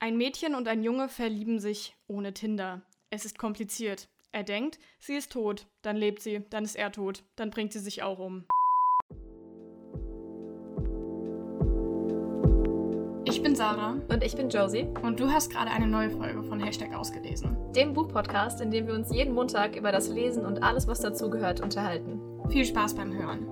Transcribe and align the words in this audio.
Ein 0.00 0.16
Mädchen 0.16 0.54
und 0.54 0.68
ein 0.68 0.84
Junge 0.84 1.08
verlieben 1.08 1.58
sich 1.58 1.96
ohne 2.06 2.32
Tinder. 2.32 2.82
Es 3.10 3.24
ist 3.24 3.36
kompliziert. 3.36 4.08
Er 4.30 4.44
denkt, 4.44 4.78
sie 5.00 5.16
ist 5.16 5.32
tot, 5.32 5.66
dann 5.82 5.96
lebt 5.96 6.22
sie, 6.22 6.44
dann 6.50 6.62
ist 6.62 6.76
er 6.76 6.92
tot, 6.92 7.24
dann 7.34 7.50
bringt 7.50 7.72
sie 7.72 7.80
sich 7.80 8.04
auch 8.04 8.20
um. 8.20 8.44
Ich 13.24 13.42
bin 13.42 13.56
Sarah 13.56 13.96
Und 14.08 14.22
ich 14.22 14.36
bin 14.36 14.48
Josie, 14.50 14.86
und 15.02 15.18
du 15.18 15.32
hast 15.32 15.50
gerade 15.50 15.72
eine 15.72 15.88
neue 15.88 16.10
Folge 16.10 16.44
von 16.44 16.60
Hashtag 16.60 16.94
ausgelesen. 16.94 17.56
dem 17.74 17.92
Buchpodcast, 17.92 18.60
in 18.60 18.70
dem 18.70 18.86
wir 18.86 18.94
uns 18.94 19.12
jeden 19.12 19.34
Montag 19.34 19.74
über 19.74 19.90
das 19.90 20.08
Lesen 20.08 20.46
und 20.46 20.62
alles, 20.62 20.86
was 20.86 21.00
dazugehört, 21.00 21.60
unterhalten. 21.60 22.20
Viel 22.50 22.64
Spaß 22.64 22.94
beim 22.94 23.12
Hören. 23.12 23.48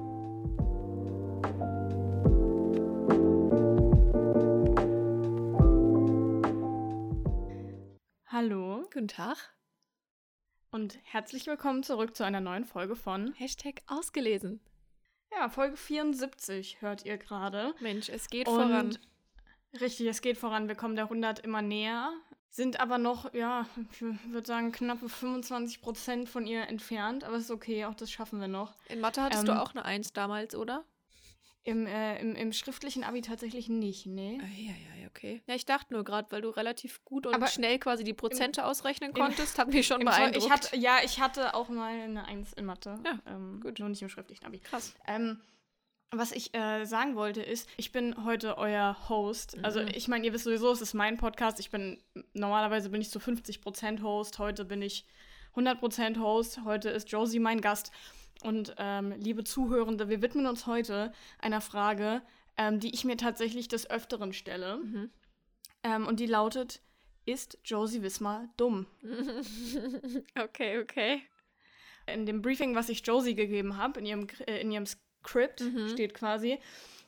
Hallo 8.49 8.89
Guten 8.93 9.09
Tag. 9.09 9.37
und 10.71 11.01
herzlich 11.03 11.49
willkommen 11.49 11.83
zurück 11.83 12.15
zu 12.15 12.25
einer 12.25 12.39
neuen 12.41 12.65
Folge 12.65 12.95
von 12.95 13.33
Hashtag 13.33 13.83
ausgelesen. 13.89 14.61
ja, 15.33 15.49
Folge 15.49 15.77
74 15.77 16.81
hört 16.81 17.05
ihr 17.05 17.19
gerade. 17.19 17.75
Mensch, 17.81 18.09
es 18.09 18.31
geht 18.31 18.47
Und 18.47 18.55
voran. 18.55 18.99
Richtig, 19.81 20.07
es 20.07 20.21
geht 20.21 20.39
voran. 20.39 20.69
Wir 20.69 20.77
kommen 20.77 20.95
der 20.95 21.07
100 21.07 21.41
immer 21.41 21.61
näher, 21.61 22.13
sind 22.49 22.79
aber 22.79 22.99
noch, 22.99 23.35
ja, 23.35 23.67
ich 23.91 24.01
würde 24.01 24.47
sagen, 24.47 24.71
knappe 24.71 25.09
25 25.09 25.81
Prozent 25.83 26.29
von 26.29 26.47
ihr 26.47 26.69
entfernt. 26.69 27.25
Aber 27.25 27.35
es 27.35 27.47
ist 27.47 27.51
okay, 27.51 27.85
auch 27.87 27.95
das 27.95 28.13
schaffen 28.13 28.41
wir 28.41 28.47
noch. 28.47 28.77
In 28.89 29.01
Mathe 29.01 29.23
hattest 29.23 29.41
ähm, 29.41 29.57
du 29.57 29.61
auch 29.61 29.73
eine 29.73 29.85
Eins 29.85 30.13
damals, 30.13 30.55
oder? 30.55 30.85
Im, 31.67 31.85
äh, 31.87 32.21
im, 32.21 32.37
im 32.37 32.53
schriftlichen 32.53 33.03
Abi 33.03 33.23
tatsächlich 33.23 33.69
nicht, 33.69 34.07
nee. 34.07 34.39
Ah, 34.41 34.47
ja, 34.57 34.71
ja, 34.71 35.03
ja, 35.03 35.09
okay. 35.09 35.43
Ja, 35.49 35.55
ich 35.57 35.65
dachte 35.65 35.93
nur 35.95 36.05
gerade, 36.05 36.31
weil 36.31 36.41
du 36.41 36.51
relativ 36.51 37.05
gut 37.05 37.27
und 37.27 37.35
Aber 37.35 37.49
schnell 37.49 37.79
quasi 37.81 38.05
die 38.05 38.15
Prozente 38.15 38.65
ausrechnen 38.65 39.11
im- 39.11 39.17
konntest, 39.17 39.59
hat 39.59 39.69
mich 39.69 39.85
schon 39.87 40.05
beeindruckt. 40.05 40.37
ich 40.47 40.51
hatte, 40.51 40.77
ja, 40.77 40.99
ich 41.05 41.21
hatte 41.21 41.55
auch 41.55 41.69
mal 41.69 41.93
eine 41.93 42.25
Eins 42.27 42.53
in 42.53 42.67
Mathe. 42.67 42.99
Ja, 43.05 43.19
ähm, 43.27 43.61
gut. 43.61 43.81
Nur 43.81 43.89
nicht 43.89 44.01
im 44.01 44.09
schriftlichen 44.09 44.47
Abi. 44.47 44.61
Krass. 44.61 44.95
Ähm, 45.09 45.41
was 46.13 46.31
ich 46.31 46.55
äh, 46.55 46.85
sagen 46.85 47.17
wollte 47.17 47.43
ist, 47.43 47.69
ich 47.77 47.91
bin 47.91 48.25
heute 48.25 48.59
euer 48.59 48.97
Host. 49.09 49.59
Also 49.65 49.81
Mhm. 49.83 49.89
ich 49.93 50.07
meine, 50.07 50.25
ihr 50.25 50.33
wisst 50.33 50.45
sowieso, 50.45 50.71
es 50.71 50.81
ist 50.81 50.95
mein 50.95 51.17
Podcast. 51.17 51.59
Ich 51.59 51.71
bin, 51.71 52.01
normalerweise 52.33 52.91
bin 52.91 53.01
ich 53.01 53.11
zu 53.11 53.19
50% 53.19 54.03
Host. 54.03 54.39
Heute 54.39 54.65
bin 54.65 54.83
ich 54.83 55.05
100% 55.57 56.21
Host. 56.21 56.61
Heute 56.65 56.91
ist 56.91 57.11
Josie 57.11 57.41
mein 57.41 57.61
Gast. 57.61 57.91
Und 58.43 58.75
ähm, 58.79 59.13
liebe 59.19 59.45
Zuhörende, 59.45 60.09
wir 60.09 60.23
widmen 60.23 60.47
uns 60.47 60.67
heute 60.67 61.13
einer 61.39 61.61
Frage, 61.61 62.23
ähm, 62.57 62.81
die 62.81 62.95
ich 62.95 63.05
mir 63.05 63.17
tatsächlich 63.17 63.69
des 63.69 63.89
Öfteren 63.91 64.33
stelle. 64.33 64.79
Mhm. 64.79 65.11
Ähm, 65.83 66.07
und 66.07 66.21
die 66.21 66.27
lautet, 66.27 66.81
ist 67.25 67.59
Josie 67.65 68.03
Wismar 68.03 68.49
dumm? 68.57 68.87
okay, 70.39 70.81
okay. 70.81 71.23
in 72.07 72.25
dem 72.25 72.41
Briefing, 72.41 72.75
was 72.77 72.89
ich 72.89 73.05
Josie 73.05 73.35
gegeben 73.35 73.77
habe, 73.79 73.99
in 74.01 74.07
ihrem, 74.07 74.27
äh, 74.47 74.61
in 74.61 74.71
ihrem 74.71 74.87
Skript 74.87 75.61
Mhm. 75.61 75.89
steht 75.89 76.15
quasi, 76.15 76.59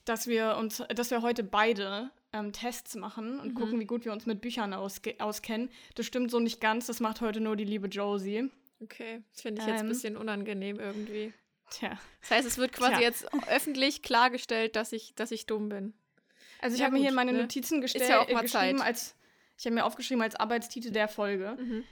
dass 0.05 0.27
wir 0.27 0.57
uns, 0.57 0.83
dass 0.95 1.11
wir 1.13 1.23
heute 1.23 1.45
beide 1.45 2.11
ähm, 2.33 2.53
Tests 2.53 2.97
machen 2.97 3.39
und 3.39 3.51
Mhm. 3.51 3.55
gucken, 3.55 3.81
wie 3.81 3.85
gut 3.87 4.05
wir 4.05 4.13
uns 4.13 4.27
mit 4.27 4.41
Büchern 4.41 4.75
auskennen. 4.75 5.71
Das 5.95 6.05
stimmt 6.05 6.31
so 6.33 6.41
nicht 6.41 6.61
ganz, 6.61 6.87
das 6.87 6.99
macht 7.01 7.21
heute 7.21 7.41
nur 7.41 7.55
die 7.57 7.65
liebe 7.65 7.87
Josie. 7.89 8.51
Okay, 8.81 9.23
das 9.33 9.43
finde 9.43 9.61
ich 9.63 9.67
jetzt 9.69 9.81
ein 9.81 9.87
Ähm. 9.87 9.89
bisschen 9.89 10.17
unangenehm 10.17 10.79
irgendwie. 10.79 11.33
Tja. 11.71 11.99
Das 12.21 12.31
heißt, 12.31 12.47
es 12.47 12.59
wird 12.59 12.73
quasi 12.73 12.93
Tja. 12.95 13.01
jetzt 13.03 13.27
öffentlich 13.49 14.03
klargestellt, 14.03 14.77
dass 14.77 14.93
ich, 14.93 15.15
dass 15.15 15.31
ich 15.31 15.47
dumm 15.47 15.69
bin. 15.69 15.95
Also 16.61 16.75
ich 16.75 16.81
Ja, 16.81 16.87
habe 16.87 16.97
mir 16.97 17.03
hier 17.03 17.13
meine 17.13 17.33
ne? 17.33 17.43
Notizen 17.43 17.81
gestellt, 17.81 18.09
ja 18.09 18.23
äh, 18.27 18.35
geschrieben 18.43 18.81
als 18.81 19.15
ich 19.59 19.67
habe 19.67 19.75
mir 19.75 19.85
aufgeschrieben 19.85 20.23
als 20.23 20.37
Arbeitstitel 20.37 20.93
der 20.93 21.09
Folge. 21.09 21.57
Mhm. 21.59 21.85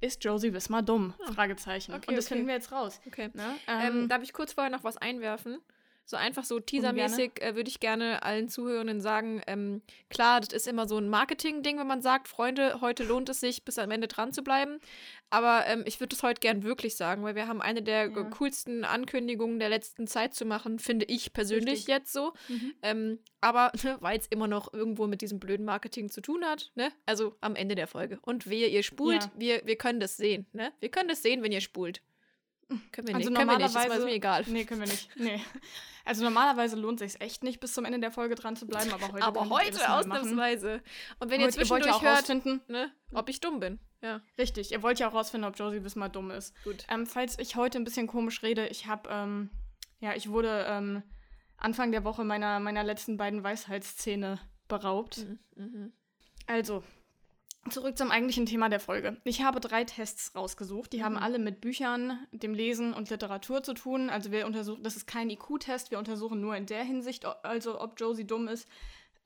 Ist 0.00 0.24
Josie 0.24 0.52
Wismar 0.52 0.82
dumm? 0.82 1.14
Ah. 1.24 1.32
Fragezeichen. 1.32 1.94
Okay, 1.94 2.06
und 2.08 2.16
das 2.16 2.26
okay. 2.26 2.34
finden 2.34 2.48
wir 2.48 2.54
jetzt 2.54 2.72
raus. 2.72 3.00
Okay. 3.06 3.30
Ne? 3.32 3.54
Ähm, 3.68 3.80
Ähm, 4.02 4.08
darf 4.08 4.22
ich 4.22 4.32
kurz 4.32 4.52
vorher 4.52 4.70
noch 4.70 4.82
was 4.82 4.96
einwerfen? 4.96 5.60
So 6.06 6.18
einfach 6.18 6.44
so 6.44 6.60
teasermäßig 6.60 7.40
äh, 7.42 7.54
würde 7.56 7.70
ich 7.70 7.80
gerne 7.80 8.22
allen 8.22 8.48
Zuhörenden 8.50 9.00
sagen, 9.00 9.40
ähm, 9.46 9.80
klar, 10.10 10.40
das 10.40 10.52
ist 10.52 10.68
immer 10.68 10.86
so 10.86 10.98
ein 10.98 11.08
Marketing-Ding, 11.08 11.78
wenn 11.78 11.86
man 11.86 12.02
sagt, 12.02 12.28
Freunde, 12.28 12.82
heute 12.82 13.04
lohnt 13.04 13.30
es 13.30 13.40
sich, 13.40 13.64
bis 13.64 13.78
am 13.78 13.90
Ende 13.90 14.06
dran 14.06 14.32
zu 14.32 14.42
bleiben. 14.44 14.80
Aber 15.30 15.64
ähm, 15.66 15.82
ich 15.86 16.00
würde 16.00 16.14
es 16.14 16.22
heute 16.22 16.40
gern 16.40 16.62
wirklich 16.62 16.96
sagen, 16.96 17.22
weil 17.24 17.34
wir 17.34 17.48
haben 17.48 17.62
eine 17.62 17.82
der 17.82 18.10
Ja. 18.10 18.22
coolsten 18.24 18.84
Ankündigungen 18.84 19.58
der 19.58 19.70
letzten 19.70 20.06
Zeit 20.06 20.34
zu 20.34 20.44
machen, 20.44 20.78
finde 20.78 21.06
ich 21.06 21.32
persönlich 21.32 21.70
Richtig. 21.72 21.88
jetzt 21.88 22.12
so. 22.12 22.34
mhm. 22.48 22.74
Ähm, 22.82 23.18
aber 23.40 23.72
ne, 23.82 23.96
weil 24.00 24.18
es 24.18 24.26
immer 24.26 24.46
noch 24.46 24.72
irgendwo 24.74 25.06
mit 25.06 25.22
diesem 25.22 25.40
blöden 25.40 25.64
Marketing 25.64 26.10
zu 26.10 26.20
tun 26.20 26.44
hat, 26.44 26.70
ne? 26.74 26.92
Also 27.06 27.34
am 27.40 27.56
Ende 27.56 27.74
der 27.74 27.86
Folge. 27.86 28.18
Und 28.22 28.48
wehe, 28.48 28.68
ihr 28.68 28.82
spult, 28.82 29.22
Ja. 29.24 29.32
wir, 29.36 29.62
wir 29.64 29.76
können 29.76 30.00
das 30.00 30.16
sehen, 30.18 30.46
ne? 30.52 30.72
Wir 30.80 30.90
können 30.90 31.08
das 31.08 31.22
sehen, 31.22 31.42
wenn 31.42 31.52
ihr 31.52 31.60
spult. 31.62 32.02
Können 32.92 33.08
wir 33.08 33.14
Also 33.14 33.30
nicht, 33.30 33.38
können 33.38 33.50
wir 33.50 33.58
nicht, 33.58 33.74
normalerweise- 33.74 33.98
ist 34.00 34.04
mir 34.04 34.12
egal. 34.12 34.44
Nee, 34.46 34.64
können 34.64 34.80
wir 34.80 34.88
nicht. 34.88 35.08
Nee. 35.16 35.40
Also 36.06 36.22
normalerweise 36.22 36.76
lohnt 36.76 37.00
es 37.00 37.12
sich 37.12 37.20
echt 37.22 37.42
nicht, 37.44 37.60
bis 37.60 37.72
zum 37.72 37.84
Ende 37.86 37.98
der 37.98 38.10
Folge 38.12 38.34
dran 38.34 38.56
zu 38.56 38.66
bleiben, 38.66 38.92
aber 38.92 39.10
heute 39.12 39.22
Aber 39.24 39.40
ihr 39.44 39.50
heute 39.50 39.90
ausnahmsweise. 39.92 40.82
Und 41.18 41.30
wenn 41.30 41.40
ihr 41.40 41.48
zwischendurch 41.48 41.90
auch 41.92 42.02
hört, 42.02 42.18
rausfinden, 42.18 42.60
ne, 42.68 42.92
ob 43.14 43.28
ich 43.30 43.40
dumm 43.40 43.58
bin. 43.60 43.78
Ja, 44.02 44.20
richtig, 44.36 44.72
ihr 44.72 44.82
wollt 44.82 44.98
ja 44.98 45.08
auch 45.08 45.14
rausfinden, 45.14 45.48
ob 45.48 45.58
Josie 45.58 45.82
Wismar 45.82 46.10
dumm 46.10 46.30
ist. 46.30 46.54
gut. 46.64 46.84
Ähm, 46.90 47.06
falls 47.06 47.38
ich 47.38 47.56
heute 47.56 47.78
ein 47.78 47.84
bisschen 47.84 48.06
komisch 48.06 48.42
rede, 48.42 48.66
ich 48.66 48.86
habe, 48.86 49.08
ähm, 49.10 49.48
ja, 50.00 50.14
ich 50.14 50.28
wurde 50.28 50.66
ähm, 50.68 51.02
Anfang 51.56 51.90
der 51.90 52.04
Woche 52.04 52.22
meiner, 52.24 52.60
meiner 52.60 52.84
letzten 52.84 53.16
beiden 53.16 53.42
Weisheitszähne 53.42 54.38
beraubt. 54.68 55.18
Mhm, 55.18 55.38
mhm. 55.56 55.92
Also, 56.46 56.84
zurück 57.70 57.96
zum 57.98 58.10
eigentlichen 58.10 58.46
Thema 58.46 58.68
der 58.68 58.80
Folge. 58.80 59.16
Ich 59.24 59.42
habe 59.42 59.60
drei 59.60 59.84
Tests 59.84 60.34
rausgesucht. 60.34 60.92
Die 60.92 61.02
haben 61.04 61.14
Mhm. 61.14 61.22
alle 61.22 61.38
mit 61.38 61.60
Büchern, 61.60 62.18
dem 62.32 62.54
Lesen 62.54 62.92
und 62.94 63.10
Literatur 63.10 63.62
zu 63.62 63.74
tun. 63.74 64.10
Also 64.10 64.30
wir 64.32 64.46
untersuchen, 64.46 64.82
das 64.82 64.96
ist 64.96 65.06
kein 65.06 65.30
IQ-Test, 65.30 65.90
wir 65.90 65.98
untersuchen 65.98 66.40
nur 66.40 66.56
in 66.56 66.66
der 66.66 66.84
Hinsicht, 66.84 67.24
also 67.24 67.80
ob 67.80 67.98
Josie 67.98 68.26
dumm 68.26 68.48
ist. 68.48 68.68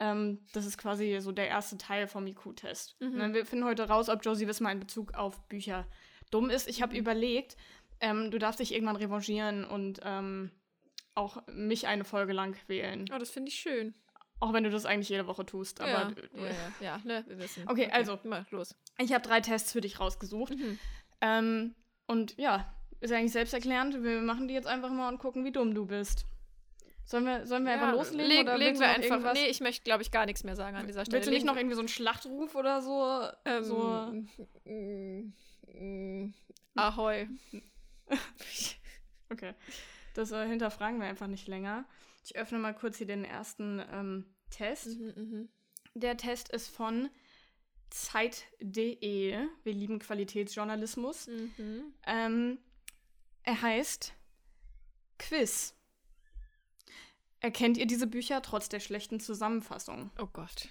Ähm, 0.01 0.47
das 0.53 0.65
ist 0.67 0.79
quasi 0.79 1.19
so 1.21 1.33
der 1.33 1.49
erste 1.49 1.77
Teil 1.77 2.07
vom 2.07 2.27
IQ-Test. 2.27 2.97
Mhm. 3.01 3.17
Ne, 3.17 3.35
Wir 3.35 3.45
finden 3.47 3.65
heute 3.65 3.89
raus, 3.89 4.09
ob 4.09 4.25
Josie 4.25 4.47
Wismar 4.47 4.71
in 4.73 4.81
Bezug 4.81 5.15
auf 5.15 5.41
Bücher 5.49 5.87
dumm 6.31 6.51
ist. 6.51 6.69
Ich 6.69 6.83
habe 6.83 6.93
Mhm. 6.95 7.01
überlegt, 7.01 7.57
ähm, 8.01 8.31
du 8.31 8.39
darfst 8.39 8.61
dich 8.61 8.73
irgendwann 8.73 8.95
revanchieren 8.97 9.65
und 9.65 10.01
ähm, 10.05 10.53
auch 11.17 11.43
mich 11.49 11.89
eine 11.89 12.05
Folge 12.05 12.33
lang 12.33 12.57
wählen. 12.69 13.07
Oh, 13.13 13.19
das 13.19 13.31
finde 13.31 13.49
ich 13.49 13.57
schön. 13.57 13.93
Auch 14.41 14.53
wenn 14.53 14.63
du 14.65 14.71
das 14.71 14.85
eigentlich 14.87 15.09
jede 15.09 15.27
Woche 15.27 15.45
tust. 15.45 15.81
Aber 15.81 15.91
ja, 15.91 16.13
ja, 16.35 16.43
ja, 16.47 16.53
ja, 16.81 17.01
ne, 17.05 17.25
wir 17.27 17.39
wissen. 17.39 17.65
Okay, 17.69 17.89
also. 17.91 18.19
Mal 18.25 18.47
los. 18.51 18.75
Ich 18.99 19.13
habe 19.13 19.23
drei 19.27 19.41
Tests 19.41 19.73
für 19.73 19.81
dich 19.81 19.99
rausgesucht. 19.99 20.55
Mhm. 20.57 20.79
Ähm, 21.21 21.75
und 22.07 22.37
ja, 22.39 22.73
ist 23.01 23.13
eigentlich 23.13 23.33
selbsterklärend. 23.33 24.03
Wir 24.03 24.21
machen 24.21 24.47
die 24.49 24.55
jetzt 24.55 24.67
einfach 24.69 24.91
mal 24.91 25.09
und 25.09 25.19
gucken, 25.19 25.45
wie 25.45 25.51
dumm 25.53 25.75
du 25.75 25.87
bist. 25.87 26.25
Sollen 27.05 27.25
wir, 27.25 27.47
sollen 27.47 27.65
wir 27.65 27.73
einfach 27.73 27.89
Ja, 27.89 27.95
loslegen? 27.95 28.27
leg- 28.31 28.43
oder 28.43 28.59
legen 28.59 28.79
wir 28.79 28.89
einfach. 28.89 29.03
irgendwas- 29.11 29.35
Nee, 29.35 29.47
ich 29.49 29.61
möchte, 29.61 29.83
glaube 29.83 30.03
ich, 30.03 30.11
gar 30.11 30.27
nichts 30.27 30.45
mehr 30.45 30.57
sagen 30.57 30.77
an 30.77 30.87
dieser 30.87 31.05
Stelle. 31.05 31.17
Willst 31.17 31.29
du 31.29 31.33
nicht 31.33 31.47
noch 31.47 31.57
irgendwie 31.57 31.75
so 31.75 31.81
einen 31.81 31.89
Schlachtruf 31.89 32.55
oder 32.55 32.83
so? 32.83 33.27
ähm, 33.47 33.65
so 33.65 34.13
mm, 34.67 35.33
mm, 35.73 36.35
Ahoi. 36.77 37.29
okay. 39.31 39.55
Das 40.15 40.33
äh, 40.33 40.47
hinterfragen 40.47 41.01
wir 41.01 41.07
einfach 41.09 41.27
nicht 41.29 41.49
länger. 41.49 41.85
Ich 42.29 42.37
öffne 42.37 42.59
mal 42.59 42.75
kurz 42.75 42.99
hier 42.99 43.07
den 43.07 43.25
ersten 43.25 43.83
ähm, 43.91 44.27
Test. 44.51 44.99
Mhm, 44.99 45.15
mhm. 45.17 45.49
Der 45.95 46.19
Test 46.19 46.51
ist 46.51 46.69
von 46.69 47.09
Zeit.de. 47.89 49.49
Wir 49.65 49.73
lieben 49.73 49.99
Qualitätsjournalismus. 49.99 51.27
Mhm. 51.27 51.95
Ähm, 52.07 52.59
er 53.45 53.63
heißt 53.63 54.13
Quiz. 55.19 55.75
Erkennt 57.41 57.79
ihr 57.79 57.87
diese 57.87 58.07
Bücher 58.07 58.43
trotz 58.43 58.69
der 58.69 58.81
schlechten 58.81 59.21
Zusammenfassung? 59.21 60.11
Oh 60.19 60.29
Gott. 60.31 60.69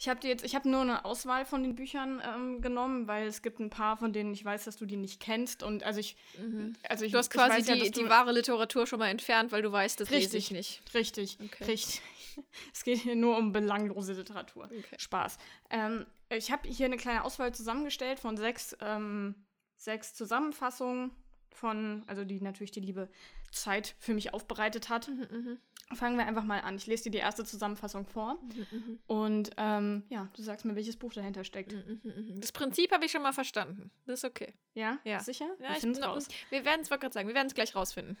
Ich 0.00 0.08
habe 0.08 0.26
jetzt, 0.26 0.42
ich 0.46 0.54
habe 0.54 0.66
nur 0.66 0.80
eine 0.80 1.04
Auswahl 1.04 1.44
von 1.44 1.62
den 1.62 1.74
Büchern 1.74 2.22
ähm, 2.24 2.62
genommen, 2.62 3.06
weil 3.06 3.26
es 3.26 3.42
gibt 3.42 3.60
ein 3.60 3.68
paar, 3.68 3.98
von 3.98 4.14
denen 4.14 4.32
ich 4.32 4.42
weiß, 4.42 4.64
dass 4.64 4.78
du 4.78 4.86
die 4.86 4.96
nicht 4.96 5.20
kennst. 5.20 5.62
Und 5.62 5.82
also 5.82 6.00
ich, 6.00 6.16
Mhm. 6.38 6.72
also 6.88 7.04
ich, 7.04 7.12
Du 7.12 7.18
hast 7.18 7.28
quasi 7.30 7.58
weiß 7.58 7.68
ja, 7.68 7.74
die, 7.74 7.90
die 7.90 8.08
wahre 8.08 8.32
Literatur 8.32 8.86
schon 8.86 8.98
mal 8.98 9.08
entfernt, 9.10 9.52
weil 9.52 9.60
du 9.60 9.70
weißt, 9.70 10.00
das 10.00 10.08
lese 10.08 10.36
Richtig. 10.36 10.46
ich 10.46 10.50
nicht. 10.52 10.94
Richtig, 10.94 11.38
Okay. 11.44 11.64
richtig. 11.64 12.00
Es 12.72 12.84
geht 12.84 13.00
hier 13.00 13.16
nur 13.16 13.36
um 13.36 13.52
belanglose 13.52 14.14
Literatur. 14.14 14.64
Okay. 14.66 14.96
Spaß. 14.96 15.36
Ähm, 15.68 16.06
ich 16.30 16.50
habe 16.50 16.66
hier 16.66 16.86
eine 16.86 16.96
kleine 16.96 17.24
Auswahl 17.24 17.52
zusammengestellt 17.52 18.20
von 18.20 18.36
sechs, 18.38 18.74
ähm, 18.80 19.34
sechs 19.76 20.14
Zusammenfassungen 20.14 21.10
von, 21.52 22.04
also 22.06 22.24
die 22.24 22.40
natürlich 22.40 22.70
die 22.70 22.80
liebe 22.80 23.10
Zeit 23.50 23.94
für 23.98 24.14
mich 24.14 24.32
aufbereitet 24.34 24.88
hat. 24.88 25.08
Mhm, 25.08 25.26
mhm, 25.30 25.58
Fangen 25.96 26.16
wir 26.16 26.26
einfach 26.26 26.44
mal 26.44 26.60
an. 26.60 26.76
Ich 26.76 26.86
lese 26.86 27.04
dir 27.04 27.10
die 27.10 27.18
erste 27.18 27.44
Zusammenfassung 27.44 28.06
vor 28.06 28.34
mhm, 28.34 28.66
mhm. 28.70 28.98
und 29.08 29.50
ähm, 29.56 30.04
ja, 30.08 30.28
du 30.36 30.42
sagst 30.42 30.64
mir, 30.64 30.76
welches 30.76 30.96
Buch 30.96 31.12
dahinter 31.12 31.42
steckt. 31.42 31.72
Mhm, 31.72 32.00
mhm, 32.04 32.34
mhm. 32.34 32.40
Das 32.40 32.52
Prinzip 32.52 32.92
habe 32.92 33.04
ich 33.04 33.10
schon 33.10 33.22
mal 33.22 33.32
verstanden. 33.32 33.90
Das 34.06 34.20
ist 34.20 34.24
okay. 34.24 34.54
Ja? 34.74 34.98
Ja. 35.04 35.18
Sicher? 35.20 35.48
Ja, 35.58 35.68
wir 35.68 35.70
ich 35.72 35.78
finden's 35.78 35.98
noch- 35.98 36.14
raus. 36.14 36.28
Wir 36.50 36.64
werden 36.64 36.82
es, 36.82 36.90
wollte 36.90 37.02
gerade 37.02 37.14
sagen, 37.14 37.28
wir 37.28 37.34
werden 37.34 37.48
es 37.48 37.54
gleich 37.54 37.74
rausfinden. 37.74 38.16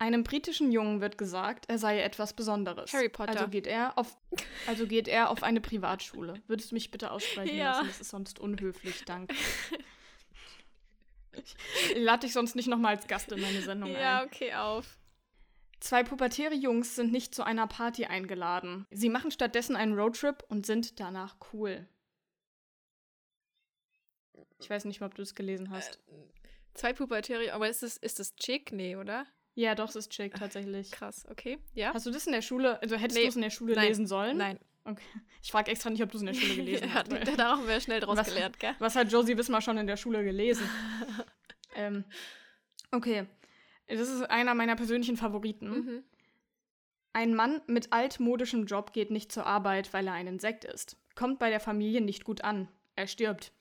Einem 0.00 0.22
britischen 0.22 0.70
Jungen 0.70 1.00
wird 1.00 1.18
gesagt, 1.18 1.64
er 1.68 1.78
sei 1.78 2.00
etwas 2.02 2.32
Besonderes. 2.32 2.92
Harry 2.92 3.08
Potter. 3.08 3.32
Also 3.32 3.48
geht 3.48 3.66
er 3.66 3.98
auf, 3.98 4.16
also 4.68 4.86
geht 4.86 5.08
er 5.08 5.30
auf 5.30 5.42
eine 5.42 5.60
Privatschule. 5.60 6.34
Würdest 6.46 6.70
du 6.70 6.76
mich 6.76 6.92
bitte 6.92 7.10
aussprechen 7.10 7.56
Ja. 7.56 7.72
lassen? 7.72 7.88
Das 7.88 8.00
ist 8.00 8.10
sonst 8.10 8.38
unhöflich, 8.38 9.04
danke. 9.06 9.34
Ich 11.44 11.94
lade 11.96 12.20
dich 12.26 12.32
sonst 12.32 12.56
nicht 12.56 12.68
nochmal 12.68 12.96
als 12.96 13.06
Gast 13.06 13.30
in 13.32 13.40
meine 13.40 13.60
Sendung 13.62 13.90
Ja, 13.92 14.20
ein. 14.20 14.26
okay, 14.26 14.54
auf. 14.54 14.98
Zwei 15.80 16.02
pubertäre 16.02 16.54
Jungs 16.54 16.96
sind 16.96 17.12
nicht 17.12 17.34
zu 17.34 17.44
einer 17.44 17.66
Party 17.68 18.06
eingeladen. 18.06 18.86
Sie 18.90 19.08
machen 19.08 19.30
stattdessen 19.30 19.76
einen 19.76 19.98
Roadtrip 19.98 20.42
und 20.48 20.66
sind 20.66 20.98
danach 20.98 21.36
cool. 21.52 21.86
Ich 24.60 24.68
weiß 24.68 24.84
nicht 24.86 25.00
mal, 25.00 25.06
ob 25.06 25.14
du 25.14 25.22
es 25.22 25.34
gelesen 25.34 25.70
hast. 25.70 26.00
Zwei 26.74 26.92
Pubertäre, 26.92 27.52
aber 27.52 27.68
ist 27.68 27.82
das, 27.82 27.96
ist 27.96 28.18
das 28.18 28.34
Chick? 28.36 28.72
Nee, 28.72 28.96
oder? 28.96 29.26
ja, 29.54 29.74
doch, 29.74 29.88
es 29.88 29.96
ist 29.96 30.10
Chick 30.12 30.34
tatsächlich. 30.34 30.90
Krass, 30.92 31.26
okay. 31.30 31.58
Ja? 31.74 31.92
Hast 31.92 32.06
du 32.06 32.10
das 32.12 32.26
in 32.26 32.32
der 32.32 32.42
Schule, 32.42 32.80
also 32.80 32.94
hättest 32.96 33.16
Nee, 33.18 33.24
du 33.24 33.28
es 33.30 33.36
in 33.36 33.42
der 33.42 33.50
Schule 33.50 33.74
nein, 33.74 33.88
lesen 33.88 34.06
sollen? 34.06 34.36
Nein. 34.36 34.58
Okay. 34.84 35.04
Ich 35.42 35.50
frage 35.50 35.70
extra 35.70 35.90
nicht, 35.90 36.02
ob 36.02 36.10
du 36.10 36.16
es 36.16 36.22
in 36.22 36.26
der 36.26 36.34
Schule 36.34 36.54
gelesen 36.56 36.88
ja, 36.88 36.94
hast. 36.94 37.10
weil- 37.10 37.24
da 37.36 37.56
haben 37.56 37.66
wir 37.68 37.80
schnell 37.80 38.00
draus 38.00 38.16
Was- 38.16 38.28
gelernt, 38.28 38.58
gell? 38.58 38.74
Was 38.78 38.96
hat 38.96 39.12
Josie 39.12 39.36
Wismar 39.36 39.60
schon 39.60 39.76
in 39.78 39.86
der 39.86 39.96
Schule 39.96 40.24
gelesen? 40.24 40.68
ähm, 41.74 42.04
okay. 42.90 43.26
Das 43.86 44.08
ist 44.08 44.22
einer 44.30 44.54
meiner 44.54 44.76
persönlichen 44.76 45.16
Favoriten. 45.16 45.68
Mhm. 45.70 46.04
Ein 47.14 47.34
Mann 47.34 47.62
mit 47.66 47.92
altmodischem 47.92 48.66
Job 48.66 48.92
geht 48.92 49.10
nicht 49.10 49.32
zur 49.32 49.46
Arbeit, 49.46 49.92
weil 49.92 50.06
er 50.06 50.12
ein 50.12 50.26
Insekt 50.26 50.64
ist. 50.64 50.96
Kommt 51.14 51.38
bei 51.38 51.50
der 51.50 51.60
Familie 51.60 52.00
nicht 52.00 52.24
gut 52.24 52.42
an. 52.44 52.68
Er 52.96 53.06
stirbt. 53.06 53.52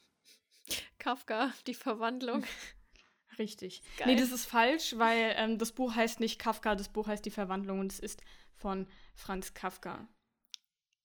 Kafka, 1.00 1.54
die 1.66 1.74
Verwandlung. 1.74 2.44
Richtig. 3.40 3.82
Geil. 3.98 4.08
Nee, 4.08 4.16
das 4.20 4.32
ist 4.32 4.46
falsch, 4.46 4.96
weil 4.98 5.34
ähm, 5.38 5.58
das 5.58 5.72
Buch 5.72 5.96
heißt 5.96 6.20
nicht 6.20 6.40
Kafka, 6.40 6.76
das 6.76 6.90
Buch 6.90 7.08
heißt 7.08 7.26
Die 7.26 7.32
Verwandlung 7.32 7.80
und 7.80 7.92
es 7.92 8.00
ist 8.00 8.22
von 8.56 8.88
Franz 9.16 9.54
Kafka. 9.54 10.08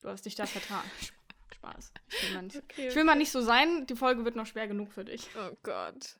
Du 0.02 0.08
hast 0.08 0.26
dich 0.26 0.34
da 0.34 0.46
vertragen. 0.46 0.90
Spaß. 1.54 1.92
Ich 2.08 2.22
will, 2.28 2.34
mal 2.34 2.42
nicht, 2.42 2.56
Okay, 2.56 2.88
ich 2.88 2.94
will 2.94 3.04
mal 3.04 3.14
nicht 3.14 3.30
so 3.30 3.40
sein, 3.40 3.86
die 3.86 3.94
Folge 3.94 4.24
wird 4.24 4.36
noch 4.36 4.46
schwer 4.46 4.66
genug 4.66 4.92
für 4.92 5.04
dich. 5.04 5.28
Oh 5.36 5.56
Gott. 5.62 6.16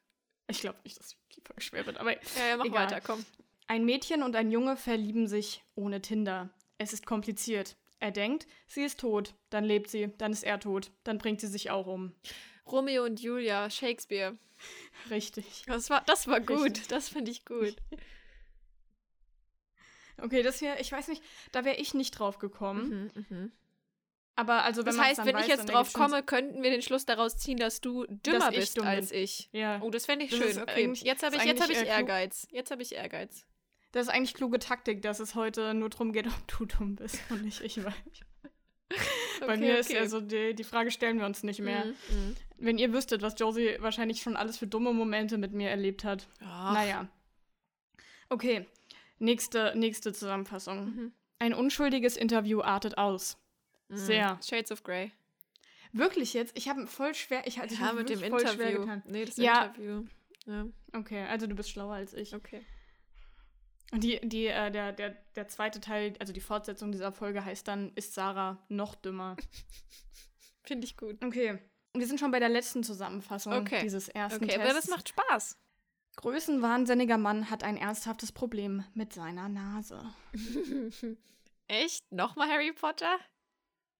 Ich 0.46 0.60
glaube 0.60 0.78
nicht, 0.84 0.98
dass 0.98 1.16
die 1.34 1.40
Folge 1.40 1.62
schwer 1.62 1.86
wird, 1.86 1.98
aber 1.98 2.12
Ja, 2.12 2.46
ja, 2.48 2.56
mach 2.56 2.64
Egal. 2.64 2.84
weiter, 2.84 3.00
komm. 3.00 3.24
Ein 3.66 3.84
Mädchen 3.84 4.22
und 4.22 4.36
ein 4.36 4.50
Junge 4.50 4.76
verlieben 4.76 5.26
sich 5.26 5.64
ohne 5.74 6.00
Tinder. 6.00 6.50
Es 6.78 6.92
ist 6.92 7.06
kompliziert. 7.06 7.76
Er 7.98 8.10
denkt, 8.10 8.46
sie 8.66 8.82
ist 8.82 9.00
tot, 9.00 9.34
dann 9.50 9.64
lebt 9.64 9.88
sie, 9.88 10.12
dann 10.18 10.32
ist 10.32 10.42
er 10.42 10.58
tot, 10.58 10.90
dann 11.04 11.18
bringt 11.18 11.40
sie 11.40 11.46
sich 11.46 11.70
auch 11.70 11.86
um. 11.86 12.12
Romeo 12.66 13.04
und 13.04 13.20
Julia, 13.20 13.70
Shakespeare. 13.70 14.36
Richtig. 15.10 15.64
Das 15.66 15.90
war, 15.90 16.02
das 16.06 16.26
war 16.26 16.40
gut. 16.40 16.64
Richtig. 16.64 16.88
Das 16.88 17.08
finde 17.08 17.30
ich 17.30 17.44
gut. 17.44 17.76
Okay, 20.18 20.42
das 20.42 20.58
hier, 20.58 20.78
ich 20.78 20.92
weiß 20.92 21.08
nicht, 21.08 21.22
da 21.52 21.64
wäre 21.64 21.76
ich 21.76 21.94
nicht 21.94 22.12
drauf 22.12 22.38
gekommen. 22.38 23.10
Mhm, 23.14 23.26
mhm. 23.28 23.52
Aber 24.34 24.64
also, 24.64 24.84
wenn 24.86 24.96
Das 24.96 25.04
heißt, 25.04 25.24
wenn 25.26 25.34
weiß, 25.34 25.42
ich 25.44 25.48
jetzt 25.48 25.66
drauf 25.68 25.92
komme, 25.92 26.22
könnten 26.22 26.62
wir 26.62 26.70
den 26.70 26.80
Schluss 26.82 27.04
daraus 27.04 27.36
ziehen, 27.36 27.58
dass 27.58 27.80
du 27.80 28.06
dümmer 28.06 28.50
ich 28.50 28.58
bist 28.60 28.80
als 28.80 29.10
bin. 29.10 29.18
ich. 29.18 29.50
Ja. 29.52 29.80
Oh, 29.82 29.90
das 29.90 30.06
fände 30.06 30.24
ich 30.24 30.30
Das 30.30 30.38
schön. 30.38 30.48
ist 30.48 30.58
Okay, 30.62 30.92
jetzt 31.02 31.22
habe 31.22 31.36
ist 31.36 31.42
ich, 31.42 31.48
jetzt 31.48 31.62
hab 31.62 31.70
ich. 31.70 31.78
Ehrgeiz. 31.78 32.46
Jetzt 32.50 32.70
habe 32.70 32.82
ich 32.82 32.94
Ehrgeiz. 32.94 33.46
Das 33.92 34.06
ist 34.06 34.08
eigentlich 34.12 34.32
kluge 34.32 34.58
Taktik, 34.58 35.02
dass 35.02 35.20
es 35.20 35.34
heute 35.34 35.74
nur 35.74 35.90
darum 35.90 36.12
geht, 36.14 36.26
ob 36.26 36.48
du 36.48 36.64
dumm 36.64 36.96
bist 36.96 37.20
und 37.28 37.44
nicht 37.44 37.60
ich. 37.60 37.84
Weil 37.84 37.92
bei 39.40 39.46
Okay, 39.48 39.56
mir 39.58 39.78
ist 39.78 39.90
okay. 39.90 39.98
ja 39.98 40.08
so, 40.08 40.20
die, 40.22 40.54
die 40.54 40.64
Frage 40.64 40.90
stellen 40.90 41.18
wir 41.18 41.26
uns 41.26 41.42
nicht 41.42 41.60
mehr. 41.60 41.84
Mhm, 41.84 41.90
mhm. 42.08 42.36
Wenn 42.56 42.78
ihr 42.78 42.92
wüsstet, 42.94 43.20
was 43.20 43.34
Josie 43.38 43.76
wahrscheinlich 43.80 44.22
schon 44.22 44.36
alles 44.36 44.56
für 44.56 44.66
dumme 44.66 44.94
Momente 44.94 45.36
mit 45.36 45.52
mir 45.52 45.68
erlebt 45.68 46.04
hat. 46.04 46.26
Ach, 46.40 46.72
Naja. 46.72 47.06
Okay, 48.30 48.66
nächste, 49.18 49.74
nächste 49.76 50.14
Zusammenfassung. 50.14 50.84
Mhm. 50.86 51.12
Ein 51.38 51.52
unschuldiges 51.54 52.16
Interview 52.16 52.62
artet 52.62 52.96
aus. 52.96 53.36
Mhm. 53.92 53.96
Sehr. 53.96 54.38
Shades 54.44 54.72
of 54.72 54.82
Grey. 54.82 55.12
Wirklich 55.92 56.32
jetzt? 56.34 56.56
Ich 56.56 56.68
habe 56.68 56.86
voll 56.86 57.14
schwer. 57.14 57.46
Ich 57.46 57.58
hatte 57.58 57.74
Ja, 57.74 57.92
mit 57.92 58.08
dem 58.08 58.18
voll 58.20 58.40
schwer 58.40 58.52
Interview. 58.52 58.80
getan. 58.80 59.02
Nee, 59.06 59.24
das 59.24 59.36
Ja. 59.36 59.64
Interview. 59.66 60.04
Ja, 60.46 60.66
Okay, 60.94 61.22
also 61.24 61.46
du 61.46 61.54
bist 61.54 61.70
schlauer 61.70 61.94
als 61.94 62.14
ich. 62.14 62.34
okay. 62.34 62.64
Und 63.92 64.02
die, 64.02 64.18
die, 64.26 64.46
äh, 64.46 64.70
der, 64.70 64.92
der, 64.92 65.10
der 65.36 65.48
zweite 65.48 65.78
Teil, 65.80 66.14
also 66.18 66.32
die 66.32 66.40
Fortsetzung 66.40 66.92
dieser 66.92 67.12
Folge 67.12 67.44
heißt 67.44 67.68
dann, 67.68 67.92
ist 67.94 68.14
Sarah 68.14 68.58
noch 68.68 68.94
dümmer? 68.94 69.36
Finde 70.64 70.86
ich 70.86 70.96
gut. 70.96 71.22
Okay. 71.22 71.58
Wir 71.94 72.06
sind 72.06 72.18
schon 72.18 72.30
bei 72.30 72.38
der 72.40 72.48
letzten 72.48 72.82
Zusammenfassung 72.82 73.52
Okay. 73.52 73.82
dieses 73.82 74.08
ersten 74.08 74.44
Okay, 74.44 74.54
Tests. 74.54 74.64
aber 74.64 74.72
das 74.74 74.88
macht 74.88 75.10
Spaß. 75.10 75.58
Größenwahnsinniger 76.16 77.18
Mann 77.18 77.50
hat 77.50 77.64
ein 77.64 77.76
ernsthaftes 77.76 78.32
Problem 78.32 78.82
mit 78.94 79.12
seiner 79.12 79.48
Nase. 79.50 80.02
Echt? 81.68 82.10
Nochmal 82.10 82.48
Harry 82.48 82.72
Potter? 82.72 83.18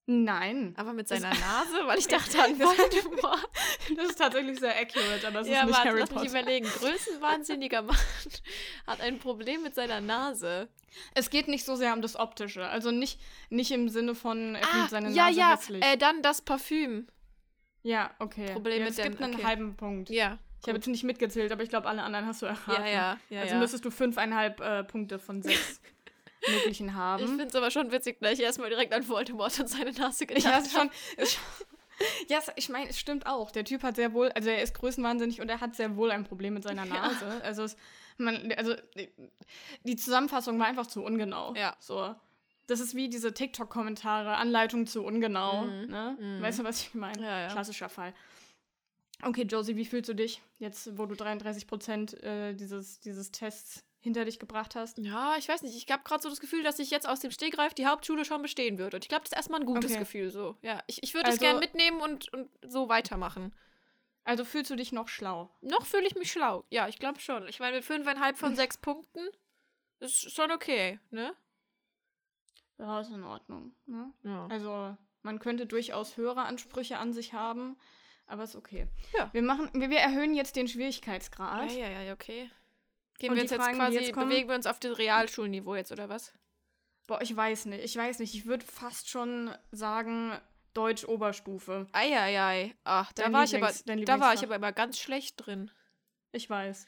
Nein. 0.06 0.74
Aber 0.76 0.92
mit 0.92 1.10
Das- 1.10 1.20
seiner 1.20 1.34
Nase? 1.38 1.86
Weil 1.86 1.98
ich 1.98 2.08
dachte 2.08 2.42
an 2.42 2.58
Voldemort. 2.58 3.48
Das 3.96 4.08
ist 4.10 4.18
tatsächlich 4.18 4.58
sehr 4.58 4.76
accurate, 4.78 5.26
aber 5.28 5.40
es 5.40 5.48
ja, 5.48 5.60
ist 5.60 5.66
nicht 5.66 5.76
warte, 5.76 5.88
Harry 5.90 6.00
lass 6.00 6.10
mich 6.10 6.18
Potter. 6.18 6.30
überlegen. 6.40 6.66
Größenwahnsinniger 6.66 7.82
Mann 7.82 7.96
hat 8.86 9.00
ein 9.00 9.18
Problem 9.18 9.62
mit 9.62 9.74
seiner 9.74 10.00
Nase. 10.00 10.68
Es 11.14 11.30
geht 11.30 11.48
nicht 11.48 11.64
so 11.64 11.76
sehr 11.76 11.92
um 11.94 12.02
das 12.02 12.16
Optische. 12.16 12.66
Also 12.66 12.90
nicht, 12.90 13.20
nicht 13.48 13.70
im 13.70 13.88
Sinne 13.88 14.14
von, 14.14 14.56
er 14.56 14.66
findet 14.66 14.90
seine 14.90 15.06
Ah, 15.08 15.10
ja, 15.10 15.24
Nase 15.26 15.38
ja. 15.38 15.50
hässlich. 15.56 15.84
Äh, 15.84 15.96
dann 15.96 16.20
das 16.22 16.42
Parfüm. 16.42 17.06
ja, 17.82 18.10
okay. 18.18 18.52
Problem 18.52 18.78
ja, 18.78 18.84
mit 18.84 18.90
es 18.90 18.96
dem- 18.96 19.10
gibt 19.12 19.22
einen 19.22 19.34
okay. 19.34 19.44
halben 19.44 19.76
Punkt. 19.76 20.10
Ja. 20.10 20.38
Ich 20.60 20.68
habe 20.68 20.78
jetzt 20.78 20.86
nicht 20.86 21.02
mitgezählt, 21.02 21.50
aber 21.50 21.62
ich 21.64 21.70
glaube, 21.70 21.88
alle 21.88 22.02
anderen 22.04 22.26
hast 22.26 22.40
du 22.42 22.46
erraten. 22.46 22.84
Ja, 22.84 22.86
ja, 22.86 23.18
ja. 23.30 23.40
also 23.40 23.54
ja. 23.54 23.60
müsstest 23.60 23.84
du 23.84 23.90
fünfeinhalb 23.90 24.60
äh, 24.60 24.84
Punkte 24.84 25.18
von 25.18 25.42
sechs 25.42 25.80
möglichen 26.48 26.88
ich 26.88 26.94
haben. 26.94 27.26
finde 27.26 27.44
es 27.46 27.54
aber 27.54 27.70
schon 27.70 27.90
witzig, 27.92 28.18
dass 28.20 28.32
ich 28.32 28.40
erstmal 28.40 28.68
direkt 28.70 28.92
an 28.92 29.06
Voldemort 29.08 29.58
und 29.60 29.68
seine 29.68 29.92
Nase 29.92 30.26
gedacht 30.26 30.44
Ja, 30.44 30.62
schon. 30.64 30.90
Ist 31.16 31.34
schon 31.34 31.42
ja, 32.28 32.38
es- 32.38 32.50
ich 32.56 32.68
meine, 32.68 32.90
es 32.90 32.98
stimmt 32.98 33.26
auch. 33.26 33.50
Der 33.50 33.64
Typ 33.64 33.82
hat 33.82 33.96
sehr 33.96 34.12
wohl, 34.12 34.30
also 34.32 34.48
er 34.48 34.62
ist 34.62 34.74
größenwahnsinnig 34.74 35.40
und 35.40 35.48
er 35.48 35.60
hat 35.60 35.76
sehr 35.76 35.96
wohl 35.96 36.10
ein 36.10 36.24
Problem 36.24 36.54
mit 36.54 36.62
seiner 36.64 36.84
Ja. 36.86 36.94
Nase. 36.94 37.40
Also, 37.44 37.62
es, 37.64 37.76
man, 38.18 38.52
also 38.56 38.74
die 39.84 39.96
Zusammenfassung 39.96 40.58
war 40.58 40.66
einfach 40.66 40.86
zu 40.86 41.02
ungenau. 41.04 41.54
Ja. 41.54 41.76
So. 41.80 42.14
Das 42.66 42.80
ist 42.80 42.94
wie 42.94 43.08
diese 43.08 43.34
TikTok-Kommentare, 43.34 44.36
Anleitung 44.36 44.86
zu 44.86 45.02
ungenau. 45.04 45.62
Mhm. 45.64 45.86
Ne? 45.90 46.16
Mhm. 46.18 46.42
Weißt 46.42 46.60
du, 46.60 46.64
was 46.64 46.80
ich 46.80 46.94
meine? 46.94 47.22
Ja, 47.22 47.40
ja. 47.42 47.48
Klassischer 47.48 47.88
Fall. 47.88 48.14
Okay, 49.24 49.42
Josie, 49.42 49.76
wie 49.76 49.84
fühlst 49.84 50.08
du 50.08 50.14
dich 50.14 50.40
jetzt, 50.58 50.96
wo 50.98 51.06
du 51.06 51.14
33 51.14 51.66
Prozent 51.66 52.20
äh, 52.22 52.54
dieses, 52.54 52.98
dieses 53.00 53.30
Tests 53.30 53.84
hinter 54.02 54.24
dich 54.26 54.38
gebracht 54.38 54.74
hast? 54.76 54.98
Ja, 54.98 55.36
ich 55.38 55.48
weiß 55.48 55.62
nicht. 55.62 55.74
Ich 55.74 55.90
habe 55.90 56.02
gerade 56.02 56.22
so 56.22 56.28
das 56.28 56.40
Gefühl, 56.40 56.62
dass 56.62 56.78
ich 56.78 56.90
jetzt 56.90 57.08
aus 57.08 57.20
dem 57.20 57.30
Stegreif 57.30 57.72
die 57.72 57.86
Hauptschule 57.86 58.24
schon 58.26 58.42
bestehen 58.42 58.76
würde. 58.76 58.96
Und 58.98 59.04
ich 59.04 59.08
glaube, 59.08 59.22
das 59.22 59.30
ist 59.30 59.36
erstmal 59.36 59.60
ein 59.60 59.66
gutes 59.66 59.92
Okay. 59.92 60.00
Gefühl. 60.00 60.30
So. 60.30 60.56
Ja, 60.60 60.82
ich, 60.88 61.02
ich 61.02 61.14
würde 61.14 61.28
es 61.30 61.34
Also- 61.36 61.44
gerne 61.46 61.60
mitnehmen 61.60 62.00
und, 62.00 62.30
und 62.34 62.50
so 62.66 62.88
weitermachen. 62.90 63.54
Also 64.24 64.44
fühlst 64.44 64.70
du 64.70 64.76
dich 64.76 64.92
noch 64.92 65.08
schlau? 65.08 65.50
Noch 65.62 65.86
fühle 65.86 66.06
ich 66.06 66.14
mich 66.14 66.30
schlau. 66.30 66.64
Ja, 66.70 66.86
ich 66.88 66.98
glaube 66.98 67.18
schon. 67.20 67.48
Ich 67.48 67.58
meine, 67.58 67.76
mit 67.76 67.84
fünfeinhalb 67.84 68.36
von 68.36 68.54
sechs 68.56 68.76
Punkten 68.76 69.26
ist 70.00 70.30
schon 70.32 70.50
okay, 70.52 71.00
ne? 71.10 71.34
Ja, 72.78 73.00
ist 73.00 73.10
in 73.10 73.22
Ordnung. 73.24 73.74
Ne? 73.86 74.12
Ja. 74.24 74.46
Also 74.48 74.96
man 75.22 75.38
könnte 75.38 75.66
durchaus 75.66 76.16
höhere 76.16 76.42
Ansprüche 76.42 76.98
an 76.98 77.12
sich 77.12 77.32
haben, 77.32 77.76
aber 78.26 78.42
ist 78.44 78.56
okay. 78.56 78.88
Ja. 79.16 79.28
Wir 79.32 79.42
machen, 79.42 79.70
wir, 79.74 79.90
wir 79.90 79.98
erhöhen 79.98 80.34
jetzt 80.34 80.56
den 80.56 80.66
Schwierigkeitsgrad. 80.66 81.70
Ja, 81.72 81.88
ja, 81.88 82.02
ja, 82.02 82.12
okay. 82.12 82.50
Gehen 83.18 83.34
wir 83.34 83.42
jetzt 83.42 83.54
Fragen, 83.54 83.72
die 83.72 83.78
quasi, 83.78 83.98
jetzt 83.98 84.12
kommen? 84.12 84.28
bewegen 84.28 84.48
wir 84.48 84.56
uns 84.56 84.66
auf 84.66 84.80
das 84.80 84.98
Realschulniveau 84.98 85.74
jetzt, 85.74 85.92
oder 85.92 86.08
was? 86.08 86.32
Boah, 87.06 87.20
ich 87.20 87.34
weiß 87.34 87.66
nicht, 87.66 87.84
ich 87.84 87.96
weiß 87.96 88.18
nicht. 88.20 88.34
Ich 88.34 88.46
würde 88.46 88.64
fast 88.64 89.08
schon 89.08 89.54
sagen 89.70 90.38
Deutsch 90.74 91.04
Oberstufe. 91.04 91.86
Eieiei. 91.92 92.74
Ach, 92.84 93.12
da 93.12 93.24
Dein 93.24 93.32
war 93.32 93.44
ich 93.44 93.56
aber, 93.56 93.72
da 94.04 94.20
war 94.20 94.34
ich 94.34 94.42
aber 94.42 94.56
immer 94.56 94.72
ganz 94.72 94.98
schlecht 94.98 95.44
drin. 95.44 95.70
Ich 96.32 96.48
weiß. 96.48 96.86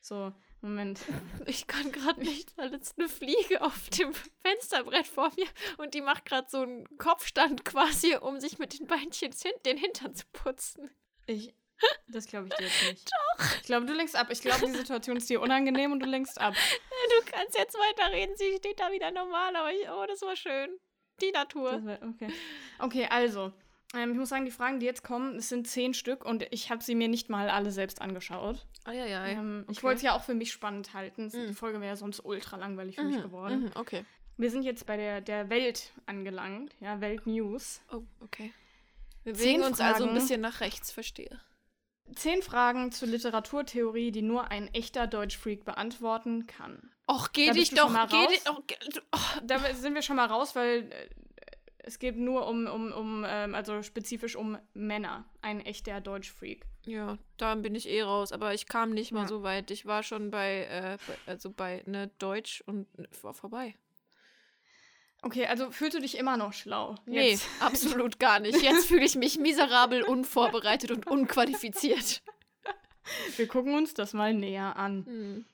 So, 0.00 0.32
Moment. 0.60 1.00
Ich 1.46 1.66
kann 1.66 1.92
gerade 1.92 2.20
nicht, 2.20 2.56
weil 2.56 2.72
jetzt 2.72 2.98
eine 2.98 3.08
Fliege 3.08 3.60
auf 3.60 3.90
dem 3.90 4.12
Fensterbrett 4.42 5.06
vor 5.06 5.30
mir 5.36 5.46
und 5.76 5.92
die 5.92 6.00
macht 6.00 6.24
gerade 6.24 6.48
so 6.48 6.62
einen 6.62 6.96
Kopfstand 6.96 7.64
quasi, 7.64 8.16
um 8.16 8.40
sich 8.40 8.58
mit 8.58 8.78
den 8.78 8.86
Beinchen 8.86 9.32
den 9.66 9.76
Hintern 9.76 10.14
zu 10.14 10.24
putzen. 10.32 10.90
Ich 11.26 11.54
das 12.08 12.26
glaube 12.26 12.48
ich 12.48 12.54
dir 12.54 12.64
jetzt 12.64 12.84
nicht. 12.90 13.10
Doch. 13.10 13.44
Ich 13.56 13.62
glaube, 13.64 13.86
du 13.86 13.92
lenkst 13.92 14.16
ab. 14.16 14.28
Ich 14.30 14.40
glaube, 14.40 14.66
die 14.66 14.72
Situation 14.72 15.16
ist 15.16 15.28
dir 15.28 15.40
unangenehm 15.40 15.92
und 15.92 16.00
du 16.00 16.06
lenkst 16.06 16.40
ab. 16.40 16.54
Du 17.06 17.30
kannst 17.30 17.56
jetzt 17.58 17.74
weiterreden, 17.74 18.34
sie 18.36 18.56
steht 18.56 18.80
da 18.80 18.90
wieder 18.90 19.10
normal, 19.10 19.54
aber 19.56 19.70
ich, 19.72 19.86
oh, 19.90 20.06
das 20.08 20.22
war 20.22 20.34
schön. 20.36 20.70
Die 21.20 21.30
Natur. 21.32 21.84
Wär, 21.84 22.00
okay. 22.02 22.28
Okay, 22.78 23.06
also. 23.10 23.52
Ähm, 23.94 24.12
ich 24.12 24.18
muss 24.18 24.30
sagen, 24.30 24.46
die 24.46 24.50
Fragen, 24.50 24.80
die 24.80 24.86
jetzt 24.86 25.04
kommen, 25.04 25.36
es 25.36 25.50
sind 25.50 25.68
zehn 25.68 25.92
Stück 25.92 26.24
und 26.24 26.46
ich 26.50 26.70
habe 26.70 26.82
sie 26.82 26.94
mir 26.94 27.08
nicht 27.08 27.28
mal 27.28 27.50
alle 27.50 27.70
selbst 27.72 28.00
angeschaut. 28.00 28.66
Eieiei. 28.84 29.32
Ähm, 29.32 29.64
Ich 29.68 29.78
okay. 29.78 29.82
wollte 29.86 29.96
es 29.98 30.02
ja 30.02 30.16
auch 30.16 30.24
für 30.24 30.34
mich 30.34 30.50
spannend 30.50 30.94
halten. 30.94 31.28
Die 31.28 31.36
Mhm. 31.36 31.54
Folge 31.54 31.78
wäre 31.80 31.90
ja 31.90 31.96
sonst 31.96 32.20
ultra 32.24 32.56
langweilig 32.56 32.96
für 32.96 33.04
mich 33.04 33.18
Mhm, 33.18 33.22
geworden. 33.22 33.60
mhm, 33.64 33.72
okay. 33.74 34.04
Wir 34.38 34.50
sind 34.50 34.62
jetzt 34.64 34.86
bei 34.86 34.96
der, 34.96 35.20
der 35.20 35.50
Welt 35.50 35.92
angelangt, 36.06 36.74
ja, 36.80 37.00
Weltnews. 37.02 37.82
Oh, 37.92 38.02
okay. 38.20 38.52
Wir 39.24 39.34
bewegen 39.34 39.62
uns 39.62 39.78
also 39.78 40.04
ein 40.04 40.08
Fragen. 40.08 40.14
bisschen 40.14 40.40
nach 40.40 40.60
rechts, 40.60 40.90
verstehe. 40.90 41.38
Zehn 42.14 42.42
Fragen 42.42 42.92
zur 42.92 43.08
Literaturtheorie, 43.08 44.12
die 44.12 44.22
nur 44.22 44.50
ein 44.50 44.72
echter 44.74 45.06
Deutschfreak 45.06 45.64
beantworten 45.64 46.46
kann. 46.46 46.90
Och, 47.10 47.32
geh 47.32 47.46
Da 47.48 47.52
dich 47.52 47.70
doch. 47.70 47.92
Geh 48.08 48.16
raus? 48.16 48.28
dich, 48.28 48.40
oh, 48.48 48.62
du, 48.92 49.00
oh. 49.12 49.40
Da 49.42 49.58
sind 49.74 49.94
wir 49.94 50.02
schon 50.02 50.16
mal 50.16 50.26
raus, 50.26 50.54
weil 50.54 50.90
äh, 50.90 51.08
es 51.78 51.98
geht 51.98 52.16
nur 52.16 52.46
um, 52.46 52.66
um, 52.66 52.92
um 52.92 53.24
ähm, 53.26 53.54
also 53.54 53.82
spezifisch 53.82 54.36
um 54.36 54.56
Männer. 54.72 55.24
Ein 55.42 55.60
echter 55.60 56.00
Deutschfreak. 56.00 56.64
Ja, 56.86 57.18
da 57.36 57.54
bin 57.54 57.74
ich 57.74 57.88
eh 57.88 58.02
raus, 58.02 58.32
aber 58.32 58.54
ich 58.54 58.66
kam 58.66 58.90
nicht 58.90 59.12
mal 59.12 59.22
Ja. 59.22 59.28
so 59.28 59.42
weit. 59.42 59.70
Ich 59.70 59.86
war 59.86 60.02
schon 60.02 60.30
bei, 60.30 60.64
äh, 60.64 60.98
also 61.26 61.50
bei 61.50 61.82
ne 61.86 62.10
Deutsch 62.18 62.62
und 62.66 62.86
war 63.22 63.34
vorbei. 63.34 63.74
Okay, 65.24 65.46
also 65.46 65.70
fühlst 65.70 65.96
du 65.96 66.00
dich 66.02 66.18
immer 66.18 66.36
noch 66.36 66.52
schlau? 66.52 66.96
Nee, 67.06 67.30
Jetzt. 67.30 67.48
absolut 67.60 68.18
gar 68.18 68.40
nicht. 68.40 68.60
Jetzt 68.60 68.86
fühle 68.88 69.04
ich 69.04 69.16
mich 69.16 69.38
miserabel, 69.38 70.02
unvorbereitet 70.02 70.90
und 70.90 71.06
unqualifiziert. 71.06 72.22
Wir 73.36 73.48
gucken 73.48 73.74
uns 73.74 73.94
das 73.94 74.12
mal 74.12 74.34
näher 74.34 74.76
an. 74.76 75.06
Hm. 75.06 75.44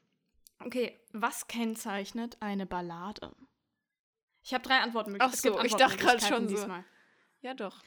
Okay, 0.64 0.98
was 1.12 1.46
kennzeichnet 1.46 2.36
eine 2.40 2.66
Ballade? 2.66 3.32
Ich 4.42 4.52
habe 4.54 4.64
drei 4.64 4.78
Antworten. 4.80 5.16
Ach 5.20 5.32
Es 5.32 5.42
gibt 5.42 5.56
so, 5.56 5.62
ich 5.62 5.72
dachte 5.74 5.84
Antwortmöglichkeiten 5.94 6.36
schon 6.36 6.48
so. 6.48 6.54
diesmal. 6.56 6.84
Ja, 7.42 7.54
doch. 7.54 7.82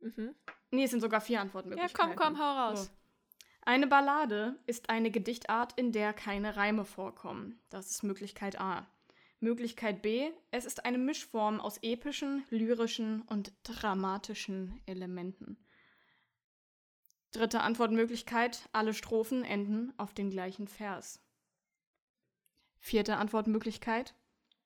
Mhm. 0.00 0.34
Nee, 0.70 0.84
es 0.84 0.90
sind 0.90 1.00
sogar 1.00 1.20
vier 1.20 1.36
Ja, 1.36 1.40
Antwortmöglichkeiten. 1.42 2.16
komm, 2.16 2.34
komm, 2.34 2.38
hau 2.38 2.68
raus. 2.68 2.84
So. 2.84 2.90
Eine 3.62 3.86
Ballade 3.86 4.58
ist 4.66 4.90
eine 4.90 5.10
Gedichtart, 5.10 5.72
in 5.76 5.92
der 5.92 6.12
keine 6.12 6.56
Reime 6.56 6.84
vorkommen. 6.84 7.58
Das 7.70 7.90
ist 7.90 8.02
Möglichkeit 8.02 8.60
A. 8.60 8.86
Möglichkeit 9.40 10.02
B. 10.02 10.30
Es 10.50 10.64
ist 10.64 10.84
eine 10.84 10.98
Mischform 10.98 11.60
aus 11.60 11.78
epischen, 11.82 12.44
lyrischen 12.50 13.22
und 13.22 13.52
dramatischen 13.62 14.80
Elementen. 14.86 15.58
Dritte 17.32 17.60
Antwortmöglichkeit. 17.60 18.68
Alle 18.72 18.94
Strophen 18.94 19.44
enden 19.44 19.92
auf 19.98 20.14
den 20.14 20.30
gleichen 20.30 20.68
Vers. 20.68 21.20
Vierte 22.78 23.16
Antwortmöglichkeit. 23.16 24.14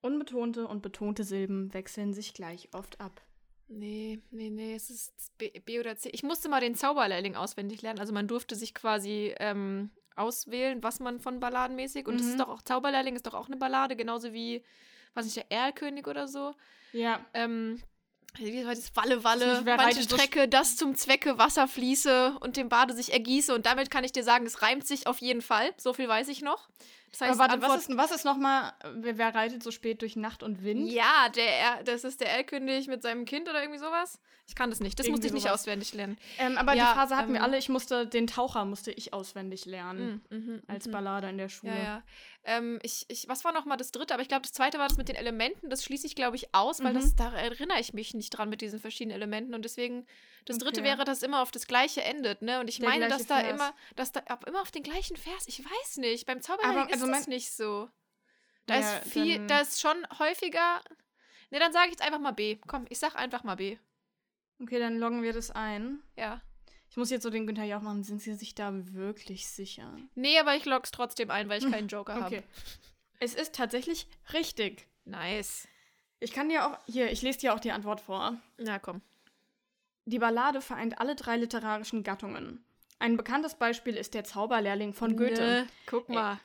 Unbetonte 0.02 0.66
und 0.66 0.82
betonte 0.82 1.24
Silben 1.24 1.74
wechseln 1.74 2.14
sich 2.14 2.32
gleich 2.32 2.68
oft 2.72 3.00
ab. 3.00 3.20
Nee, 3.68 4.20
nee, 4.30 4.50
nee, 4.50 4.74
es 4.74 4.90
ist 4.90 5.36
B, 5.38 5.50
B 5.60 5.78
oder 5.78 5.96
C. 5.96 6.08
Ich 6.10 6.22
musste 6.22 6.48
mal 6.48 6.60
den 6.60 6.74
Zauberlehrling 6.74 7.36
auswendig 7.36 7.82
lernen. 7.82 8.00
Also 8.00 8.12
man 8.12 8.26
durfte 8.26 8.56
sich 8.56 8.74
quasi 8.74 9.34
ähm, 9.38 9.90
auswählen, 10.16 10.82
was 10.82 11.00
man 11.00 11.20
von 11.20 11.40
Balladenmäßig. 11.40 12.06
Und 12.06 12.18
das 12.18 12.26
Mhm. 12.26 12.32
ist 12.32 12.40
doch 12.40 12.48
auch, 12.48 12.62
Zauberlehrling 12.62 13.16
ist 13.16 13.26
doch 13.26 13.34
auch 13.34 13.46
eine 13.46 13.56
Ballade, 13.56 13.96
genauso 13.96 14.32
wie, 14.32 14.64
was 15.14 15.24
nicht, 15.24 15.36
der 15.36 15.50
Erlkönig 15.50 16.06
oder 16.06 16.28
so. 16.28 16.54
Ja, 16.92 17.24
Ähm, 17.34 17.80
wie 18.36 18.64
war 18.64 18.74
das 18.74 18.94
Walle, 18.94 19.24
Walle, 19.24 19.62
manche 19.64 20.02
so 20.02 20.16
Strecke, 20.16 20.46
das 20.48 20.76
zum 20.76 20.94
Zwecke 20.94 21.38
Wasser 21.38 21.66
fließe 21.66 22.36
und 22.40 22.56
dem 22.56 22.68
Bade 22.68 22.94
sich 22.94 23.12
ergieße. 23.12 23.52
Und 23.54 23.66
damit 23.66 23.90
kann 23.90 24.04
ich 24.04 24.12
dir 24.12 24.22
sagen, 24.22 24.46
es 24.46 24.62
reimt 24.62 24.86
sich 24.86 25.06
auf 25.08 25.18
jeden 25.18 25.42
Fall. 25.42 25.72
So 25.76 25.92
viel 25.92 26.08
weiß 26.08 26.28
ich 26.28 26.40
noch. 26.42 26.68
Das 27.12 27.22
heißt, 27.22 27.30
aber 27.32 27.38
warte, 27.40 27.54
Antwort- 27.54 27.70
was 27.72 27.88
ist, 27.88 27.96
was 27.96 28.10
ist 28.12 28.24
nochmal, 28.24 28.72
wer, 28.94 29.34
reitet 29.34 29.62
so 29.62 29.70
spät 29.70 30.00
durch 30.02 30.14
Nacht 30.16 30.42
und 30.42 30.62
Wind? 30.62 30.90
Ja, 30.90 31.28
der, 31.34 31.48
Er- 31.58 31.82
das 31.84 32.04
ist 32.04 32.20
der 32.20 32.30
Erlkönig 32.30 32.86
mit 32.86 33.02
seinem 33.02 33.24
Kind 33.24 33.48
oder 33.48 33.60
irgendwie 33.60 33.80
sowas. 33.80 34.20
Ich 34.46 34.56
kann 34.56 34.68
das 34.70 34.80
nicht. 34.80 34.98
Das 34.98 35.06
musste 35.06 35.26
Irgendwie 35.26 35.26
ich 35.28 35.32
nicht 35.34 35.42
sowas. 35.44 35.60
auswendig 35.60 35.94
lernen. 35.94 36.18
Ähm, 36.38 36.58
aber 36.58 36.74
Ja, 36.74 36.90
die 36.92 36.98
Phase 36.98 37.16
hatten 37.16 37.28
wir 37.32 37.36
ähm, 37.38 37.44
alle. 37.44 37.56
Ich 37.58 37.68
musste, 37.68 38.04
den 38.08 38.26
Taucher 38.26 38.64
musste 38.64 38.90
ich 38.90 39.12
auswendig 39.12 39.64
lernen. 39.64 40.24
Mhm, 40.28 40.38
mhm, 40.54 40.62
Als. 40.66 40.88
Ballade 40.90 41.28
in 41.28 41.38
der 41.38 41.48
Schule. 41.48 41.72
Ja, 41.72 41.82
ja. 41.82 42.02
Ähm, 42.42 42.80
ich, 42.82 43.04
ich, 43.08 43.28
was 43.28 43.44
war 43.44 43.52
noch 43.52 43.64
mal 43.64 43.76
das 43.76 43.92
dritte? 43.92 44.12
Aber 44.12 44.22
ich 44.22 44.28
glaube, 44.28 44.42
das 44.42 44.52
zweite 44.52 44.78
war 44.78 44.88
das 44.88 44.96
mit 44.96 45.08
den 45.08 45.14
Elementen. 45.14 45.70
Das 45.70 45.84
schließe 45.84 46.04
ich, 46.06 46.16
glaube 46.16 46.34
ich, 46.34 46.52
aus, 46.52 46.82
weil 46.82 46.92
Mhm. 46.94 46.96
das, 47.00 47.14
da 47.14 47.32
erinnere 47.32 47.78
ich 47.78 47.92
mich 47.92 48.12
nicht 48.14 48.30
dran 48.30 48.48
mit 48.48 48.60
diesen 48.60 48.80
verschiedenen 48.80 49.14
Elementen. 49.14 49.54
Und 49.54 49.64
deswegen, 49.64 50.04
das 50.46 50.58
dritte 50.58 50.80
Okay. 50.80 50.88
wäre, 50.90 51.04
dass 51.04 51.22
immer 51.22 51.42
auf 51.42 51.50
das 51.50 51.66
Gleiche 51.66 52.02
endet. 52.02 52.42
Ne? 52.42 52.60
Und 52.60 52.68
ich 52.68 52.78
Der 52.78 52.88
meine, 52.88 53.08
dass 53.08 53.26
da 53.26 53.40
Vers. 53.40 53.50
immer, 53.54 53.74
dass 53.96 54.12
da 54.12 54.20
ab- 54.20 54.46
immer 54.46 54.62
auf 54.62 54.70
den 54.70 54.82
gleichen 54.82 55.16
Vers, 55.16 55.44
ich 55.46 55.64
weiß 55.64 55.96
nicht. 55.98 56.26
Beim 56.26 56.40
Zauberlehrling 56.42 56.92
also 56.92 57.06
ist 57.06 57.12
das 57.12 57.26
mein- 57.26 57.34
nicht 57.34 57.52
so. 57.52 57.88
Da 58.66 58.78
Ja, 58.78 58.96
ist 58.98 59.08
viel, 59.12 59.46
da 59.46 59.60
ist 59.60 59.80
schon 59.80 60.06
häufiger. 60.18 60.80
Ne, 61.50 61.58
dann 61.58 61.72
sage 61.72 61.86
ich 61.86 61.92
jetzt 61.92 62.02
einfach 62.02 62.20
mal 62.20 62.30
B. 62.32 62.56
Komm, 62.66 62.86
ich 62.88 62.98
sag 62.98 63.16
einfach 63.16 63.42
mal 63.42 63.56
B. 63.56 63.78
Okay, 64.62 64.78
dann 64.78 64.98
loggen 64.98 65.22
wir 65.22 65.32
das 65.32 65.50
ein. 65.50 66.02
Ja. 66.16 66.40
Ich 66.90 66.96
muss 66.96 67.10
jetzt 67.10 67.22
so 67.22 67.30
den 67.30 67.46
Günther 67.46 67.64
Jauch 67.64 67.82
machen. 67.82 68.02
Sind 68.04 68.20
Sie 68.20 68.34
sich 68.34 68.54
da 68.54 68.70
wirklich 68.72 69.48
sicher? 69.48 69.96
Nee, 70.14 70.38
aber 70.38 70.56
ich 70.56 70.64
log's 70.64 70.90
trotzdem 70.90 71.30
ein, 71.30 71.48
weil 71.48 71.64
ich 71.64 71.70
keinen 71.70 71.88
Joker 71.88 72.14
habe. 72.16 72.26
Okay. 72.26 72.42
Es 73.20 73.34
ist 73.34 73.54
tatsächlich 73.54 74.06
richtig. 74.32 74.86
Nice. 75.04 75.66
Ich 76.20 76.32
kann 76.32 76.48
dir 76.48 76.66
auch, 76.66 76.78
hier, 76.86 77.10
ich 77.10 77.22
lese 77.22 77.38
dir 77.38 77.54
auch 77.54 77.60
die 77.60 77.72
Antwort 77.72 78.00
vor. 78.00 78.38
Na 78.58 78.78
komm. 78.78 79.02
Die 80.10 80.18
Ballade 80.18 80.60
vereint 80.60 80.98
alle 80.98 81.14
drei 81.14 81.36
literarischen 81.36 82.02
Gattungen. 82.02 82.64
Ein 82.98 83.16
bekanntes 83.16 83.54
Beispiel 83.54 83.94
ist 83.94 84.12
der 84.12 84.24
Zauberlehrling 84.24 84.92
von 84.92 85.16
Goethe. 85.16 85.40
Ne, 85.40 85.66
guck 85.86 86.08
mal. 86.08 86.40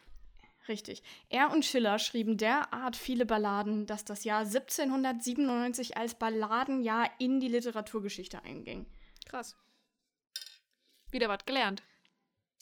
Richtig. 0.68 1.02
Er 1.30 1.52
und 1.52 1.66
Schiller 1.66 1.98
schrieben 1.98 2.38
derart 2.38 2.96
viele 2.96 3.26
Balladen, 3.26 3.88
dass 3.88 4.06
das 4.06 4.24
Jahr 4.24 4.42
1797 4.42 5.98
als 5.98 6.14
Balladenjahr 6.14 7.10
in 7.18 7.40
die 7.40 7.48
Literaturgeschichte 7.48 8.44
einging. 8.44 8.86
Krass. 9.26 9.56
Wieder 11.10 11.28
was 11.28 11.46
gelernt. 11.46 11.82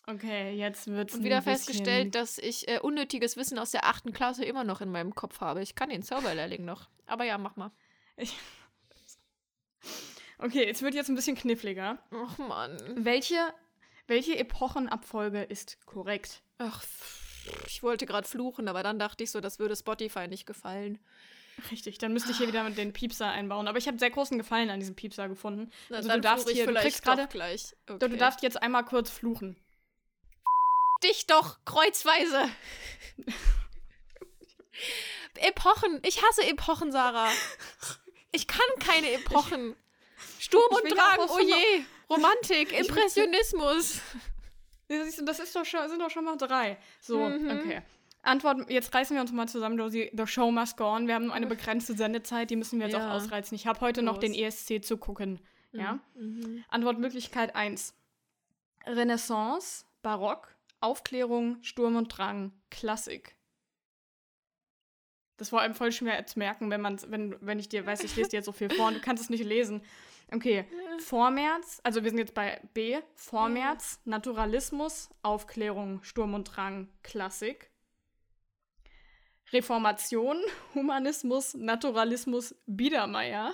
Okay, 0.07 0.53
jetzt 0.55 0.88
wird 0.88 1.13
Und 1.13 1.24
wieder 1.25 1.41
festgestellt, 1.41 2.15
dass 2.15 2.38
ich 2.38 2.69
äh, 2.69 2.79
unnötiges 2.79 3.36
Wissen 3.36 3.60
aus 3.60 3.72
der 3.72 3.86
achten 3.86 4.13
Klasse 4.13 4.45
immer 4.45 4.63
noch 4.63 4.79
in 4.79 4.91
meinem 4.91 5.15
Kopf 5.15 5.41
habe. 5.41 5.62
Ich 5.62 5.75
kann 5.75 5.89
den 5.89 6.03
Zauberlehrling 6.03 6.63
noch. 6.63 6.89
Aber 7.05 7.25
ja, 7.25 7.38
mach 7.38 7.57
mal. 7.57 7.72
Okay, 10.44 10.70
es 10.70 10.82
wird 10.82 10.94
jetzt 10.94 11.08
ein 11.10 11.16
bisschen 11.16 11.38
kniffliger. 11.38 11.98
Ach 12.12 12.38
Mann. 12.38 12.78
Welche, 12.98 13.54
welche 14.08 14.38
Epochenabfolge 14.38 15.42
ist 15.42 15.78
korrekt? 15.86 16.44
Ach, 16.58 16.84
ich 17.66 17.82
wollte 17.82 18.06
gerade 18.06 18.28
fluchen, 18.28 18.68
aber 18.68 18.84
dann 18.84 19.00
dachte 19.00 19.24
ich 19.24 19.32
so, 19.32 19.40
das 19.40 19.60
würde 19.60 19.76
Spotify 19.78 20.28
nicht 20.28 20.46
gefallen. 20.46 21.00
Richtig, 21.72 21.98
dann 21.98 22.12
müsste 22.12 22.32
ich 22.32 22.40
hier 22.40 22.48
wieder 22.48 22.70
den 22.72 22.92
Piepser 22.92 23.30
einbauen. 23.30 23.70
Aber 23.70 23.78
ich 23.78 23.88
habe 23.88 23.98
sehr 23.98 24.10
großen 24.10 24.38
Gefallen 24.38 24.70
an 24.70 24.82
diesem 24.82 24.96
Piepser 24.96 25.30
gefunden. 25.30 25.72
Na, 25.88 25.98
Also 25.98 26.10
dann 26.10 26.22
du 26.22 26.28
darfst 26.28 26.50
hier, 26.50 26.66
du 26.66 26.72
vielleicht 26.72 26.88
kriegst 26.88 27.04
gerade, 27.04 27.28
gleich. 27.28 27.76
Okay. 27.88 28.00
du, 28.00 28.10
du 28.10 28.18
darfst 28.18 28.42
jetzt 28.44 28.62
einmal 28.62 28.84
kurz 28.84 29.12
fluchen. 29.12 29.56
dich 31.04 31.26
doch 31.26 31.64
kreuzweise. 31.64 32.50
Epochen. 35.36 36.02
Ich 36.04 36.22
hasse 36.22 36.46
Epochen, 36.48 36.92
Sarah. 36.92 37.30
Ich 38.32 38.48
kann 38.48 38.60
keine 38.80 39.12
Epochen. 39.12 39.76
Sturm 40.53 40.81
und 40.83 40.91
Drang, 40.98 41.29
oh 41.29 41.39
je. 41.39 41.83
Romantik, 42.10 42.72
Impressionismus. 42.79 44.00
Das 45.25 45.39
ist 45.39 45.55
doch 45.55 45.65
schon, 45.65 45.89
sind 45.89 46.00
doch 46.00 46.12
schon 46.12 46.25
mal 46.25 46.36
drei. 46.38 46.77
So, 47.00 47.17
Mhm. 47.27 47.50
okay. 47.50 47.81
Antwort, 48.22 48.69
jetzt 48.69 48.93
reißen 48.93 49.15
wir 49.15 49.22
uns 49.22 49.31
mal 49.31 49.48
zusammen, 49.48 49.77
Josie. 49.79 50.12
The 50.15 50.27
show 50.27 50.51
must 50.51 50.77
go 50.77 50.86
on. 50.86 51.07
Wir 51.07 51.15
haben 51.15 51.31
eine 51.31 51.48
begrenzte 51.48 51.95
Sendezeit, 51.95 52.51
die 52.51 52.55
müssen 52.55 52.79
wir 52.79 52.88
jetzt 52.88 52.95
Ja. 52.95 53.10
auch 53.10 53.15
ausreizen. 53.15 53.55
Ich 53.55 53.65
habe 53.65 53.81
heute 53.81 54.03
noch 54.03 54.15
Los. 54.15 54.22
den 54.22 54.33
ESC 54.36 54.81
zu 54.83 54.98
gucken. 54.98 55.39
Ja? 55.72 56.00
Mhm. 56.13 56.63
Antwortmöglichkeit 56.69 57.55
1. 57.55 57.95
Renaissance, 58.86 59.86
Barock, 60.03 60.53
Aufklärung, 60.79 61.57
Sturm 61.63 61.95
und 61.95 62.10
Drang, 62.10 62.51
Klassik. 62.69 63.36
Das 65.38 65.51
war 65.51 65.62
einem 65.62 65.74
voll 65.74 65.91
schwer 65.91 66.25
zu 66.27 66.38
merken, 66.38 66.69
wenn 66.69 66.81
man 66.81 67.00
wenn, 67.10 67.36
wenn 67.41 67.57
ich 67.57 67.67
dir 67.69 67.86
weiß, 67.86 68.03
ich 68.03 68.15
lese 68.15 68.29
dir 68.29 68.38
jetzt 68.38 68.45
so 68.45 68.51
viel 68.51 68.69
vor 68.69 68.88
und 68.89 68.93
du 68.95 69.00
kannst 69.01 69.24
es 69.24 69.29
nicht 69.29 69.43
lesen. 69.43 69.81
Okay, 70.34 70.66
Vormärz, 71.00 71.80
also 71.84 72.04
wir 72.04 72.10
sind 72.10 72.18
jetzt 72.18 72.34
bei 72.34 72.60
B, 72.74 73.00
Vormärz, 73.13 74.02
Naturalismus, 74.06 75.10
Aufklärung, 75.22 76.02
Sturm 76.04 76.34
und 76.34 76.46
Drang, 76.46 76.90
Klassik. 77.04 77.70
Reformation, 79.52 80.42
Humanismus, 80.74 81.54
Naturalismus, 81.54 82.56
Biedermeier. 82.66 83.54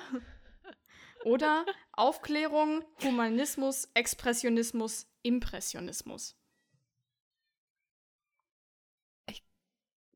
Oder 1.26 1.66
Aufklärung, 1.92 2.86
Humanismus, 3.04 3.90
Expressionismus, 3.94 5.08
Impressionismus. 5.22 6.40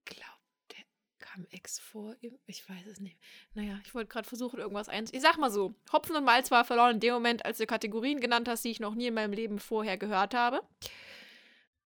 glaube, 0.05 0.39
der 0.71 0.85
kam 1.33 1.47
Ex 1.51 1.79
vor. 1.79 2.15
Ich 2.45 2.67
weiß 2.69 2.85
es 2.87 2.99
nicht. 2.99 3.17
Naja, 3.53 3.79
ich 3.85 3.93
wollte 3.95 4.09
gerade 4.09 4.27
versuchen, 4.27 4.59
irgendwas 4.59 4.89
eins. 4.89 5.11
Ich 5.13 5.21
sag 5.21 5.37
mal 5.37 5.51
so: 5.51 5.73
Hopfen 5.91 6.15
und 6.15 6.23
Malz 6.23 6.51
war 6.51 6.65
verloren 6.65 6.95
in 6.95 6.99
dem 6.99 7.13
Moment, 7.13 7.45
als 7.45 7.57
du 7.57 7.65
Kategorien 7.65 8.19
genannt 8.19 8.47
hast, 8.47 8.63
die 8.63 8.69
ich 8.71 8.79
noch 8.79 8.95
nie 8.95 9.07
in 9.07 9.13
meinem 9.13 9.33
Leben 9.33 9.59
vorher 9.59 9.97
gehört 9.97 10.33
habe. 10.33 10.61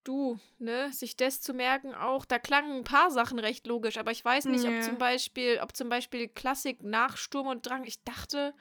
Du, 0.04 0.40
ne, 0.58 0.92
sich 0.94 1.18
das 1.18 1.42
zu 1.42 1.54
merken 1.54 1.94
auch, 1.94 2.24
da 2.24 2.40
klangen 2.40 2.78
ein 2.78 2.84
paar 2.86 3.12
Sachen 3.12 3.40
recht 3.40 3.68
logisch, 3.68 3.98
aber 3.98 4.12
ich 4.12 4.24
weiß 4.24 4.46
nicht, 4.46 4.64
Ja. 4.64 4.70
ob 4.78 4.82
zum 4.84 4.98
Beispiel, 4.98 5.60
ob 5.62 5.76
zum 5.76 5.90
Beispiel 5.90 6.30
Klassik 6.30 6.82
nach 6.82 7.18
Sturm 7.18 7.48
und 7.48 7.66
Drang, 7.68 7.84
ich 7.84 8.02
dachte, 8.06 8.54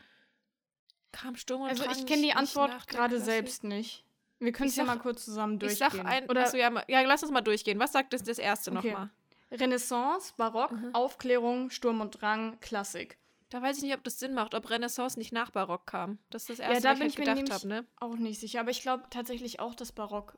kam 1.12 1.36
Sturm 1.36 1.62
und 1.62 1.68
Also 1.68 1.84
Drang. 1.84 1.96
ich 1.96 2.04
kenne 2.06 2.22
die 2.22 2.32
Antwort 2.32 2.88
gerade 2.88 3.20
selbst 3.20 3.62
nicht. 3.62 4.04
Wir 4.40 4.50
können 4.52 4.66
Ich 4.66 4.72
es 4.72 4.76
ja 4.76 4.84
mal 4.84 4.98
kurz 4.98 5.24
zusammen 5.24 5.54
Ich 5.54 5.78
durchgehen. 5.78 5.90
sag 5.92 6.04
ein, 6.04 6.28
Oder 6.28 6.42
achso, 6.42 6.56
ja, 6.56 6.82
ja, 6.88 7.00
lass 7.02 7.22
uns 7.22 7.30
mal 7.32 7.40
durchgehen. 7.42 7.78
Was 7.78 7.92
sagt 7.92 8.12
das, 8.12 8.22
das 8.24 8.38
erste 8.38 8.72
Okay. 8.72 8.90
nochmal? 8.90 9.10
Renaissance, 9.50 10.32
Barock, 10.36 10.72
Mhm. 10.72 10.94
Aufklärung, 10.94 11.70
Sturm 11.70 12.00
und 12.00 12.20
Drang, 12.20 12.58
Klassik. 12.60 13.18
Da 13.50 13.62
weiß 13.62 13.76
ich 13.78 13.84
nicht, 13.84 13.94
ob 13.94 14.02
das 14.02 14.18
Sinn 14.18 14.34
macht, 14.34 14.54
ob 14.54 14.68
Renaissance 14.70 15.18
nicht 15.18 15.32
nach 15.32 15.50
Barock 15.50 15.86
kam. 15.86 16.18
Das 16.30 16.42
ist 16.42 16.50
das 16.50 16.58
erste, 16.58 16.74
Ja, 16.74 16.80
da 16.94 17.00
was 17.00 17.06
ich 17.06 17.18
halt 17.18 17.36
gedacht 17.38 17.50
habe, 17.52 17.68
ne? 17.68 17.86
auch 18.00 18.16
nicht 18.16 18.40
sicher, 18.40 18.58
aber 18.60 18.70
ich 18.70 18.82
glaube 18.82 19.04
tatsächlich 19.10 19.60
auch, 19.60 19.74
dass 19.76 19.92
Barock 19.92 20.36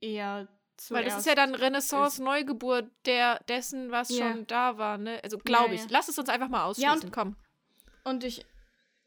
eher 0.00 0.48
zuerst 0.78 0.90
Weil 0.92 1.04
das 1.04 1.18
ist 1.18 1.26
ja 1.26 1.34
dann 1.34 1.54
Renaissance-Neugeburt 1.54 2.90
der, 3.04 3.40
dessen, 3.48 3.90
was 3.90 4.08
Ja. 4.08 4.32
schon 4.32 4.46
da 4.46 4.78
war, 4.78 4.96
ne? 4.96 5.20
Also 5.22 5.36
glaube 5.38 5.74
ich. 5.74 5.82
ja. 5.82 5.86
Lass 5.90 6.08
es 6.08 6.18
uns 6.18 6.28
einfach 6.30 6.48
mal 6.48 6.64
ausschließen. 6.64 7.02
und- 7.04 7.12
Komm. 7.12 7.36
Und 8.04 8.24
ich. 8.24 8.46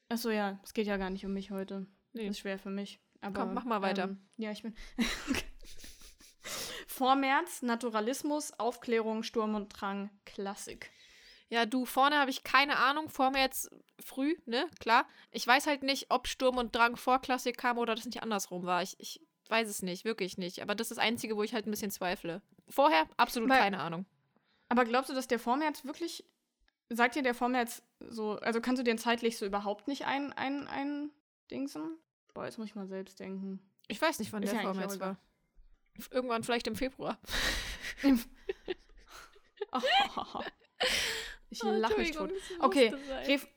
Achso, 0.09 0.29
ja, 0.29 0.59
es 0.63 0.73
geht 0.75 0.85
ja 0.85 0.97
gar 0.97 1.09
nicht 1.09 1.25
um 1.25 1.33
mich 1.33 1.49
heute. 1.49 1.87
Nee. 2.11 2.27
Ist 2.27 2.39
schwer 2.39 2.59
für 2.59 2.69
mich. 2.69 2.99
Aber, 3.21 3.39
Komm, 3.41 3.53
mach 3.55 3.63
mal 3.63 3.81
weiter. 3.81 4.03
Ähm, 4.03 4.21
ja, 4.37 4.51
ich 4.51 4.61
bin. 4.61 4.75
okay. 5.29 5.43
Vormärz, 6.93 7.63
Naturalismus, 7.63 8.51
Aufklärung, 8.59 9.23
Sturm 9.23 9.55
und 9.55 9.69
Drang, 9.69 10.11
Klassik. 10.25 10.91
Ja, 11.49 11.65
du, 11.65 11.85
vorne 11.85 12.19
habe 12.19 12.29
ich 12.29 12.43
keine 12.43 12.77
Ahnung. 12.77 13.09
Vor 13.09 13.31
mir 13.31 13.41
jetzt 13.41 13.69
früh, 13.99 14.35
ne? 14.45 14.67
Klar. 14.79 15.07
Ich 15.31 15.45
weiß 15.45 15.65
halt 15.65 15.81
nicht, 15.81 16.07
ob 16.09 16.27
Sturm 16.27 16.57
und 16.57 16.75
Drang 16.75 16.95
vor 16.95 17.19
Klassik 17.19 17.57
kam 17.57 17.79
oder 17.79 17.95
das 17.95 18.05
nicht 18.05 18.21
andersrum 18.21 18.65
war. 18.65 18.83
Ich, 18.83 18.95
ich 18.99 19.19
weiß 19.49 19.67
es 19.69 19.81
nicht, 19.81 20.05
wirklich 20.05 20.37
nicht. 20.37 20.61
Aber 20.61 20.75
das 20.75 20.85
ist 20.91 20.97
das 20.97 21.03
Einzige, 21.03 21.35
wo 21.35 21.41
ich 21.43 21.53
halt 21.53 21.65
ein 21.67 21.71
bisschen 21.71 21.91
zweifle. 21.91 22.41
Vorher 22.69 23.07
absolut 23.17 23.49
Weil- 23.49 23.59
keine 23.59 23.79
Ahnung. 23.79 24.05
Aber 24.69 24.85
glaubst 24.85 25.09
du, 25.09 25.13
dass 25.15 25.27
der 25.27 25.39
Vormärz 25.39 25.83
wirklich. 25.85 26.23
Sagt 26.89 27.15
dir 27.15 27.23
der 27.23 27.33
Vormärz 27.33 27.81
so. 27.99 28.33
Also 28.37 28.61
kannst 28.61 28.79
du 28.79 28.83
den 28.83 28.99
zeitlich 28.99 29.37
so 29.37 29.45
überhaupt 29.47 29.87
nicht 29.87 30.05
ein, 30.05 30.31
ein, 30.33 30.67
ein 30.67 31.09
Dingsen? 31.49 31.97
Boah, 32.35 32.45
jetzt 32.45 32.57
muss 32.59 32.67
ich 32.67 32.75
mal 32.75 32.87
selbst 32.87 33.19
denken. 33.19 33.59
Ich 33.87 34.01
weiß 34.01 34.19
nicht, 34.19 34.31
wann 34.31 34.43
Ist 34.43 34.53
der 34.53 34.61
ja 34.61 34.65
Vormärz 34.67 34.99
war. 34.99 35.17
Irgendwann 36.11 36.43
vielleicht 36.43 36.67
im 36.67 36.75
Februar. 36.75 37.19
ich 41.49 41.63
Oh, 41.63 41.69
lache 41.69 41.97
mich 41.97 42.11
tot. 42.11 42.31
Okay. 42.59 42.93
Ref 43.27 43.47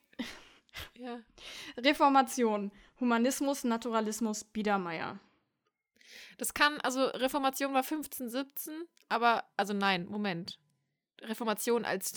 Ja. 0.99 1.21
Reformation, 1.79 2.73
Humanismus, 3.01 3.65
Naturalismus, 3.65 4.45
Biedermeier. 4.45 5.19
Das 6.39 6.53
kann, 6.55 6.81
also 6.83 7.05
Reformation 7.07 7.73
war 7.73 7.83
15, 7.83 8.29
17, 8.29 8.75
aber, 9.09 9.45
also 9.57 9.73
nein, 9.73 10.07
Moment. 10.07 10.59
Reformation 11.23 11.85
als, 11.85 12.13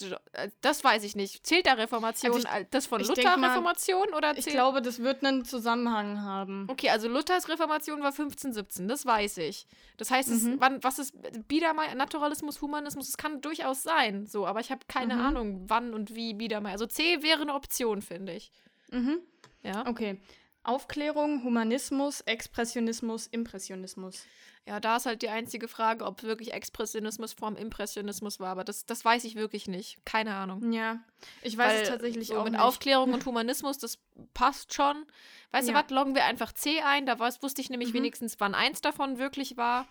das 0.62 0.84
weiß 0.84 1.04
ich 1.04 1.16
nicht. 1.16 1.46
Zählt 1.48 1.66
da 1.68 1.74
Reformation 1.74 2.32
Also 2.34 2.46
ich- 2.48 2.50
als 2.54 2.68
das 2.72 2.86
von 2.86 3.00
ich 3.02 3.08
Luther 3.08 3.38
mal, 3.38 3.50
Reformation 3.50 4.14
oder 4.14 4.38
Ich 4.38 4.44
zählt 4.44 4.56
glaube, 4.56 4.82
das 4.82 5.00
wird 5.00 5.24
einen 5.24 5.46
Zusammenhang 5.46 6.22
haben. 6.22 6.68
Okay, 6.70 6.90
also 6.90 7.08
Luthers 7.08 7.48
Reformation 7.50 8.02
war 8.02 8.12
15, 8.12 8.52
17, 8.54 8.88
das 8.88 9.06
weiß 9.06 9.38
ich. 9.38 9.68
Das 9.98 10.12
heißt, 10.12 10.30
es, 10.30 10.44
Mhm. 10.44 10.56
wann, 10.60 10.84
was 10.84 11.00
ist 11.00 11.14
Biedermeier, 11.48 11.96
Naturalismus, 11.96 12.62
Humanismus, 12.62 13.08
das 13.08 13.18
kann 13.18 13.42
durchaus 13.42 13.84
sein, 13.84 14.26
so, 14.28 14.46
aber 14.46 14.60
ich 14.60 14.70
habe 14.70 14.82
keine 14.88 15.16
Mhm. 15.16 15.22
Ahnung, 15.22 15.64
wann 15.70 15.94
und 15.94 16.14
wie 16.16 16.34
Biedermeier. 16.34 16.74
Also 16.74 16.86
C 16.86 17.24
wäre 17.24 17.42
eine 17.42 17.54
Option, 17.54 18.02
finde 18.02 18.34
ich. 18.34 18.52
Mhm. 18.92 19.20
Ja. 19.64 19.88
Okay. 19.88 20.20
Aufklärung, 20.64 21.44
Humanismus, 21.44 22.22
Expressionismus, 22.22 23.28
Impressionismus. 23.28 24.26
Ja, 24.70 24.80
da 24.80 24.98
ist 24.98 25.08
halt 25.08 25.24
die 25.24 25.30
einzige 25.30 25.68
Frage, 25.68 26.06
ob 26.06 26.22
wirklich 26.22 26.54
Expressionismus 26.54 27.34
vorm 27.34 27.56
Impressionismus 27.56 28.40
war, 28.40 28.50
aber 28.50 28.64
das, 28.64 28.86
das 28.86 29.04
weiß 29.04 29.24
ich 29.24 29.34
wirklich 29.34 29.68
nicht. 29.68 29.98
Keine 30.06 30.36
Ahnung. 30.36 30.72
Ja, 30.72 31.00
ich 31.42 31.58
weiß 31.58 31.74
Weil 31.74 31.82
es 31.82 31.90
tatsächlich 31.90 32.28
so 32.28 32.38
auch 32.38 32.44
mit 32.44 32.54
nicht. 32.54 32.62
Aufklärung 32.62 33.12
und 33.14 33.26
Humanismus, 33.26 33.80
das 33.80 33.98
passt 34.36 34.76
schon. 34.76 35.08
Weißt 35.52 35.68
Ja. 35.68 35.74
du 35.74 35.84
was, 35.84 35.90
loggen 35.90 36.14
wir 36.14 36.26
einfach 36.26 36.52
C 36.54 36.82
ein, 36.82 37.08
da 37.08 37.14
weiß- 37.14 37.42
wusste 37.42 37.62
ich 37.62 37.72
nämlich 37.72 37.90
Mhm. 37.90 37.94
wenigstens, 37.98 38.40
wann 38.40 38.54
eins 38.54 38.80
davon 38.82 39.18
wirklich 39.18 39.58
war. 39.58 39.88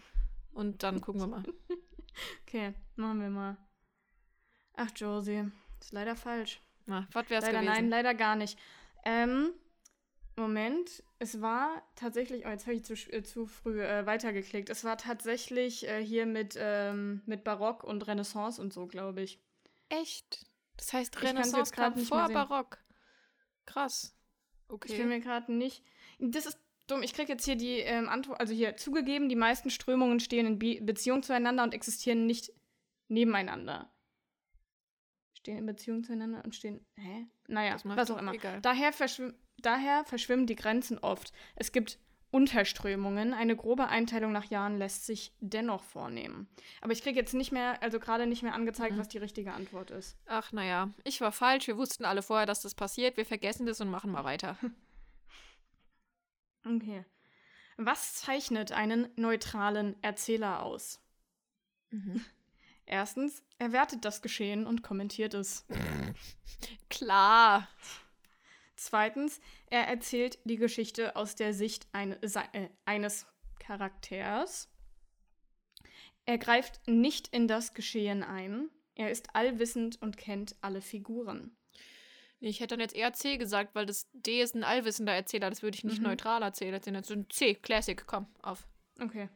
Und 0.53 0.85
dann 0.85 1.01
gucken 1.01 1.23
wir 1.23 1.27
mal. 1.27 1.43
Okay, 2.47 2.73
machen 2.95 3.21
wir 3.21 3.31
mal. 3.31 3.57
Ach, 4.77 4.91
Josie, 4.95 5.51
ist 5.81 5.93
leider 5.93 6.15
falsch. 6.15 6.61
Na, 6.87 7.09
was 7.13 7.29
wär's 7.31 7.45
Leider 7.47 7.59
gewesen? 7.63 7.73
nein, 7.75 7.89
leider 7.91 8.15
gar 8.15 8.37
nicht. 8.37 8.57
Ähm, 9.05 9.51
Moment, 10.37 11.03
es 11.19 11.41
war 11.41 11.83
tatsächlich, 11.97 12.47
oh, 12.47 12.51
jetzt 12.51 12.67
habe 12.67 12.77
ich 12.77 12.85
zu, 12.85 12.95
äh, 12.95 13.23
zu 13.23 13.47
früh 13.47 13.83
äh, 13.83 14.07
weitergeklickt. 14.07 14.71
Es 14.71 14.85
war 14.85 14.97
tatsächlich 14.97 15.87
äh, 15.89 16.05
hier 16.05 16.27
mit, 16.27 16.57
ähm, 16.59 17.23
mit 17.27 17.45
Barock 17.45 17.83
und 17.85 18.07
Renaissance 18.07 18.61
und 18.61 18.73
so, 18.73 18.87
glaube 18.87 19.23
ich. 19.23 19.41
Echt? 19.89 20.47
Das 20.77 20.93
heißt, 20.93 21.21
Renaissance 21.23 21.73
kam 21.73 21.97
vor. 21.97 22.29
Barock. 22.29 22.79
Krass. 23.67 24.15
Okay. 24.69 24.93
Ich 24.93 24.99
bin 24.99 25.09
mir 25.09 25.21
gerade 25.21 25.53
nicht. 25.53 25.83
Das 26.19 26.47
ist 26.47 26.59
dumm. 26.87 27.03
Ich 27.03 27.15
kriege 27.15 27.33
jetzt 27.33 27.45
hier 27.45 27.57
die 27.57 27.79
ähm, 27.79 28.09
Antwort, 28.09 28.39
also 28.41 28.55
hier 28.55 28.77
zugegeben, 28.77 29.29
die 29.29 29.37
meisten 29.37 29.71
Strömungen 29.71 30.21
stehen 30.21 30.47
in 30.47 30.59
Be 30.59 30.79
Beziehung 30.81 31.23
zueinander 31.23 31.65
und 31.65 31.75
existieren 31.75 32.27
nicht 32.27 32.53
nebeneinander. 33.09 33.91
Stehen 35.39 35.59
in 35.59 35.67
Beziehung 35.67 36.03
zueinander 36.03 36.43
und 36.45 36.55
stehen. 36.57 36.85
Hä? 36.97 37.27
Naja, 37.47 37.77
was 37.85 38.11
auch 38.11 38.19
immer. 38.19 38.33
egal. 38.35 38.61
Daher, 38.61 38.93
verschwimm 38.93 39.35
daher 39.61 40.05
verschwimmen 40.05 40.47
die 40.47 40.57
Grenzen 40.57 40.99
oft. 40.99 41.33
Es 41.55 41.71
gibt 41.71 41.99
Unterströmungen. 42.33 43.33
Eine 43.33 43.55
grobe 43.57 43.87
Einteilung 43.87 44.33
nach 44.33 44.45
Jahren 44.47 44.79
lässt 44.79 45.07
sich 45.07 45.33
dennoch 45.41 45.83
vornehmen. 45.85 46.49
Aber 46.81 46.93
ich 46.93 47.03
kriege 47.03 47.19
jetzt 47.19 47.35
nicht 47.35 47.53
mehr, 47.53 47.81
also 47.83 48.01
gerade 48.01 48.27
nicht 48.27 48.43
mehr 48.43 48.55
angezeigt, 48.55 48.97
Mhm. 48.97 48.99
was 48.99 49.09
die 49.09 49.19
richtige 49.19 49.53
Antwort 49.53 49.91
ist. 49.93 50.19
Ach, 50.27 50.51
naja. 50.53 50.91
Ich 51.05 51.21
war 51.21 51.31
falsch. 51.33 51.69
Wir 51.69 51.77
wussten 51.79 52.05
alle 52.05 52.23
vorher, 52.23 52.47
dass 52.47 52.61
das 52.63 52.75
passiert. 52.75 53.17
Wir 53.17 53.25
vergessen 53.25 53.65
das 53.65 53.81
und 53.81 53.91
machen 53.91 54.11
mal 54.11 54.25
weiter. 54.25 54.57
Okay. 56.67 57.05
Was 57.77 58.17
zeichnet 58.17 58.73
einen 58.73 59.09
neutralen 59.17 59.95
Erzähler 60.03 60.63
aus? 60.65 61.01
Mhm. 61.91 62.25
Erstens, 62.91 63.43
er 63.59 63.73
wertet 63.73 64.05
das 64.07 64.23
Geschehen 64.23 64.67
und 64.67 64.83
kommentiert 64.83 65.35
es. 65.35 65.67
Klar. 66.91 67.69
Zweitens, 68.77 69.41
er 69.67 69.87
erzählt 69.89 70.39
die 70.45 70.57
Geschichte 70.57 71.15
aus 71.17 71.35
der 71.35 71.53
Sicht 71.53 71.87
ein, 71.93 72.17
se- 72.23 72.49
äh, 72.53 72.69
eines 72.87 73.27
Charakters. 73.59 74.71
Er 76.25 76.39
greift 76.39 76.81
nicht 76.87 77.29
in 77.29 77.47
das 77.49 77.75
Geschehen 77.75 78.23
ein. 78.23 78.71
Er 78.95 79.11
ist 79.11 79.35
allwissend 79.35 80.01
und 80.01 80.17
kennt 80.17 80.57
alle 80.63 80.81
Figuren. 80.81 81.57
Ich 82.41 82.61
hätte 82.61 82.69
dann 82.77 82.81
jetzt 82.81 82.95
eher 82.95 83.13
C 83.13 83.37
gesagt, 83.37 83.75
weil 83.75 83.85
das 83.87 84.09
D 84.13 84.41
ist 84.41 84.55
ein 84.55 84.65
allwissender 84.65 85.13
Erzähler. 85.13 85.51
Das 85.51 85.63
würde 85.63 85.77
ich 85.77 85.85
nicht 85.85 85.99
Mhm. 85.99 86.05
neutral 86.05 86.43
erzählen. 86.43 86.73
erzählen. 86.75 86.95
Das 86.95 87.11
ist 87.11 87.17
ein 87.17 87.29
C, 87.31 87.55
Classic. 87.55 88.07
Komm, 88.07 88.27
auf. 88.43 88.67
Okay. 89.01 89.29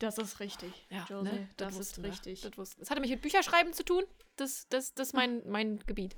Das 0.00 0.18
ist 0.18 0.40
richtig, 0.40 0.72
Josie. 1.08 1.30
ne? 1.30 1.48
Das, 1.56 1.74
ist 1.74 1.78
wussten 1.78 2.02
wir. 2.02 2.10
richtig. 2.10 2.40
Das, 2.40 2.58
wussten- 2.58 2.80
das 2.80 2.90
hatte 2.90 3.00
mich 3.00 3.10
mit 3.10 3.22
Bücherschreiben 3.22 3.72
zu 3.72 3.84
tun. 3.84 4.02
Das, 4.36 4.66
das, 4.68 4.94
das 4.94 5.08
ist 5.08 5.14
mein, 5.14 5.42
mein 5.48 5.78
Gebiet. 5.86 6.16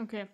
Okay. 0.00 0.26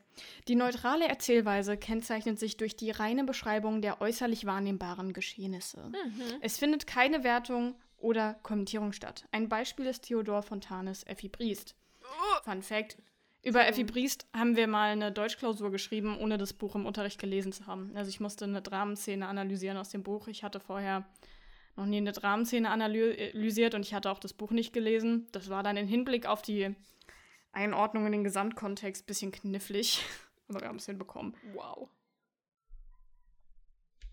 Die 0.48 0.54
neutrale 0.54 1.06
Erzählweise 1.08 1.76
kennzeichnet 1.76 2.38
sich 2.38 2.56
durch 2.56 2.76
die 2.76 2.90
reine 2.90 3.24
Beschreibung 3.24 3.82
der 3.82 4.00
äußerlich 4.00 4.46
wahrnehmbaren 4.46 5.12
Geschehnisse. 5.12 5.88
Mhm. 5.88 6.22
Es 6.40 6.58
findet 6.58 6.86
keine 6.86 7.22
Wertung 7.24 7.74
oder 7.98 8.34
Kommentierung 8.42 8.92
statt. 8.92 9.26
Ein 9.32 9.48
Beispiel 9.48 9.86
ist 9.86 10.02
Theodor 10.04 10.42
Fontanes 10.42 11.04
Effi 11.06 11.28
Briest. 11.28 11.74
Fun 12.44 12.62
Fact. 12.62 12.96
Über 13.42 13.66
Effi 13.66 13.84
Briest 13.84 14.26
haben 14.34 14.56
wir 14.56 14.66
mal 14.68 14.90
eine 14.90 15.12
Deutschklausur 15.12 15.70
geschrieben, 15.70 16.18
ohne 16.18 16.38
das 16.38 16.52
Buch 16.52 16.74
im 16.74 16.86
Unterricht 16.86 17.20
gelesen 17.20 17.52
zu 17.52 17.66
haben. 17.66 17.92
Also 17.94 18.08
ich 18.08 18.20
musste 18.20 18.44
eine 18.44 18.62
Dramenszene 18.62 19.26
analysieren 19.26 19.76
aus 19.76 19.90
dem 19.90 20.02
Buch. 20.02 20.28
Ich 20.28 20.42
hatte 20.44 20.60
vorher 20.60 21.04
noch 21.78 21.86
nie 21.86 21.98
eine 21.98 22.12
Dramenszene 22.12 22.68
analysiert 22.70 23.74
und 23.74 23.82
ich 23.82 23.94
hatte 23.94 24.10
auch 24.10 24.18
das 24.18 24.34
Buch 24.34 24.50
nicht 24.50 24.72
gelesen. 24.72 25.28
Das 25.32 25.48
war 25.48 25.62
dann 25.62 25.76
im 25.76 25.86
Hinblick 25.86 26.26
auf 26.26 26.42
die 26.42 26.74
Einordnung 27.52 28.04
in 28.06 28.12
den 28.12 28.24
Gesamtkontext 28.24 29.04
ein 29.04 29.06
bisschen 29.06 29.32
knifflig. 29.32 30.04
Aber 30.48 30.60
wir 30.60 30.68
haben 30.68 30.76
es 30.76 30.86
hinbekommen. 30.86 31.34
Wow. 31.54 31.88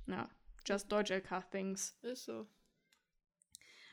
Ja, 0.07 0.29
just 0.65 0.91
Deutsch 0.91 1.11
LK 1.11 1.49
Things. 1.49 1.97
Ist 2.01 2.25
so. 2.25 2.47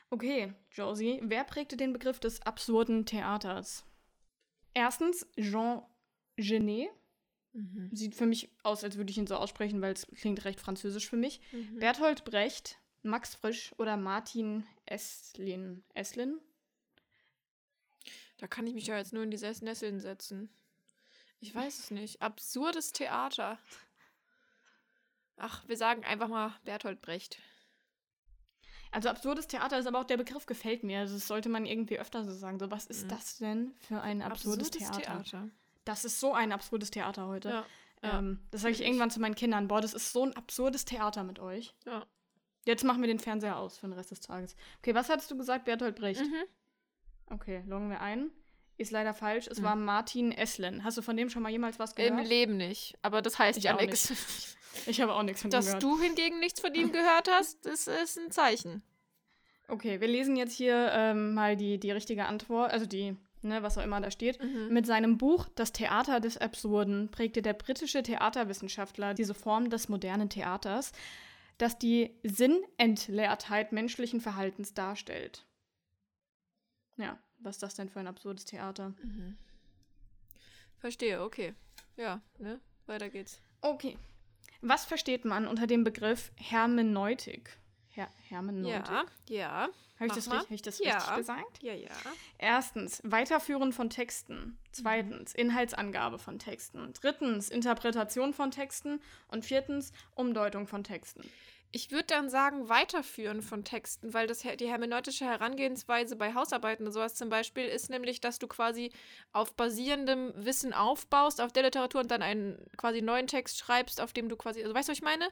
Okay, 0.09 0.53
Josie, 0.71 1.19
wer 1.23 1.43
prägte 1.43 1.75
den 1.75 1.93
Begriff 1.93 2.19
des 2.19 2.41
absurden 2.43 3.05
Theaters? 3.05 3.85
Erstens 4.75 5.27
Jean 5.37 5.81
Genet. 6.35 6.89
Mhm. 7.53 7.89
Sieht 7.91 8.15
für 8.15 8.25
mich 8.25 8.49
aus, 8.63 8.83
als 8.83 8.97
würde 8.97 9.11
ich 9.11 9.17
ihn 9.17 9.27
so 9.27 9.35
aussprechen, 9.35 9.81
weil 9.81 9.93
es 9.93 10.07
klingt 10.07 10.43
recht 10.45 10.59
französisch 10.59 11.09
für 11.09 11.17
mich. 11.17 11.39
Mhm. 11.51 11.79
Berthold 11.79 12.25
Brecht, 12.25 12.79
Max 13.03 13.35
Frisch 13.35 13.73
oder 13.77 13.97
Martin 13.97 14.65
Esslin. 14.85 15.83
Esslin? 15.93 16.39
Da 18.37 18.47
kann 18.47 18.65
ich 18.67 18.73
mich 18.73 18.87
ja 18.87 18.97
jetzt 18.97 19.13
nur 19.13 19.23
in 19.23 19.31
die 19.31 19.37
Ses- 19.37 19.61
Nesseln 19.61 19.99
setzen. 19.99 20.49
Ich 21.39 21.53
weiß 21.53 21.79
es 21.79 21.91
nicht. 21.91 22.21
Absurdes 22.21 22.91
Theater. 22.93 23.57
Ach, 25.37 25.67
wir 25.67 25.77
sagen 25.77 26.03
einfach 26.05 26.27
mal 26.27 26.53
Bertolt 26.63 27.01
Brecht. 27.01 27.37
Also 28.91 29.09
absurdes 29.09 29.47
Theater 29.47 29.79
ist 29.79 29.87
aber 29.87 29.99
auch 29.99 30.03
der 30.05 30.17
Begriff 30.17 30.45
gefällt 30.45 30.83
mir. 30.83 30.99
Also 30.99 31.15
das 31.15 31.27
sollte 31.27 31.49
man 31.49 31.65
irgendwie 31.65 31.99
öfter 31.99 32.23
so 32.23 32.31
sagen. 32.31 32.59
So, 32.59 32.69
was 32.71 32.85
ist 32.85 33.05
Mhm. 33.05 33.09
das 33.09 33.37
denn 33.37 33.73
für 33.79 34.01
ein 34.01 34.21
absurdes, 34.21 34.69
Theater? 34.71 35.49
Das 35.83 36.05
ist 36.05 36.19
so 36.19 36.33
ein 36.33 36.51
absurdes 36.51 36.91
Theater 36.91 37.27
heute. 37.27 37.49
Ja. 37.49 37.65
ja. 38.03 38.19
Ähm, 38.19 38.39
das 38.51 38.61
sage 38.61 38.73
ich 38.73 38.81
irgendwann 38.81 39.09
zu 39.11 39.19
meinen 39.19 39.35
Kindern. 39.35 39.67
Boah, 39.67 39.81
das 39.81 39.93
ist 39.93 40.13
so 40.13 40.23
ein 40.25 40.35
absurdes 40.37 40.85
Theater 40.85 41.23
mit 41.23 41.39
euch. 41.39 41.73
ja. 41.85 42.05
Jetzt 42.65 42.83
machen 42.83 43.01
wir 43.01 43.07
den 43.07 43.19
Fernseher 43.19 43.57
aus 43.57 43.77
für 43.77 43.87
den 43.87 43.93
Rest 43.93 44.11
des 44.11 44.21
Tages. 44.21 44.55
Okay, 44.79 44.95
was 44.95 45.09
hattest 45.09 45.29
du 45.31 45.37
gesagt, 45.37 45.65
Bertolt 45.65 45.95
Brecht? 45.95 46.21
Mhm. 46.21 46.43
Okay, 47.27 47.63
loggen 47.67 47.89
wir 47.89 48.01
ein. 48.01 48.31
Ist 48.77 48.91
leider 48.91 49.13
falsch. 49.13 49.47
Es 49.47 49.59
Mhm. 49.59 49.63
war 49.63 49.75
Martin 49.75 50.31
Esslin. 50.31 50.83
Hast 50.83 50.97
du 50.97 51.01
von 51.01 51.15
dem 51.17 51.29
schon 51.29 51.43
mal 51.43 51.51
jemals 51.51 51.77
was 51.79 51.93
Im 51.93 52.11
gehört? 52.15 52.27
Leben 52.27 52.57
nicht. 52.57 52.95
Aber 53.01 53.21
das 53.21 53.37
heißt 53.37 53.57
Ich 53.57 53.63
ja 53.65 53.75
nichts. 53.75 54.13
Ich 54.87 54.99
habe 55.01 55.13
auch 55.13 55.21
nichts 55.21 55.41
von 55.43 55.49
ihm 55.49 55.51
Dass 55.51 55.67
gehört. 55.67 55.83
du 55.83 55.99
hingegen 55.99 56.39
nichts 56.39 56.59
von 56.59 56.73
ihm 56.73 56.91
gehört 56.91 57.29
hast, 57.29 57.63
das 57.63 57.85
ist 57.85 58.17
ein 58.17 58.31
Zeichen. 58.31 58.81
Okay, 59.67 60.01
wir 60.01 60.07
lesen 60.07 60.35
jetzt 60.35 60.53
hier 60.55 60.89
ähm, 60.91 61.35
mal 61.35 61.55
die, 61.55 61.77
die 61.79 61.91
richtige 61.91 62.25
Antwort, 62.25 62.71
also 62.71 62.87
die, 62.87 63.15
ne, 63.43 63.61
was 63.61 63.77
auch 63.77 63.83
immer 63.83 64.01
da 64.01 64.09
steht. 64.09 64.41
Mhm. 64.43 64.69
Mit 64.73 64.87
seinem 64.87 65.19
Buch 65.19 65.47
Das 65.53 65.73
Theater 65.73 66.19
des 66.19 66.39
Absurden 66.39 67.09
prägte 67.11 67.43
der 67.43 67.53
britische 67.53 68.01
Theaterwissenschaftler 68.01 69.13
diese 69.13 69.35
Form 69.35 69.69
des 69.69 69.89
modernen 69.89 70.29
Theaters, 70.29 70.91
das 71.63 71.79
die 71.79 72.11
Sinnentleertheit 72.23 73.71
menschlichen 73.71 74.21
Verhaltens 74.21 74.73
darstellt. 74.73 75.45
Ja, 76.97 77.17
was 77.39 77.55
ist 77.55 77.63
das 77.63 77.75
denn 77.75 77.89
für 77.89 77.99
ein 77.99 78.07
absurdes 78.07 78.45
Theater? 78.45 78.89
Mhm. 79.01 79.37
Verstehe, 80.77 81.21
okay. 81.21 81.53
Ja, 81.95 82.21
ne? 82.37 82.59
Weiter 82.85 83.09
geht's. 83.09 83.39
Okay. 83.61 83.97
Was 84.61 84.85
versteht 84.85 85.23
man 85.23 85.47
unter 85.47 85.65
dem 85.65 85.83
Begriff 85.83 86.31
Hermeneutik? 86.35 87.57
Her 87.95 88.09
Hermeneutik? 88.27 88.89
Ja, 89.29 89.35
ja. 89.35 89.69
Habe 89.99 90.07
ich, 90.07 90.13
das, 90.13 90.29
hab 90.29 90.51
ich 90.51 90.61
das 90.61 90.79
Ja. 90.79 90.97
richtig 90.97 91.15
gesagt? 91.17 91.63
Ja, 91.63 91.73
ja. 91.73 91.89
Erstens, 92.39 93.01
Weiterführen 93.05 93.71
von 93.71 93.89
Texten. 93.89 94.57
Zweitens, 94.71 95.33
Inhaltsangabe 95.35 96.17
von 96.17 96.39
Texten. 96.39 96.91
Drittens, 96.99 97.49
Interpretation 97.49 98.33
von 98.33 98.49
Texten. 98.51 98.99
Und 99.27 99.45
viertens, 99.45 99.93
Umdeutung 100.15 100.67
von 100.67 100.83
Texten. 100.83 101.29
Ich 101.75 101.89
würde 101.89 102.05
dann 102.05 102.29
sagen, 102.29 102.69
weiterführen 102.69 103.41
von 103.41 103.63
Texten, 103.63 104.13
weil 104.13 104.27
das 104.27 104.41
die 104.41 104.67
hermeneutische 104.67 105.25
Herangehensweise 105.25 106.15
bei 106.15 106.35
Hausarbeiten 106.35 106.85
und 106.85 106.93
sowas 106.93 107.15
zum 107.15 107.29
Beispiel 107.29 107.65
ist 107.65 107.89
nämlich, 107.89 108.21
dass 108.21 108.37
du 108.37 108.47
quasi 108.47 108.91
auf 109.31 109.55
basierendem 109.55 110.33
Wissen 110.35 110.71
aufbaust, 110.71 111.41
auf 111.41 111.51
der 111.51 111.63
Literatur 111.63 112.01
und 112.01 112.11
dann 112.11 112.21
einen 112.21 112.63
quasi 112.77 113.01
neuen 113.01 113.25
Text 113.25 113.57
schreibst, 113.57 114.01
auf 114.01 114.13
dem 114.13 114.29
du 114.29 114.35
quasi, 114.37 114.61
also 114.61 114.75
weißt 114.75 114.87
du, 114.87 114.91
was 114.91 114.99
ich 114.99 115.03
meine? 115.03 115.27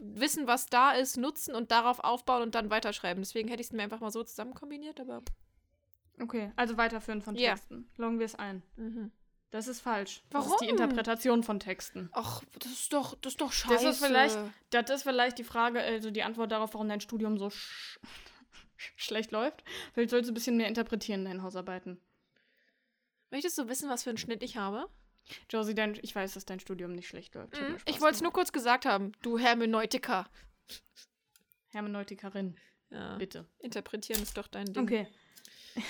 Wissen, 0.00 0.48
was 0.48 0.66
da 0.66 0.90
ist, 0.90 1.16
nutzen 1.16 1.54
und 1.54 1.70
darauf 1.70 2.00
aufbauen 2.00 2.42
und 2.42 2.56
dann 2.56 2.70
weiterschreiben. 2.70 3.22
Deswegen 3.22 3.48
hätte 3.48 3.60
ich 3.60 3.68
es 3.68 3.72
mir 3.72 3.84
einfach 3.84 4.00
mal 4.00 4.10
so 4.10 4.24
zusammen 4.24 4.54
kombiniert, 4.54 4.98
aber. 4.98 5.22
Okay, 6.20 6.50
also 6.56 6.76
Weiterführen 6.76 7.22
von. 7.22 7.36
Texten. 7.36 7.88
Loggen 7.98 8.18
wir 8.18 8.26
es 8.26 8.34
ein. 8.34 8.64
Mhm. 8.74 9.12
Das 9.54 9.68
ist 9.68 9.82
falsch. 9.82 10.20
Das 10.30 10.46
ist 10.46 10.60
die 10.62 10.66
Warum? 10.66 10.68
Interpretation 10.68 11.44
von 11.44 11.60
Texten. 11.60 12.08
Ach, 12.10 12.42
das 12.58 12.72
ist 12.72 12.92
doch, 12.92 13.14
das 13.20 13.34
ist 13.34 13.40
doch 13.40 13.52
scheiße. 13.52 13.84
Das 13.84 13.94
ist 14.00 14.04
vielleicht, 14.04 14.36
das 14.70 14.90
ist 14.90 15.02
vielleicht 15.04 15.38
die 15.38 15.44
Frage, 15.44 15.80
also 15.80 16.10
die 16.10 16.24
Antwort 16.24 16.50
darauf, 16.50 16.74
warum 16.74 16.88
dein 16.88 17.00
Studium 17.00 17.38
so 17.38 17.50
sch 17.50 18.00
schlecht 18.96 19.30
läuft. 19.30 19.62
Vielleicht 19.92 20.10
sollst 20.10 20.26
du 20.28 20.32
ein 20.32 20.34
bisschen 20.34 20.56
mehr 20.56 20.66
interpretieren 20.66 21.20
in 21.20 21.26
deinen 21.26 21.42
Hausarbeiten. 21.44 22.00
Möchtest 23.30 23.56
du 23.56 23.68
wissen, 23.68 23.88
was 23.88 24.02
für 24.02 24.10
einen 24.10 24.18
Schnitt 24.18 24.42
ich 24.42 24.56
habe? 24.56 24.88
Josie, 25.48 25.76
dein, 25.76 25.96
ich 26.02 26.16
weiß, 26.16 26.34
dass 26.34 26.44
dein 26.44 26.58
Studium 26.58 26.90
nicht 26.92 27.06
schlecht 27.06 27.36
läuft. 27.36 27.56
Spaß 27.56 27.82
Ich 27.84 28.00
wollte 28.00 28.16
es 28.16 28.22
nur 28.22 28.32
kurz 28.32 28.50
gesagt 28.50 28.86
haben, 28.86 29.12
du 29.22 29.38
Hermeneutiker. 29.38 30.28
Hermeneutikerin, 31.68 32.56
Ja. 32.90 33.18
bitte. 33.18 33.46
Interpretieren 33.60 34.20
ist 34.20 34.36
doch 34.36 34.48
dein 34.48 34.66
Ding. 34.72 34.82
Okay. 34.82 35.06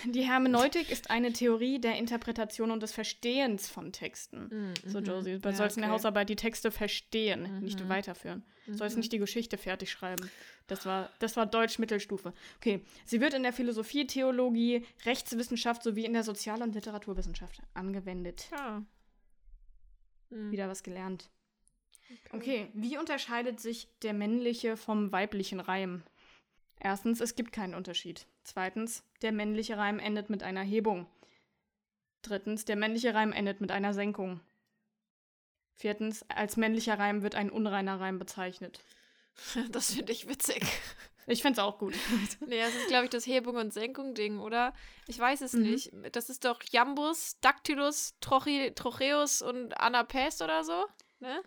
Die 0.07 0.23
Hermeneutik 0.23 0.90
ist 0.90 1.11
eine 1.11 1.33
Theorie 1.33 1.79
der 1.79 1.97
Interpretation 1.99 2.70
und 2.70 2.83
des 2.83 2.92
Verstehens 2.92 3.68
von 3.68 3.92
Texten. 3.92 4.49
Mhm, 4.51 4.90
So, 4.90 5.01
mhm. 5.01 5.05
Josie, 5.07 5.38
du 5.38 5.49
Ja, 5.51 5.55
sollst 5.55 5.77
in 5.77 5.83
der 5.83 5.90
okay. 5.90 5.99
Hausarbeit 5.99 6.29
die 6.31 6.37
Texte 6.37 6.70
verstehen, 6.70 7.61
nicht 7.61 7.81
Mhm. 7.81 7.88
weiterführen. 7.90 8.42
Du 8.66 8.75
sollst 8.75 8.97
Mhm. 8.97 9.01
nicht 9.01 9.12
die 9.12 9.18
Geschichte 9.18 9.59
fertig 9.59 9.90
schreiben. 9.90 10.31
Das 10.68 10.87
war, 10.87 11.11
das 11.18 11.37
war 11.37 11.44
Deutsch 11.44 11.79
Mittelstufe. 11.79 12.33
Okay. 12.57 12.81
Sie 13.05 13.20
wird 13.20 13.35
in 13.35 13.42
der 13.42 13.53
Philosophie, 13.53 14.07
Theologie, 14.07 14.87
Rechtswissenschaft 15.05 15.83
sowie 15.83 16.07
in 16.07 16.14
der 16.14 16.23
Sozial- 16.25 16.62
und 16.62 16.75
Literaturwissenschaft 16.75 17.61
angewendet. 17.75 18.49
Ja. 18.53 18.83
Wieder 20.31 20.68
was 20.68 20.83
gelernt. 20.83 21.29
Okay, 22.33 22.68
wie 22.75 22.97
unterscheidet 22.99 23.61
sich 23.61 23.88
der 24.03 24.14
männliche 24.14 24.77
vom 24.77 25.12
weiblichen 25.12 25.61
Reim? 25.61 26.03
Erstens, 26.80 27.20
es 27.20 27.34
gibt 27.34 27.52
keinen 27.52 27.74
Unterschied. 27.74 28.26
Zweitens, 28.42 29.02
der 29.22 29.32
männliche 29.32 29.76
Reim 29.78 29.98
endet 29.98 30.28
mit 30.30 30.42
einer 30.42 30.62
Hebung. 30.62 31.06
Drittens, 32.22 32.64
der 32.64 32.76
männliche 32.76 33.14
Reim 33.14 33.32
endet 33.32 33.60
mit 33.60 33.70
einer 33.70 33.94
Senkung. 33.94 34.40
Viertens, 35.76 36.24
als 36.28 36.56
männlicher 36.56 36.98
Reim 36.98 37.22
wird 37.22 37.34
ein 37.34 37.50
unreiner 37.50 38.00
Reim 38.00 38.18
bezeichnet. 38.18 38.80
Das 39.72 39.92
finde 39.94 40.12
ich 40.12 40.28
witzig. 40.28 40.62
Ich 41.26 41.42
find's 41.42 41.58
auch 41.58 41.78
gut. 41.78 41.94
nee, 42.46 42.60
das 42.60 42.74
ist, 42.74 42.87
glaube 42.88 43.04
ich, 43.04 43.10
das 43.10 43.26
Hebung- 43.26 43.56
und 43.56 43.72
Senkung-Ding, 43.72 44.38
oder? 44.38 44.74
Ich 45.08 45.18
weiß 45.18 45.40
es 45.40 45.54
Mhm. 45.54 45.62
nicht. 45.62 45.90
Das 46.12 46.30
ist 46.30 46.44
doch 46.44 46.60
Jambus, 46.70 47.40
Dactylus, 47.40 48.14
Trochi, 48.20 48.72
Trocheus 48.74 49.42
und 49.42 49.72
Anapest 49.80 50.42
oder 50.42 50.62
so, 50.64 50.84
ne? 51.20 51.42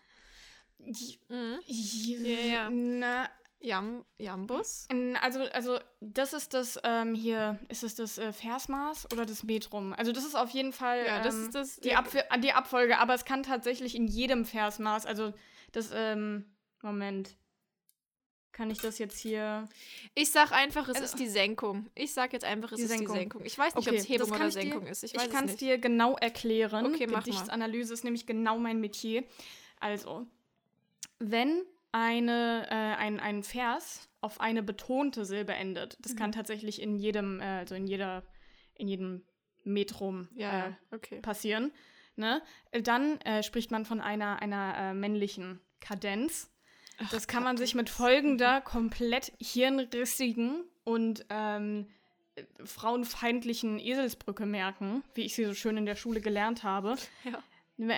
Mhm. 1.30 1.60
Ja, 1.66 2.40
ja. 2.40 2.70
Na, 2.70 3.30
Jam 3.60 4.06
Jambus? 4.20 4.86
n- 4.90 5.16
also, 5.18 5.42
also, 5.52 5.80
das 6.00 6.34
ist 6.34 6.54
das, 6.54 6.80
ähm, 6.84 7.16
hier, 7.16 7.60
ist 7.70 7.84
es 7.84 7.96
das 7.96 8.18
äh, 8.18 8.32
Versmaß 8.32 9.12
oder 9.12 9.26
das 9.26 9.44
Metrum? 9.44 9.94
Also, 9.94 10.12
das 10.12 10.26
ist 10.26 10.36
auf 10.36 10.50
jeden 10.52 10.74
Fall 10.74 11.06
Ja, 11.06 11.22
das 11.24 11.34
ähm, 11.36 11.44
ist 11.46 11.56
das. 11.56 11.76
die, 11.78 11.90
ja, 11.90 12.00
Abf 12.00 12.16
die 12.40 12.54
Abfolge, 12.54 13.00
aber 13.00 13.14
es 13.16 13.26
kann 13.26 13.44
tatsächlich 13.44 13.96
in 13.96 14.08
jedem 14.08 14.46
Versmaß, 14.46 15.06
also, 15.06 15.34
das, 15.72 15.90
ähm, 15.94 16.46
Moment. 16.84 17.36
Kann 18.54 18.72
ich 18.72 18.80
das 18.80 18.98
jetzt 18.98 19.20
hier. 19.20 19.68
ich 20.16 20.32
sag 20.32 20.52
einfach, 20.52 20.88
es 20.90 20.96
Also- 20.96 21.06
ist 21.06 21.20
die 21.20 21.28
Senkung. 21.28 21.90
Ich 21.94 22.14
sag 22.14 22.34
jetzt 22.34 22.46
einfach, 22.46 22.72
es 22.72 22.78
Die 22.78 22.84
ist 22.84 22.90
Senkung. 22.90 23.14
die 23.14 23.20
Senkung. 23.20 23.46
Ich 23.46 23.56
weiß 23.58 23.76
nicht, 23.76 23.88
Okay, 23.88 23.96
ob 23.98 24.02
es 24.02 24.10
Hebung 24.10 24.32
oder 24.32 24.48
ich 24.48 24.54
dir- 24.56 24.62
Senkung 24.62 24.88
ist. 24.88 25.04
Ich 25.04 25.14
Ich 25.14 25.30
kann 25.30 25.46
es 25.46 25.58
dir 25.58 25.78
genau 25.78 26.16
erklären. 26.18 26.88
Okay. 26.88 27.06
Gedichtsanalyse 27.06 27.94
ist 27.94 28.04
nämlich 28.04 28.26
genau 28.26 28.58
mein 28.58 28.80
Metier. 28.80 29.24
Also, 29.80 30.26
wenn 31.20 31.64
eine, 31.92 32.68
äh, 32.70 32.74
ein, 32.74 33.20
ein 33.20 33.44
Vers 33.44 34.10
auf 34.22 34.40
eine 34.42 34.64
betonte 34.64 35.26
Silbe 35.26 35.54
endet, 35.54 35.98
das 36.02 36.14
Mhm. 36.14 36.18
kann 36.18 36.32
tatsächlich 36.32 36.82
in 36.82 36.96
jedem, 36.96 37.40
äh, 37.40 37.46
also 37.60 37.76
in 37.76 37.88
jeder, 37.88 38.24
in 38.76 38.88
jedem 38.88 39.24
Metrum 39.64 40.28
Ja, 40.36 40.68
äh, 40.68 40.74
okay. 40.92 41.20
passieren, 41.22 41.72
ne? 42.16 42.42
Dann 42.84 43.20
äh, 43.22 43.44
spricht 43.44 43.72
man 43.72 43.86
von 43.86 44.02
einer, 44.02 44.42
einer 44.42 44.76
äh, 44.78 44.94
männlichen 44.94 45.60
Kadenz. 45.80 46.50
Das 47.12 47.28
kann 47.28 47.44
man 47.44 47.58
sich 47.58 47.76
mit 47.76 47.90
folgender 47.92 48.60
komplett 48.62 49.32
hirnrissigen 49.40 50.64
und 50.84 51.26
ähm, 51.30 51.88
äh, 52.36 52.44
frauenfeindlichen 52.66 53.80
Eselsbrücke 53.80 54.46
merken, 54.46 55.04
wie 55.14 55.22
ich 55.22 55.36
sie 55.36 55.46
so 55.46 55.54
schön 55.54 55.78
in 55.78 55.86
der 55.86 55.96
Schule 55.96 56.22
gelernt 56.22 56.64
habe. 56.64 56.96
Ja. 57.24 57.44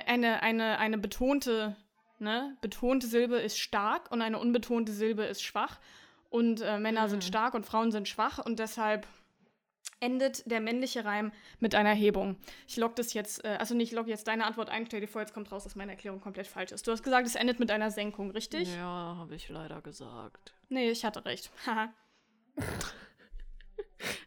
Eine, 0.05 0.41
eine, 0.43 0.77
eine 0.79 0.97
betonte, 0.97 1.77
ne, 2.19 2.57
betonte 2.61 3.07
Silbe 3.07 3.37
ist 3.37 3.57
stark 3.59 4.11
und 4.11 4.21
eine 4.21 4.39
unbetonte 4.39 4.91
Silbe 4.91 5.23
ist 5.23 5.43
schwach. 5.43 5.79
Und 6.29 6.61
äh, 6.61 6.77
Männer 6.77 7.05
Mhm. 7.05 7.09
sind 7.09 7.23
stark 7.23 7.53
und 7.55 7.65
Frauen 7.65 7.91
sind 7.91 8.07
schwach 8.07 8.37
und 8.45 8.59
deshalb 8.59 9.07
endet 10.01 10.49
der 10.49 10.61
männliche 10.61 11.03
Reim 11.03 11.31
mit 11.59 11.75
einer 11.75 11.93
Hebung. 11.93 12.37
Ich 12.67 12.77
log 12.77 12.95
das 12.95 13.13
jetzt, 13.13 13.43
äh, 13.43 13.57
also 13.59 13.73
nicht 13.75 13.91
log 13.91 14.07
jetzt 14.07 14.27
deine 14.27 14.45
Antwort 14.45 14.69
ein, 14.69 14.85
stell 14.85 15.01
dir 15.01 15.07
vor, 15.07 15.21
jetzt 15.21 15.33
kommt 15.33 15.51
raus, 15.51 15.63
dass 15.63 15.75
meine 15.75 15.91
Erklärung 15.93 16.21
komplett 16.21 16.47
falsch 16.47 16.71
ist. 16.71 16.87
Du 16.87 16.91
hast 16.91 17.03
gesagt, 17.03 17.25
es 17.27 17.35
endet 17.35 17.59
mit 17.59 17.69
einer 17.71 17.91
Senkung, 17.91 18.31
richtig? 18.31 18.73
Ja, 18.75 19.15
habe 19.17 19.35
ich 19.35 19.49
leider 19.49 19.81
gesagt. 19.81 20.53
Nee, 20.69 20.89
ich 20.91 21.03
hatte 21.03 21.25
recht. 21.25 21.49
Haha. 21.65 21.91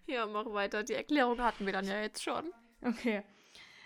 Ja, 0.06 0.26
mach 0.26 0.46
weiter. 0.52 0.82
Die 0.82 0.94
Erklärung 0.94 1.40
hatten 1.40 1.64
wir 1.64 1.72
dann 1.72 1.86
ja 1.86 2.00
jetzt 2.00 2.22
schon. 2.22 2.52
okay. 2.84 3.22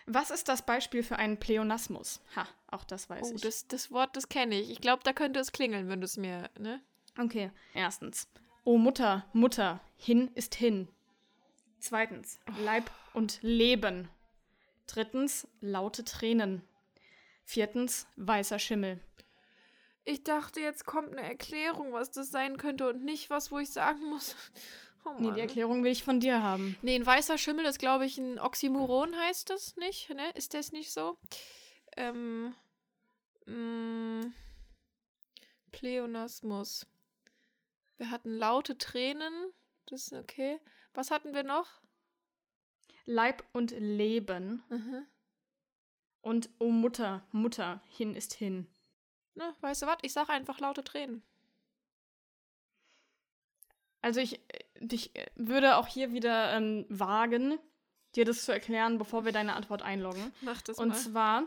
Was 0.07 0.31
ist 0.31 0.49
das 0.49 0.65
Beispiel 0.65 1.03
für 1.03 1.17
einen 1.17 1.39
Pleonasmus? 1.39 2.21
Ha, 2.37 2.47
auch 2.69 2.85
das 2.85 3.11
weiß 3.11 3.29
Oh, 3.31 3.35
ich. 3.35 3.41
das, 3.41 3.67
das 3.67 3.91
Wort, 3.91 4.17
das 4.17 4.29
kenne 4.29 4.59
ich. 4.61 4.71
Ich 4.71 4.81
glaube, 4.81 5.03
da 5.05 5.13
könnte 5.13 5.41
es 5.41 5.53
klingeln, 5.53 5.89
wenn 5.89 6.01
du 6.01 6.05
es 6.05 6.17
mir, 6.17 6.49
ne? 6.59 6.81
Okay, 7.19 7.51
erstens. 7.75 8.29
O 8.65 8.79
Mutter, 8.79 9.25
Mutter, 9.33 9.81
hin 9.97 10.31
ist 10.35 10.55
hin. 10.55 10.89
Zweitens, 11.81 12.39
Leib 12.61 12.91
und 13.15 13.39
Leben. 13.43 14.09
Drittens, 14.87 15.49
laute 15.61 16.05
Tränen. 16.05 16.63
Viertens, 17.45 18.07
weißer 18.17 18.59
Schimmel. 18.59 19.01
Ich 20.05 20.23
dachte, 20.23 20.61
jetzt 20.61 20.85
kommt 20.87 21.13
eine 21.13 21.23
Erklärung, 21.23 21.93
was 21.93 22.13
das 22.13 22.31
sein 22.31 22.57
könnte 22.59 22.89
und 22.89 23.05
nicht 23.05 23.29
was, 23.31 23.51
wo 23.51 23.59
ich 23.59 23.71
sagen 23.71 24.05
muss. 24.09 24.37
Oh 25.07 25.15
Nee, 25.19 25.33
die 25.33 25.41
Erklärung 25.41 25.85
will 25.85 25.93
ich 25.93 26.03
von 26.03 26.21
dir 26.21 26.43
haben. 26.43 26.77
Nee, 26.83 26.97
ein 26.97 27.07
weißer 27.07 27.39
Schimmel 27.39 27.65
ist, 27.65 27.79
glaube 27.79 28.05
ich, 28.05 28.19
ein 28.19 28.39
Oxymoron, 28.39 29.17
heißt 29.17 29.51
das 29.51 29.77
nicht? 29.77 30.11
Ne? 30.11 30.31
Ist 30.35 30.55
das 30.55 30.73
nicht 30.73 30.93
so? 30.93 31.17
Ähm. 31.97 32.55
Mh, 33.47 34.33
Pleonasmus. 35.71 36.87
Wir 37.99 38.11
hatten 38.11 38.37
laute 38.37 38.77
Tränen. 38.79 39.53
Das 39.87 40.09
ist 40.09 40.13
okay. 40.13 40.59
Was 40.95 41.11
hatten 41.11 41.35
wir 41.35 41.45
noch? 41.45 41.69
Leib 43.05 43.45
und 43.53 43.71
Leben. 43.71 44.65
Mhm. 44.69 45.07
Und 46.23 46.51
O 46.59 46.71
Mutter, 46.71 47.25
Mutter, 47.31 47.81
hin 47.87 48.17
ist 48.17 48.35
hin. 48.35 48.67
Na, 49.35 49.55
weißt 49.61 49.83
du 49.83 49.87
was? 49.87 49.99
Ich 50.03 50.13
sag 50.13 50.29
einfach 50.29 50.59
laute 50.59 50.83
Tränen. 50.83 51.23
Also 54.07 54.21
ich, 54.21 54.35
äh, 54.39 54.87
ich 54.93 55.17
äh, 55.17 55.27
würde 55.35 55.77
auch 55.79 55.89
hier 55.89 56.13
wieder 56.13 56.53
ähm, 56.57 56.87
wagen, 56.89 57.59
dir 58.15 58.25
das 58.25 58.45
zu 58.45 58.53
erklären, 58.53 58.99
bevor 58.99 59.25
wir 59.25 59.33
deine 59.33 59.55
Antwort 59.57 59.83
einloggen. 59.83 60.33
Mach 60.43 60.63
das 60.63 60.79
Und 60.79 60.91
mal. 60.91 60.97
zwar 60.97 61.43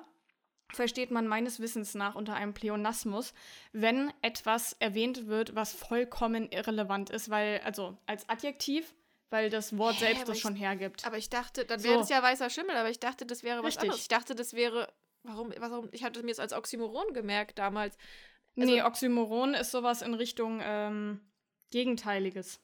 versteht 0.73 1.09
man 1.09 1.25
meines 1.25 1.61
Wissens 1.61 1.95
nach 1.95 2.15
unter 2.15 2.33
einem 2.35 2.53
Pleonasmus, 2.53 3.33
wenn 3.71 4.11
etwas 4.21 4.73
erwähnt 4.79 5.27
wird, 5.27 5.55
was 5.55 5.71
vollkommen 5.73 6.49
irrelevant 6.51 7.09
ist, 7.11 7.29
weil, 7.29 7.61
also 7.63 7.97
als 8.05 8.27
Adjektiv, 8.27 8.93
weil 9.29 9.49
das 9.49 9.77
Wort 9.77 9.95
Hä, 9.95 9.99
selbst 10.07 10.27
das 10.27 10.35
ich- 10.37 10.41
schon 10.41 10.55
hergibt. 10.55 11.05
Aber 11.07 11.17
ich 11.17 11.29
dachte, 11.29 11.63
dann 11.63 11.79
So. 11.79 11.87
wäre 11.87 11.99
das 11.99 12.09
ja 12.09 12.21
weißer 12.21 12.49
Schimmel, 12.49 12.75
aber 12.75 12.89
ich 12.89 12.99
dachte, 12.99 13.25
das 13.25 13.41
wäre 13.41 13.59
was 13.59 13.67
Richtig. 13.67 13.83
anderes. 13.83 14.01
Ich 14.01 14.07
dachte, 14.09 14.35
das 14.35 14.53
wäre. 14.53 14.91
Warum, 15.23 15.53
warum? 15.59 15.87
Ich 15.93 16.03
hatte 16.03 16.21
mir 16.23 16.31
es 16.31 16.39
als 16.39 16.51
Oxymoron 16.53 17.13
gemerkt 17.13 17.57
damals. 17.57 17.95
also- 18.57 18.69
nee, 18.71 18.81
Oxymoron 18.83 19.53
ist 19.53 19.71
sowas 19.71 20.01
in 20.01 20.13
Richtung 20.13 20.59
ähm, 20.61 21.21
Gegenteiliges. 21.71 22.59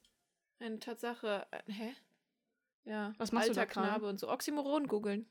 Eine 0.60 0.80
Tatsache. 0.80 1.46
äh, 1.52 1.72
Hä? 1.72 1.96
Ja. 2.86 3.14
Was 3.18 3.32
machst 3.32 3.48
du 3.50 3.52
alter 3.52 3.62
da 3.62 3.66
gerade? 3.66 3.88
Knabe 3.90 4.08
und 4.08 4.20
so. 4.20 4.30
Oxymoron 4.30 4.88
googeln. 4.88 5.28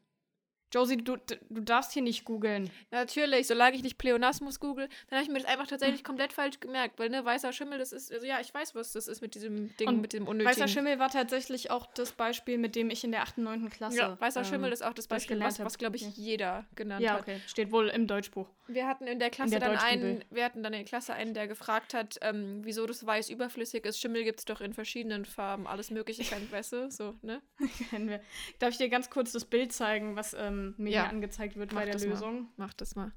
Josie, 0.74 0.96
du, 0.96 1.16
du 1.16 1.60
darfst 1.60 1.92
hier 1.92 2.02
nicht 2.02 2.24
googeln. 2.24 2.68
Natürlich, 2.90 3.46
solange 3.46 3.76
ich 3.76 3.84
nicht 3.84 3.96
Pleonasmus 3.96 4.58
google, 4.58 4.88
dann 5.08 5.18
habe 5.18 5.22
ich 5.24 5.28
mir 5.32 5.38
das 5.38 5.48
einfach 5.48 5.68
tatsächlich 5.68 6.02
komplett 6.02 6.32
falsch 6.32 6.58
gemerkt, 6.58 6.98
weil 6.98 7.10
ne, 7.10 7.24
weißer 7.24 7.52
Schimmel, 7.52 7.78
das 7.78 7.92
ist, 7.92 8.12
also 8.12 8.26
ja, 8.26 8.40
ich 8.40 8.52
weiß, 8.52 8.74
was 8.74 8.92
das 8.92 9.06
ist 9.06 9.20
mit 9.20 9.36
diesem 9.36 9.74
Ding, 9.76 9.86
Und 9.88 10.00
mit 10.00 10.12
dem 10.12 10.26
unnötigen. 10.26 10.50
Weißer 10.50 10.66
Schimmel 10.66 10.98
war 10.98 11.10
tatsächlich 11.10 11.70
auch 11.70 11.86
das 11.94 12.10
Beispiel, 12.12 12.58
mit 12.58 12.74
dem 12.74 12.90
ich 12.90 13.04
in 13.04 13.12
der 13.12 13.22
8. 13.22 13.38
und 13.38 13.44
9. 13.44 13.70
Klasse. 13.70 13.96
Ja, 13.98 14.20
weißer 14.20 14.40
ähm, 14.40 14.46
Schimmel 14.46 14.72
ist 14.72 14.82
auch 14.82 14.94
das 14.94 15.04
was 15.04 15.20
Beispiel, 15.20 15.38
was, 15.40 15.58
hab. 15.60 15.66
was 15.66 15.78
glaube 15.78 15.94
ich, 15.96 16.02
Ja. 16.02 16.08
jeder 16.16 16.64
genannt 16.74 17.02
Ja, 17.02 17.12
hat. 17.12 17.20
okay. 17.20 17.40
Steht 17.46 17.70
wohl 17.70 17.88
im 17.88 18.06
Deutschbuch. 18.08 18.48
Wir 18.66 18.88
hatten 18.88 19.06
in 19.06 19.18
der 19.18 19.30
Klasse 19.30 19.50
der 19.50 19.60
dann 19.60 19.76
einen, 19.76 20.24
wir 20.30 20.44
hatten 20.44 20.62
dann 20.62 20.72
in 20.72 20.80
der 20.80 20.88
Klasse 20.88 21.12
einen, 21.14 21.34
der 21.34 21.46
gefragt 21.46 21.94
hat, 21.94 22.18
ähm, 22.22 22.60
wieso 22.64 22.86
das 22.86 23.04
Weiß 23.06 23.28
überflüssig 23.30 23.84
ist. 23.84 24.00
Schimmel 24.00 24.24
gibt 24.24 24.38
es 24.40 24.44
doch 24.46 24.60
in 24.60 24.72
verschiedenen 24.72 25.24
Farben, 25.26 25.66
alles 25.66 25.90
mögliche, 25.90 26.24
kein 26.24 26.50
Weiße, 26.50 26.90
so, 26.90 27.14
ne? 27.22 27.42
Kennen 27.90 28.08
wir. 28.08 28.20
Darf 28.58 28.70
ich 28.70 28.78
dir 28.78 28.88
ganz 28.88 29.10
kurz 29.10 29.32
das 29.32 29.44
Bild 29.44 29.72
zeigen, 29.72 30.16
was 30.16 30.34
ähm, 30.34 30.63
mir 30.78 30.90
Ja. 30.92 31.06
angezeigt 31.08 31.56
wird 31.56 31.72
Mach 31.72 31.80
bei 31.80 31.84
der 31.84 31.94
das 31.94 32.04
mal. 32.04 32.10
Lösung? 32.10 32.48
Mach 32.56 32.72
das 32.74 32.94
mal. 32.94 33.12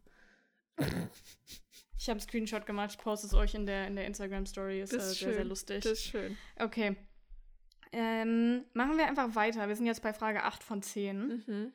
Ich 2.00 2.08
habe 2.10 2.12
einen 2.12 2.20
Screenshot 2.22 2.66
gemacht, 2.66 2.92
ich 2.92 2.98
poste 3.00 3.26
es 3.28 3.34
euch 3.34 3.56
in 3.56 3.66
der, 3.66 3.88
in 3.88 3.96
der 3.96 4.06
Instagram-Story. 4.06 4.82
Ist, 4.82 4.94
Das 4.94 5.08
äh, 5.08 5.12
ist 5.12 5.20
sehr, 5.20 5.30
sehr 5.30 5.38
schön. 5.40 5.48
lustig. 5.50 5.84
Das 5.84 5.92
ist 5.94 6.04
schön. 6.04 6.38
Okay. 6.58 6.96
Ähm, 7.92 8.66
machen 8.74 8.98
wir 8.98 9.08
einfach 9.08 9.34
weiter. 9.36 9.68
Wir 9.68 9.76
sind 9.76 9.86
jetzt 9.88 10.04
bei 10.04 10.14
Frage 10.14 10.44
8 10.44 10.62
von 10.64 10.82
10. 10.84 11.44
Mhm. 11.48 11.74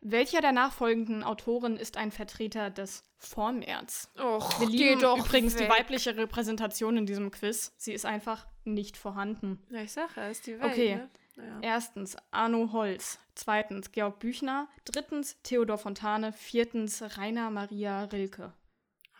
Welcher 0.00 0.40
der 0.40 0.52
nachfolgenden 0.52 1.24
Autoren 1.24 1.76
ist 1.76 1.96
ein 1.96 2.12
Vertreter 2.12 2.70
des 2.70 3.02
Vormärz? 3.16 4.12
Och, 4.18 4.60
Wir 4.60 4.68
lieben 4.68 5.00
doch 5.00 5.18
übrigens 5.26 5.56
die 5.56 5.64
weg. 5.64 5.70
weibliche 5.70 6.16
Repräsentation 6.16 6.96
in 6.98 7.06
diesem 7.06 7.30
Quiz. 7.32 7.72
Sie 7.78 7.92
ist 7.92 8.04
einfach 8.04 8.46
nicht 8.64 8.96
vorhanden. 8.96 9.60
Ja, 9.70 9.80
ich 9.82 9.92
sag 9.92 10.16
ja, 10.16 10.28
ist 10.28 10.46
die 10.46 10.60
Welt, 10.60 10.72
Okay. 10.72 10.94
ne? 10.96 11.10
Naja. 11.38 11.60
Erstens 11.62 12.16
Arno 12.32 12.72
Holz. 12.72 13.20
Zweitens 13.34 13.92
Georg 13.92 14.18
Büchner. 14.18 14.68
Drittens 14.84 15.40
Theodor 15.42 15.78
Fontane. 15.78 16.32
Viertens 16.32 17.00
Rainer 17.16 17.50
Maria 17.50 18.04
Rilke. 18.04 18.52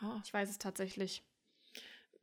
Oh. 0.03 0.21
Ich 0.25 0.35
weiß 0.35 0.51
es 0.51 0.59
tatsächlich. 0.59 1.23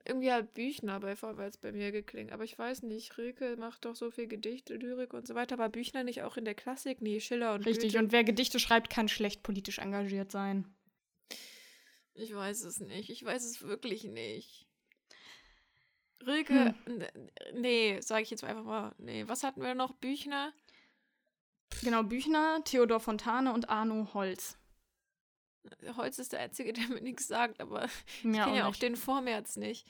Irgendwie 0.08 0.31
hat 0.31 0.53
Büchner 0.53 0.99
bei 0.99 1.15
Vorwärts 1.15 1.58
bei 1.58 1.71
mir 1.71 1.91
geklingelt, 1.91 2.34
aber 2.34 2.43
ich 2.43 2.60
weiß 2.60 2.84
nicht, 2.84 3.17
Rilke 3.17 3.55
macht 3.58 3.86
doch 3.86 3.95
so 3.95 4.12
viel 4.12 4.27
Gedichte, 4.27 4.75
Lyrik 4.75 5.15
und 5.15 5.25
so 5.25 5.34
weiter, 5.34 5.55
aber 5.55 5.69
Büchner 5.69 6.03
nicht 6.03 6.21
auch 6.21 6.38
in 6.38 6.45
der 6.45 6.53
Klassik? 6.53 7.01
Nee, 7.01 7.19
Schiller 7.19 7.55
und 7.55 7.65
Richtig. 7.65 7.93
Goethe. 7.93 8.03
Und 8.03 8.12
wer 8.12 8.23
Gedichte 8.23 8.60
schreibt, 8.60 8.91
kann 8.91 9.08
schlecht 9.08 9.41
politisch 9.41 9.79
engagiert 9.79 10.31
sein. 10.31 10.75
Ich 12.13 12.36
weiß 12.36 12.65
es 12.65 12.81
nicht, 12.81 13.10
ich 13.10 13.23
weiß 13.23 13.43
es 13.45 13.63
wirklich 13.63 14.03
nicht. 14.03 14.64
Rilke, 16.26 16.74
Hm. 16.86 17.04
nee, 17.54 18.00
sage 18.02 18.24
ich 18.24 18.30
jetzt 18.30 18.44
einfach 18.44 18.64
mal, 18.64 18.96
nee, 18.98 19.28
was 19.28 19.44
hatten 19.44 19.62
wir 19.62 19.76
noch? 19.76 19.94
Büchner? 19.94 20.54
Genau, 21.84 22.04
Büchner, 22.04 22.64
Theodor 22.64 23.00
Fontane 23.00 23.54
und 23.54 23.70
Arno 23.70 24.14
Holz. 24.14 24.58
Holz 25.98 26.20
ist 26.20 26.32
der 26.34 26.40
Einzige, 26.42 26.74
der 26.74 26.88
mir 26.88 27.02
nichts 27.02 27.28
sagt, 27.28 27.60
aber 27.60 27.86
ich 27.86 28.22
kenne 28.24 28.38
ja 28.58 28.66
auch 28.66 28.70
nicht. 28.72 28.82
den 28.82 28.96
Vormärz 28.96 29.56
nicht. 29.56 29.88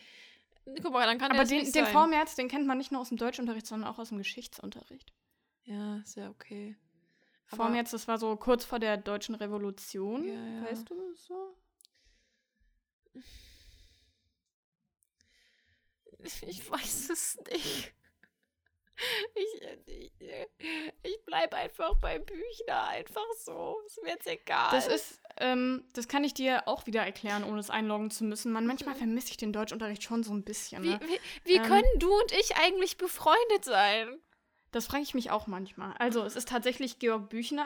Guck 0.82 0.94
mal, 0.94 1.06
dann 1.06 1.20
kann 1.20 1.32
Aber 1.32 1.46
den, 1.46 1.72
den. 1.72 1.86
Vormärz, 1.86 2.36
den 2.36 2.48
kennt 2.48 2.66
man 2.66 2.78
nicht 2.78 2.92
nur 2.92 3.02
aus 3.02 3.10
dem 3.10 3.18
Deutschunterricht, 3.18 3.68
sondern 3.68 3.90
auch 3.90 4.00
aus 4.00 4.10
dem 4.10 4.18
Geschichtsunterricht. 4.18 5.14
Ja, 5.64 5.98
ist 5.98 6.16
ja 6.16 6.30
okay. 6.30 6.76
Aber- 7.52 7.58
Vormärz, 7.66 7.92
das 7.92 8.08
war 8.08 8.18
so 8.18 8.36
kurz 8.36 8.66
vor 8.66 8.80
der 8.80 8.98
deutschen 8.98 9.36
Revolution. 9.36 10.26
Ja, 10.28 10.34
ja. 10.34 10.64
Weißt 10.66 10.90
du 10.90 10.96
das 10.96 11.26
so? 11.26 11.56
Ich 16.24 16.70
weiß 16.70 17.10
es 17.10 17.38
nicht. 17.52 17.94
Ich, 19.36 19.62
ich, 19.88 20.12
ich 21.04 21.26
bleibe 21.26 21.58
einfach 21.58 21.96
bei 22.00 22.18
Büchner, 22.18 22.88
einfach 22.88 23.26
so. 23.44 23.82
Ist 23.86 24.02
mir 24.02 24.12
jetzt 24.12 24.26
egal. 24.28 24.70
Das 24.72 24.88
ist, 24.88 25.20
ähm, 25.38 25.84
das 25.94 26.08
kann 26.08 26.24
ich 26.24 26.34
dir 26.34 26.66
auch 26.68 26.86
wieder 26.86 27.02
erklären, 27.02 27.44
ohne 27.44 27.60
es 27.60 27.70
einloggen 27.70 28.10
zu 28.10 28.24
müssen. 28.24 28.54
Man, 28.54 28.66
manchmal 28.66 28.96
vermisse 28.96 29.32
ich 29.32 29.38
den 29.38 29.52
Deutschunterricht 29.52 30.02
schon 30.04 30.24
so 30.24 30.32
ein 30.34 30.44
bisschen. 30.44 30.82
Wie, 30.84 30.90
Ne? 30.92 31.00
wie, 31.02 31.20
wie 31.50 31.56
Ähm, 31.58 31.64
können 31.64 32.00
du 32.00 32.10
und 32.18 32.32
ich 32.32 32.56
eigentlich 32.56 32.98
befreundet 32.98 33.66
sein? 33.66 34.18
Das 34.72 34.88
frage 34.88 35.04
ich 35.04 35.14
mich 35.14 35.30
auch 35.30 35.48
manchmal. 35.48 35.94
Also, 36.00 36.24
es 36.24 36.38
ist 36.38 36.48
tatsächlich 36.48 36.98
Georg 37.00 37.30
Büchner. 37.30 37.66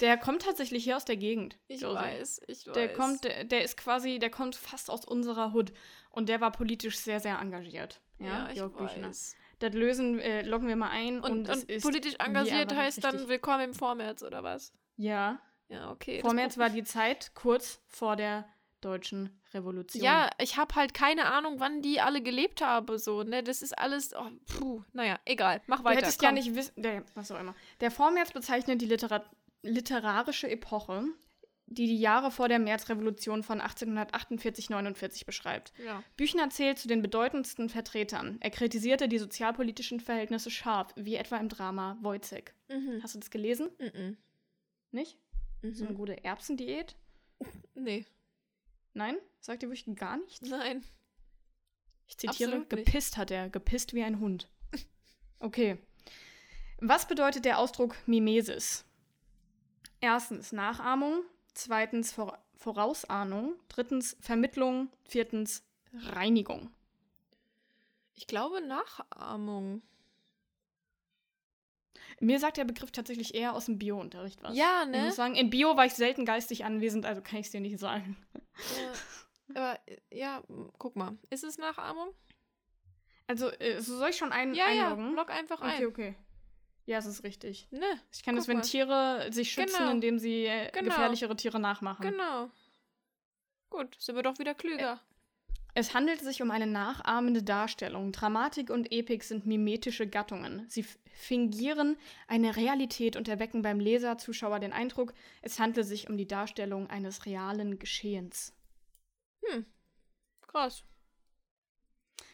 Der 0.00 0.16
kommt 0.16 0.42
tatsächlich 0.42 0.84
hier 0.84 0.96
aus 0.96 1.04
der 1.04 1.16
Gegend. 1.16 1.56
Ich 1.68 1.80
Josie. 1.80 1.96
weiß, 1.96 2.40
ich 2.48 2.66
weiß. 2.66 2.74
Der 2.74 2.92
kommt, 2.92 3.24
der, 3.24 3.44
der 3.44 3.62
ist 3.64 3.76
quasi, 3.76 4.18
der 4.18 4.30
kommt 4.30 4.56
fast 4.56 4.90
aus 4.90 5.04
unserer 5.04 5.52
Hood. 5.54 5.72
Und 6.10 6.28
der 6.28 6.40
war 6.40 6.52
politisch 6.52 6.98
sehr, 6.98 7.20
sehr 7.20 7.38
engagiert. 7.38 8.00
Ja, 8.18 8.50
ja, 8.50 8.66
ich 8.66 8.72
Büchner. 8.72 9.08
weiß. 9.08 9.36
Das 9.58 9.72
lösen, 9.74 10.18
äh, 10.20 10.42
loggen 10.42 10.68
wir 10.68 10.76
mal 10.76 10.90
ein. 10.90 11.20
Und, 11.20 11.48
Und, 11.48 11.68
und 11.70 11.82
politisch 11.82 12.14
engagiert 12.18 12.74
heißt 12.74 13.02
dann. 13.04 13.28
Willkommen 13.28 13.60
im 13.64 13.74
Vormärz, 13.74 14.22
oder 14.22 14.42
was? 14.42 14.72
Ja. 14.96 15.40
Ja, 15.68 15.90
okay. 15.90 16.20
Vormärz 16.20 16.58
war 16.58 16.70
die 16.70 16.84
Zeit 16.84 17.32
kurz 17.34 17.80
vor 17.88 18.16
der 18.16 18.46
deutschen 18.82 19.40
Revolution. 19.52 20.02
Ja, 20.02 20.30
ich 20.38 20.56
habe 20.56 20.74
halt 20.74 20.94
keine 20.94 21.26
Ahnung, 21.26 21.58
wann 21.58 21.82
die 21.82 22.00
alle 22.00 22.22
gelebt 22.22 22.60
haben, 22.62 22.98
so, 22.98 23.22
ne? 23.22 23.42
Das 23.42 23.62
ist 23.62 23.76
alles, 23.76 24.14
oh, 24.14 24.28
puh, 24.46 24.82
naja, 24.92 25.18
egal, 25.24 25.60
mach 25.66 25.78
Du 25.78 25.84
weiter. 25.84 26.02
hättest 26.02 26.18
komm. 26.20 26.26
ja 26.26 26.32
nicht 26.32 26.54
wissen, 26.54 26.80
der, 26.80 27.02
was 27.14 27.30
auch 27.32 27.40
immer. 27.40 27.54
Der 27.80 27.90
Vormärz 27.90 28.32
bezeichnet 28.32 28.80
die 28.80 28.86
Litera 28.86 29.24
literarische 29.66 30.48
Epoche, 30.50 31.04
die 31.66 31.86
die 31.86 31.98
Jahre 31.98 32.30
vor 32.30 32.48
der 32.48 32.58
Märzrevolution 32.60 33.42
von 33.42 33.60
1848-49 33.60 35.26
beschreibt. 35.26 35.72
Ja. 35.84 36.02
Büchner 36.16 36.48
zählt 36.50 36.78
zu 36.78 36.86
den 36.88 37.02
bedeutendsten 37.02 37.68
Vertretern. 37.68 38.36
Er 38.40 38.50
kritisierte 38.50 39.08
die 39.08 39.18
sozialpolitischen 39.18 39.98
Verhältnisse 40.00 40.50
scharf, 40.50 40.92
wie 40.96 41.16
etwa 41.16 41.36
im 41.38 41.48
Drama 41.48 41.98
Wojciech. 42.02 42.52
Mhm. 42.68 43.00
Hast 43.02 43.14
du 43.14 43.18
das 43.18 43.30
gelesen? 43.30 43.70
Mhm. 43.80 44.16
Nicht? 44.92 45.18
So 45.62 45.84
eine 45.84 45.92
Mhm. 45.94 45.98
gute 45.98 46.24
Erbsendiät? 46.24 46.94
Nee, 47.74 48.06
Nein? 48.94 49.16
Sagt 49.40 49.62
dir 49.62 49.68
wirklich 49.68 49.94
gar 49.96 50.16
nichts? 50.16 50.40
nein. 50.48 50.82
Ich 52.06 52.16
zitiere, 52.16 52.52
Absolut 52.52 52.72
nicht. 52.72 52.86
gepisst 52.86 53.16
hat 53.18 53.30
er, 53.30 53.50
gepisst 53.50 53.92
wie 53.92 54.02
ein 54.04 54.20
Hund. 54.20 54.48
Okay. 55.38 55.76
Was 56.78 57.06
bedeutet 57.06 57.44
der 57.44 57.58
Ausdruck 57.58 57.94
Mimesis? 58.06 58.85
Erstens 60.06 60.52
Nachahmung, 60.52 61.24
zweitens 61.52 62.12
Vor 62.12 62.38
Vorausahnung, 62.54 63.54
drittens 63.68 64.16
Vermittlung, 64.20 64.88
viertens 65.08 65.64
Reinigung. 65.92 66.70
Ich 68.14 68.28
glaube 68.28 68.60
Nachahmung. 68.60 69.82
Mir 72.20 72.38
sagt 72.38 72.56
der 72.56 72.64
Begriff 72.64 72.92
tatsächlich 72.92 73.34
eher 73.34 73.52
aus 73.54 73.66
dem 73.66 73.78
Bio-Unterricht 73.78 74.44
was. 74.44 74.56
Ja, 74.56 74.84
Ich 74.84 74.90
ne? 74.90 75.06
muss 75.06 75.16
sagen, 75.16 75.34
in 75.34 75.50
Bio 75.50 75.76
war 75.76 75.86
ich 75.86 75.94
selten 75.94 76.24
geistig 76.24 76.64
anwesend, 76.64 77.04
also 77.04 77.20
kann 77.20 77.40
ich 77.40 77.46
es 77.46 77.52
dir 77.52 77.60
nicht 77.60 77.80
sagen. 77.80 78.16
Ja. 78.54 78.92
Aber 79.54 79.80
ja, 80.10 80.42
guck 80.78 80.94
mal. 80.94 81.18
Ist 81.30 81.42
es 81.42 81.58
Nachahmung? 81.58 82.14
Also, 83.26 83.50
äh, 83.50 83.80
so 83.82 83.98
soll 83.98 84.10
ich 84.10 84.16
schon 84.16 84.30
ein 84.32 84.54
Ja, 84.54 84.70
ja, 84.70 84.84
einloggen? 84.92 85.14
log 85.16 85.30
einfach 85.30 85.60
okay, 85.60 85.82
ein. 85.82 85.86
okay. 85.86 86.16
Ja, 86.86 86.98
es 86.98 87.06
ist 87.06 87.24
richtig. 87.24 87.66
Ne, 87.72 87.84
Ich 88.12 88.22
kann 88.22 88.36
es, 88.36 88.44
Guck 88.44 88.48
wenn 88.48 88.56
mal. 88.58 88.62
Tiere 88.62 89.28
sich 89.32 89.50
schützen, 89.52 89.76
Genau. 89.78 89.90
indem 89.90 90.18
sie 90.18 90.46
äh, 90.46 90.70
Genau. 90.72 90.84
gefährlichere 90.86 91.36
Tiere 91.36 91.58
nachmachen. 91.60 92.02
genau. 92.10 92.50
Gut, 93.70 93.96
sind 93.98 94.14
wir 94.14 94.22
doch 94.22 94.38
wieder 94.38 94.54
klüger. 94.54 95.00
Es 95.74 95.92
handelt 95.92 96.20
sich 96.20 96.40
um 96.40 96.50
eine 96.50 96.66
nachahmende 96.66 97.42
Darstellung. 97.42 98.10
Dramatik 98.12 98.70
und 98.70 98.90
Epik 98.92 99.24
sind 99.24 99.44
mimetische 99.44 100.06
Gattungen. 100.06 100.64
Sie 100.70 100.86
fingieren 101.12 101.98
eine 102.28 102.56
Realität 102.56 103.16
und 103.16 103.28
erwecken 103.28 103.60
beim 103.62 103.78
Leser, 103.80 104.16
Zuschauer 104.16 104.60
den 104.60 104.72
Eindruck, 104.72 105.12
es 105.42 105.58
handle 105.58 105.84
sich 105.84 106.08
um 106.08 106.16
die 106.16 106.26
Darstellung 106.28 106.88
eines 106.88 107.26
realen 107.26 107.78
Geschehens. 107.78 108.54
Hm. 109.44 109.66
Krass. 110.46 110.84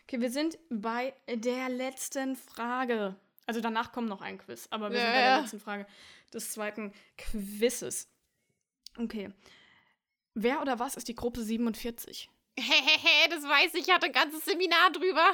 Okay, 0.05 0.21
wir 0.21 0.31
sind 0.31 0.59
bei 0.69 1.15
der 1.29 1.69
letzten 1.69 2.37
Frage. 2.37 3.17
Also 3.47 3.61
danach 3.61 3.93
kommt 3.93 4.09
noch 4.09 4.21
ein 4.21 4.39
Quiz, 4.39 4.69
aber 4.71 4.91
wir 4.91 4.99
Ja, 4.99 5.05
sind 5.05 5.13
bei 5.15 5.21
der 5.23 5.41
letzten 5.41 5.61
Frage 5.61 5.87
des 6.33 6.51
zweiten 6.53 6.93
Quizzes. 7.19 8.09
Okay. 8.99 9.31
Wer 10.35 10.61
oder 10.63 10.79
was 10.79 10.97
ist 10.97 11.09
die 11.09 11.15
Gruppe 11.15 11.43
47? 11.43 12.31
Hehehe, 12.59 13.29
das 13.31 13.43
weiß 13.45 13.75
ich. 13.75 13.89
Ich 13.89 13.93
hatte 13.95 14.07
ein 14.07 14.13
ganzes 14.13 14.45
Seminar 14.45 14.91
drüber. 14.93 15.33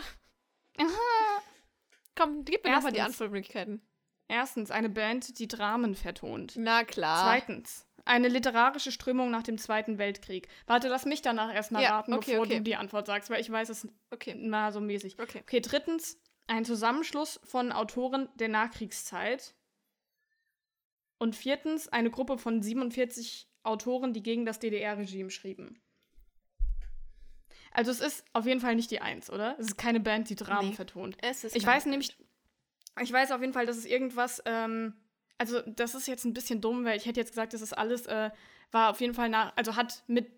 Komm, 2.15 2.45
gib 2.45 2.65
mir 2.65 2.73
nochmal 2.73 2.93
die. 2.93 3.01
Antwortmöglichkeiten. 3.01 3.83
Erstens 4.29 4.71
eine 4.71 4.89
Band, 4.89 5.39
die 5.39 5.49
Dramen 5.49 5.95
vertont. 5.95 6.55
Na 6.57 6.85
klar. 6.85 7.23
Zweitens 7.25 7.87
eine 8.05 8.29
literarische 8.29 8.91
Strömung 8.91 9.31
nach 9.31 9.43
dem 9.43 9.59
Zweiten 9.59 9.99
Weltkrieg. 9.99 10.49
Warte, 10.67 10.89
lass 10.89 11.05
mich 11.05 11.21
danach 11.21 11.53
erstmal 11.55 11.83
Ja, 11.83 11.91
raten, 11.97 12.15
okay, 12.15 12.33
bevor 12.33 12.47
okay. 12.47 12.57
du 12.57 12.63
die 12.63 12.77
Antwort 12.77 13.07
sagst, 13.07 13.29
weil 13.29 13.41
ich 13.41 13.51
weiß 13.51 13.69
es 13.69 13.87
Okay. 14.11 14.35
mal 14.35 14.73
so 14.73 14.81
mäßig. 14.81 15.19
Okay. 15.21 15.41
Okay, 15.43 15.61
drittens, 15.61 16.19
ein 16.49 16.65
Zusammenschluss 16.65 17.41
von 17.45 17.73
Autoren 17.73 18.29
der 18.35 18.49
Nachkriegszeit. 18.49 19.55
Und 21.19 21.35
viertens, 21.37 21.89
eine 21.89 22.11
Gruppe 22.11 22.39
von 22.39 22.63
47 22.63 23.49
Autoren, 23.65 24.13
die 24.13 24.23
gegen 24.23 24.45
das 24.47 24.59
DDR-Regime 24.61 25.31
schrieben. 25.31 25.81
Also 27.73 27.91
es 27.91 28.01
ist 28.01 28.25
auf 28.33 28.47
jeden 28.47 28.61
Fall 28.61 28.75
nicht 28.75 28.91
die 28.91 29.01
Eins, 29.01 29.31
oder? 29.31 29.57
Es 29.59 29.67
ist 29.67 29.79
keine 29.79 30.01
Band, 30.01 30.31
die 30.31 30.37
Dramen 30.37 30.71
Nee. 30.71 30.75
vertont. 30.75 31.17
Es 31.21 31.45
ist 31.45 31.55
Ich 31.55 31.67
weiß 31.67 31.87
nämlich, 31.87 32.17
ich 33.01 33.13
weiß 33.13 33.31
auf 33.33 33.41
jeden 33.41 33.53
Fall, 33.53 33.67
dass 33.67 33.77
es 33.77 33.85
irgendwas, 33.85 34.43
ähm, 34.47 34.95
also 35.37 35.61
das 35.63 35.95
ist 35.95 36.09
jetzt 36.09 36.25
ein 36.25 36.35
bisschen 36.35 36.61
dumm, 36.61 36.85
weil 36.85 36.97
ich 36.97 37.07
hätte 37.07 37.21
jetzt 37.21 37.31
gesagt, 37.31 37.53
das 37.53 37.61
ist 37.63 37.73
alles, 37.77 38.07
äh, 38.07 38.31
war 38.71 38.91
auf 38.91 39.01
jeden 39.01 39.15
Fall 39.15 39.29
nach, 39.29 39.53
also 39.57 39.77
hat 39.77 40.03
mit, 40.07 40.31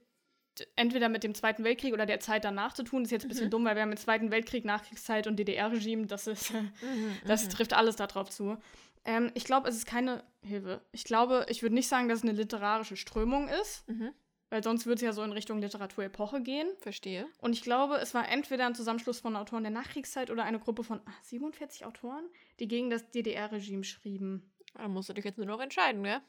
entweder 0.76 1.08
mit 1.08 1.22
dem 1.24 1.34
Zweiten 1.34 1.64
Weltkrieg 1.64 1.92
oder 1.94 2.06
der 2.06 2.20
Zeit 2.20 2.44
danach 2.44 2.72
zu 2.74 2.82
tun. 2.82 3.02
Das 3.02 3.08
ist 3.08 3.12
jetzt 3.12 3.24
ein 3.24 3.28
bisschen 3.28 3.46
Mhm. 3.46 3.50
dumm, 3.50 3.64
weil 3.64 3.74
wir 3.76 3.82
haben 3.82 3.88
mit 3.90 3.98
Zweiten 3.98 4.30
Weltkrieg, 4.30 4.64
Nachkriegszeit 4.64 5.26
und 5.26 5.36
DDR-Regime, 5.36 6.06
das 6.06 6.26
ist, 6.26 6.52
Mhm, 6.52 6.70
das 7.26 7.44
mhm. 7.46 7.50
trifft 7.50 7.72
alles 7.72 7.96
darauf 7.96 8.30
zu. 8.30 8.56
Ähm, 9.04 9.30
ich 9.34 9.44
glaube, 9.44 9.68
es 9.68 9.76
ist 9.76 9.86
keine 9.86 10.22
Hilfe. 10.42 10.82
Ich 10.92 11.04
glaube, 11.04 11.46
ich 11.48 11.62
würde 11.62 11.74
nicht 11.74 11.88
sagen, 11.88 12.08
dass 12.08 12.18
es 12.18 12.24
eine 12.24 12.32
literarische 12.32 12.96
Strömung 12.96 13.48
ist, 13.48 13.88
Mhm. 13.88 14.12
weil 14.50 14.62
sonst 14.62 14.84
würde 14.84 14.96
es 14.96 15.00
ja 15.02 15.12
so 15.14 15.22
in 15.22 15.32
Richtung 15.32 15.58
Literatur-Epoche 15.60 16.42
gehen. 16.42 16.68
Verstehe. 16.80 17.26
Und 17.40 17.54
ich 17.54 17.62
glaube, 17.62 17.96
es 17.96 18.12
war 18.12 18.28
entweder 18.28 18.66
ein 18.66 18.74
Zusammenschluss 18.74 19.20
von 19.20 19.36
Autoren 19.36 19.62
der 19.62 19.72
Nachkriegszeit 19.72 20.30
oder 20.30 20.44
eine 20.44 20.58
Gruppe 20.58 20.84
von 20.84 21.00
ah, 21.06 21.12
47 21.22 21.86
Autoren, 21.86 22.24
die 22.58 22.68
gegen 22.68 22.90
das 22.90 23.08
DDR-Regime 23.10 23.84
schrieben. 23.84 24.50
Da 24.74 24.86
musst 24.88 25.08
du 25.08 25.14
dich 25.14 25.24
jetzt 25.24 25.38
nur 25.38 25.46
noch 25.46 25.60
entscheiden, 25.60 26.02
gell? 26.02 26.20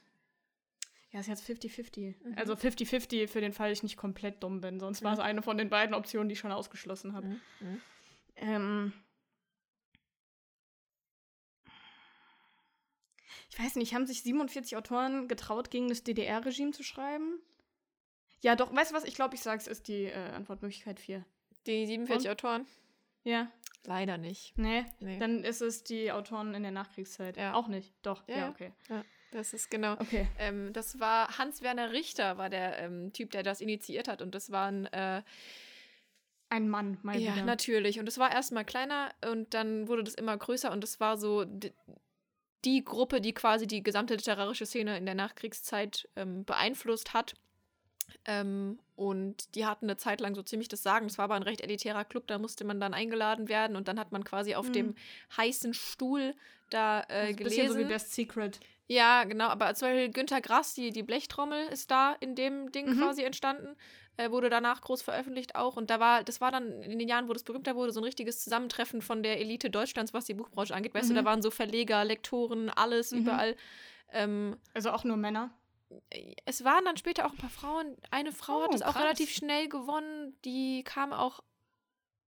Ja, 1.12 1.20
ist 1.20 1.28
jetzt 1.28 1.44
50-50. 1.50 2.16
Mhm. 2.24 2.34
Also 2.38 2.54
50-50 2.54 3.28
für 3.28 3.42
den 3.42 3.52
Fall, 3.54 3.72
ich 3.72 3.84
nicht 3.84 3.98
komplett 3.98 4.42
dumm 4.44 4.62
bin. 4.62 4.80
Sonst 4.80 5.04
war 5.04 5.14
es 5.14 5.20
Mhm. 5.20 5.26
eine 5.26 5.42
von 5.42 5.58
den 5.58 5.70
beiden 5.70 5.94
Optionen, 5.94 6.30
die 6.30 6.34
ich 6.34 6.40
schon 6.40 6.52
ausgeschlossen 6.54 7.14
habe. 7.14 7.28
Mhm. 7.28 7.42
Mhm. 7.60 7.82
Ähm. 8.38 8.94
Ich 13.50 13.60
weiß 13.60 13.76
nicht, 13.76 13.94
haben 13.94 14.08
sich 14.08 14.24
47 14.24 14.78
Autoren 14.78 15.28
getraut, 15.28 15.70
gegen 15.72 15.90
das 15.90 16.04
DDR-Regime 16.04 16.72
zu 16.72 16.84
schreiben? 16.84 17.40
Ja, 18.42 18.56
doch, 18.56 18.74
weißt 18.74 18.92
du 18.92 18.96
was? 18.96 19.04
Ich 19.04 19.16
glaube, 19.16 19.36
ich 19.36 19.42
sage 19.42 19.60
es 19.62 19.68
ist 19.68 19.88
die 19.88 20.06
äh, 20.06 20.14
Antwortmöglichkeit 20.32 21.00
4. 21.00 21.26
Die 21.68 21.86
47 21.86 22.28
Und? 22.28 22.32
Autoren? 22.32 22.66
Ja, 23.24 23.52
Leider 23.86 24.18
nicht. 24.18 24.56
nee. 24.58 24.86
Nee. 25.00 25.18
Dann 25.20 25.44
ist 25.44 25.62
es 25.62 25.84
die 25.84 26.12
Autoren 26.12 26.54
in 26.54 26.62
der 26.64 26.72
Nachkriegszeit. 26.72 27.36
Ja. 27.38 27.54
Auch 27.56 27.68
nicht. 27.68 27.94
Doch, 28.04 28.28
Ja, 28.28 28.54
ja, 28.60 28.72
ja. 28.90 29.04
Das 29.32 29.54
ist 29.54 29.72
genau. 29.72 29.94
Okay. 29.94 30.28
Ähm, 30.40 30.72
das 30.74 31.00
war 31.00 31.38
Hans-Werner 31.38 31.92
Richter, 31.92 32.38
war 32.38 32.50
der 32.50 32.80
ähm, 32.80 33.12
Typ, 33.14 33.32
der 33.32 33.44
das 33.44 33.62
initiiert 33.62 34.08
hat. 34.08 34.22
Und 34.22 34.36
das 34.36 34.52
waren 34.52 34.86
äh, 34.88 35.22
Ein 36.50 36.68
Mann, 36.70 36.98
mal 37.02 37.18
Ja, 37.18 37.34
wieder. 37.36 37.46
natürlich. 37.46 38.00
Und 38.00 38.08
es 38.10 38.18
war 38.18 38.32
erstmal 38.32 38.66
kleiner 38.66 39.12
und 39.32 39.54
dann 39.54 39.88
wurde 39.88 40.04
das 40.04 40.16
immer 40.16 40.36
größer 40.38 40.70
und 40.72 40.84
es 40.84 41.00
war 41.00 41.18
so 41.18 41.46
die 42.66 42.84
Gruppe, 42.84 43.22
die 43.22 43.34
quasi 43.34 43.68
die 43.68 43.82
gesamte 43.82 44.16
literarische 44.16 44.66
Szene 44.66 44.98
in 44.98 45.06
der 45.06 45.16
Nachkriegszeit 45.16 46.10
ähm, 46.18 46.44
beeinflusst 46.44 47.14
hat. 47.14 47.34
Ähm, 48.26 48.78
und 48.98 49.56
die 49.56 49.66
hatten 49.66 49.86
eine 49.86 49.96
Zeit 49.98 50.20
lang 50.20 50.36
so 50.36 50.44
ziemlich 50.44 50.68
das 50.68 50.84
Sagen. 50.84 51.06
Es 51.06 51.18
war 51.18 51.26
aber 51.26 51.36
ein 51.36 51.44
recht 51.44 51.62
elitärer 51.62 52.04
Club, 52.04 52.28
da 52.28 52.38
musste 52.38 52.66
man 52.66 52.80
dann 52.82 52.94
eingeladen 52.94 53.48
werden 53.48 53.78
und 53.78 53.88
dann 53.88 53.98
hat 53.98 54.12
man 54.12 54.26
quasi 54.26 54.54
auf 54.56 54.68
Mhm. 54.68 54.74
dem 54.74 54.96
heißen 55.38 55.74
Stuhl 55.74 56.36
da 56.70 57.00
äh, 57.08 57.30
Ein 57.30 57.36
gelesen. 57.38 57.44
bisschen 57.44 57.68
so 57.72 57.80
wie 57.80 57.86
Best 57.86 58.14
Secret. 58.14 58.60
Ja, 58.88 59.24
genau, 59.24 59.48
aber 59.48 59.74
zum 59.74 59.88
Beispiel 59.88 60.10
Günter 60.12 60.42
Grass, 60.42 60.74
die, 60.74 60.92
die 60.92 61.04
Blechtrommel 61.04 61.68
ist 61.68 61.92
da 61.92 62.14
in 62.20 62.36
dem 62.36 62.72
Ding 62.74 62.88
Mhm. 62.88 63.00
quasi 63.00 63.24
entstanden, 63.24 63.78
äh, 64.18 64.32
wurde 64.32 64.50
danach 64.50 64.82
groß 64.82 65.02
veröffentlicht 65.02 65.56
auch 65.56 65.78
und 65.78 65.90
da 65.90 66.00
war, 66.02 66.24
das 66.26 66.42
war 66.42 66.52
dann 66.52 66.82
in 66.82 67.00
den 67.00 67.08
Jahren, 67.08 67.30
wo 67.30 67.34
das 67.34 67.44
berühmter 67.44 67.76
wurde, 67.76 67.94
so 67.94 68.02
ein 68.02 68.04
richtiges 68.04 68.44
Zusammentreffen 68.44 69.02
von 69.02 69.24
der 69.24 69.40
Elite 69.40 69.70
Deutschlands, 69.70 70.14
was 70.14 70.26
die 70.26 70.34
Buchbranche 70.34 70.76
angeht. 70.76 70.94
Weißt 70.94 71.10
du, 71.10 71.14
Mhm. 71.14 71.18
da 71.20 71.26
waren 71.26 71.42
so 71.42 71.52
Verleger, 71.52 72.04
Lektoren, 72.04 72.70
alles 72.70 73.12
Mhm. 73.14 73.20
überall. 73.20 73.56
Ähm, 74.12 74.58
Also 74.74 74.92
auch 74.92 75.06
nur 75.06 75.16
Männer. 75.16 75.52
es 76.46 76.64
waren 76.66 76.84
dann 76.84 76.98
später 76.98 77.26
auch 77.26 77.32
ein 77.32 77.38
paar 77.38 77.50
Frauen. 77.50 77.96
Eine 78.12 78.34
Frau 78.34 78.60
Oh, 78.60 78.64
hat 78.64 78.76
es 78.76 78.82
auch 78.82 78.96
relativ 78.96 79.30
schnell 79.32 79.70
gewonnen. 79.70 80.36
Die 80.44 80.84
kam 80.84 81.14
auch, 81.14 81.42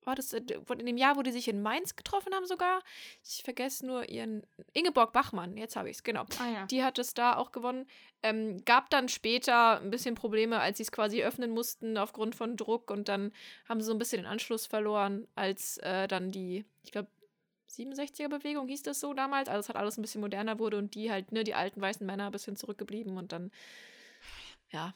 war 0.07 0.15
das 0.15 0.33
äh, 0.33 0.43
in 0.79 0.87
dem 0.87 0.97
Jahr, 0.97 1.17
wo 1.17 1.23
die 1.23 1.33
sich 1.33 1.49
in 1.49 1.63
Mainz 1.63 1.97
getroffen 1.97 2.35
haben 2.35 2.47
sogar? 2.47 2.83
Ich 3.25 3.43
vergesse 3.43 3.87
nur 3.87 4.09
ihren, 4.09 4.43
Ingeborg 4.73 5.13
Bachmann, 5.13 5.57
jetzt 5.57 5.77
habe 5.77 5.91
ich 5.91 5.97
es, 5.97 6.03
genau. 6.03 6.25
Ah 6.39 6.51
ja. 6.53 6.67
Die 6.67 6.83
hat 6.83 6.99
es 6.99 7.15
da 7.15 7.37
auch 7.37 7.53
gewonnen. 7.53 7.87
Ähm, 8.23 8.65
gab 8.65 8.91
dann 8.91 9.09
später 9.09 9.81
ein 9.81 9.91
bisschen 9.91 10.15
Probleme, 10.15 10.61
als 10.61 10.79
sie 10.79 10.85
es 10.85 10.93
quasi 10.93 11.23
öffnen 11.23 11.51
mussten 11.51 11.99
aufgrund 11.99 12.35
von 12.35 12.57
Druck 12.57 12.91
und 12.91 13.09
dann 13.09 13.33
haben 13.69 13.81
sie 13.81 13.87
so 13.87 13.93
ein 13.93 13.99
bisschen 13.99 14.23
den 14.23 14.27
Anschluss 14.27 14.67
verloren, 14.67 15.27
als 15.35 15.79
äh, 15.79 16.09
dann 16.09 16.31
die, 16.31 16.65
ich 16.83 16.93
glaube, 16.93 17.09
67er-Bewegung 17.71 18.69
hieß 18.69 18.83
das 18.83 19.01
so 19.01 19.15
damals. 19.15 19.49
Also 19.49 19.61
es 19.61 19.69
hat 19.69 19.77
alles 19.77 19.99
ein 19.99 20.03
bisschen 20.03 20.21
moderner 20.21 20.59
wurde 20.59 20.79
und 20.79 20.95
die 20.95 21.11
halt, 21.11 21.33
ne, 21.33 21.45
die 21.45 21.55
alten 21.55 21.81
weißen 21.81 22.07
Männer 22.07 22.27
ein 22.27 22.33
bisschen 22.33 22.57
zurückgeblieben 22.57 23.17
und 23.17 23.33
dann, 23.33 23.51
ja, 24.71 24.95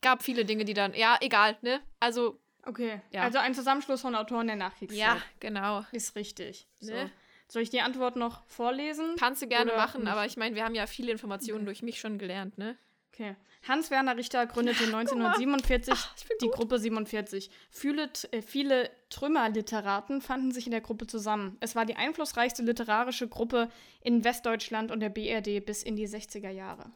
gab 0.00 0.22
viele 0.22 0.44
Dinge, 0.44 0.64
die 0.64 0.74
dann, 0.74 0.94
ja, 0.94 1.16
egal, 1.20 1.56
ne? 1.62 1.80
Also, 2.00 2.38
Okay. 2.64 3.00
Ja. 3.10 3.22
Also 3.22 3.38
ein 3.38 3.54
Zusammenschluss 3.54 4.00
von 4.02 4.14
Autoren 4.14 4.46
der 4.46 4.56
Nachkriegszeit. 4.56 4.98
ja, 4.98 5.16
genau. 5.40 5.84
Ist 5.92 6.14
richtig. 6.16 6.68
So. 6.78 6.92
Ne? 6.92 7.10
Soll 7.48 7.62
ich 7.62 7.70
die 7.70 7.80
Antwort 7.80 8.16
noch 8.16 8.44
vorlesen? 8.46 9.16
Kannst 9.18 9.42
du 9.42 9.46
gerne 9.46 9.72
Oder 9.72 9.80
machen, 9.80 10.02
nicht? 10.02 10.10
aber 10.12 10.24
ich 10.26 10.36
meine, 10.36 10.54
wir 10.54 10.64
haben 10.64 10.74
ja 10.74 10.86
viele 10.86 11.12
Informationen 11.12 11.64
durch 11.66 11.82
mich 11.82 11.98
schon 12.00 12.18
gelernt, 12.18 12.56
ne? 12.56 12.78
Okay. 13.12 13.36
Hans-Werner 13.68 14.16
Richter 14.16 14.46
gründete 14.46 14.84
1947 14.86 15.92
ich 16.16 16.28
bin 16.28 16.38
die 16.40 16.46
gut. 16.46 16.54
Gruppe 16.54 16.78
47. 16.78 17.50
Viele, 17.70 18.08
äh, 18.30 18.40
viele 18.40 18.90
Trümmerliteraten 19.10 20.22
fanden 20.22 20.50
sich 20.52 20.66
in 20.66 20.70
der 20.70 20.80
Gruppe 20.80 21.06
zusammen. 21.06 21.58
Es 21.60 21.76
war 21.76 21.84
die 21.84 21.96
einflussreichste 21.96 22.62
literarische 22.62 23.28
Gruppe 23.28 23.68
in 24.00 24.24
Westdeutschland 24.24 24.90
und 24.90 25.00
der 25.00 25.10
BRD 25.10 25.60
bis 25.64 25.82
in 25.82 25.94
die 25.96 26.08
60er 26.08 26.50
Jahre. 26.50 26.90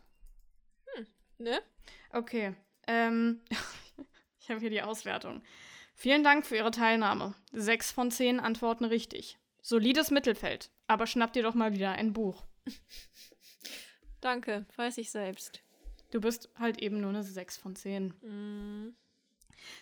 Ne? 1.38 1.60
Okay. 2.12 2.54
Ähm, 2.86 3.42
ich 4.46 4.50
habe 4.50 4.60
hier 4.60 4.70
die 4.70 4.82
Auswertung. 4.82 5.42
Vielen 5.96 6.22
Dank 6.22 6.46
für 6.46 6.54
Ihre 6.54 6.70
Teilnahme. 6.70 7.34
Sechs 7.50 7.90
von 7.90 8.12
zehn 8.12 8.38
Antworten 8.38 8.84
richtig. 8.84 9.38
Solides 9.60 10.12
Mittelfeld. 10.12 10.70
Aber 10.86 11.08
schnapp 11.08 11.32
dir 11.32 11.42
doch 11.42 11.54
mal 11.54 11.72
wieder 11.72 11.90
ein 11.90 12.12
Buch. 12.12 12.44
Danke, 14.20 14.64
weiß 14.76 14.98
ich 14.98 15.10
selbst. 15.10 15.62
Du 16.12 16.20
bist 16.20 16.48
halt 16.60 16.80
eben 16.80 17.00
nur 17.00 17.10
eine 17.10 17.24
6 17.24 17.56
von 17.56 17.74
10. 17.74 18.08
Mm. 18.20 18.94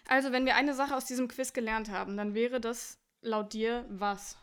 Also, 0.09 0.33
wenn 0.33 0.47
wir 0.47 0.57
eine 0.57 0.73
Sache 0.73 0.97
aus 0.97 1.05
diesem 1.05 1.29
Quiz 1.29 1.53
gelernt 1.53 1.91
haben, 1.91 2.17
dann 2.17 2.33
wäre 2.33 2.59
das 2.59 2.99
laut 3.21 3.53
dir 3.53 3.85
was? 3.91 4.39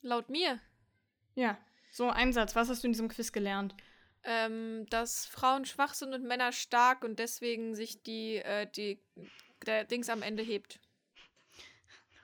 Laut 0.00 0.28
mir, 0.30 0.58
Ja, 1.36 1.56
so 1.92 2.10
ein 2.10 2.32
Satz. 2.32 2.56
Was 2.56 2.68
hast 2.68 2.82
du 2.82 2.88
in 2.88 2.92
diesem 2.92 3.08
Quiz 3.08 3.30
gelernt? 3.30 3.76
Ähm, 4.24 4.86
dass 4.90 5.26
Frauen 5.26 5.64
schwach 5.64 5.94
sind 5.94 6.14
und 6.14 6.24
Männer 6.24 6.52
stark 6.52 7.04
und 7.04 7.18
deswegen 7.18 7.74
sich 7.74 8.02
die, 8.02 8.36
äh, 8.36 8.66
die 8.66 9.00
der 9.66 9.84
Dings 9.84 10.08
am 10.08 10.22
Ende 10.22 10.42
hebt. 10.42 10.80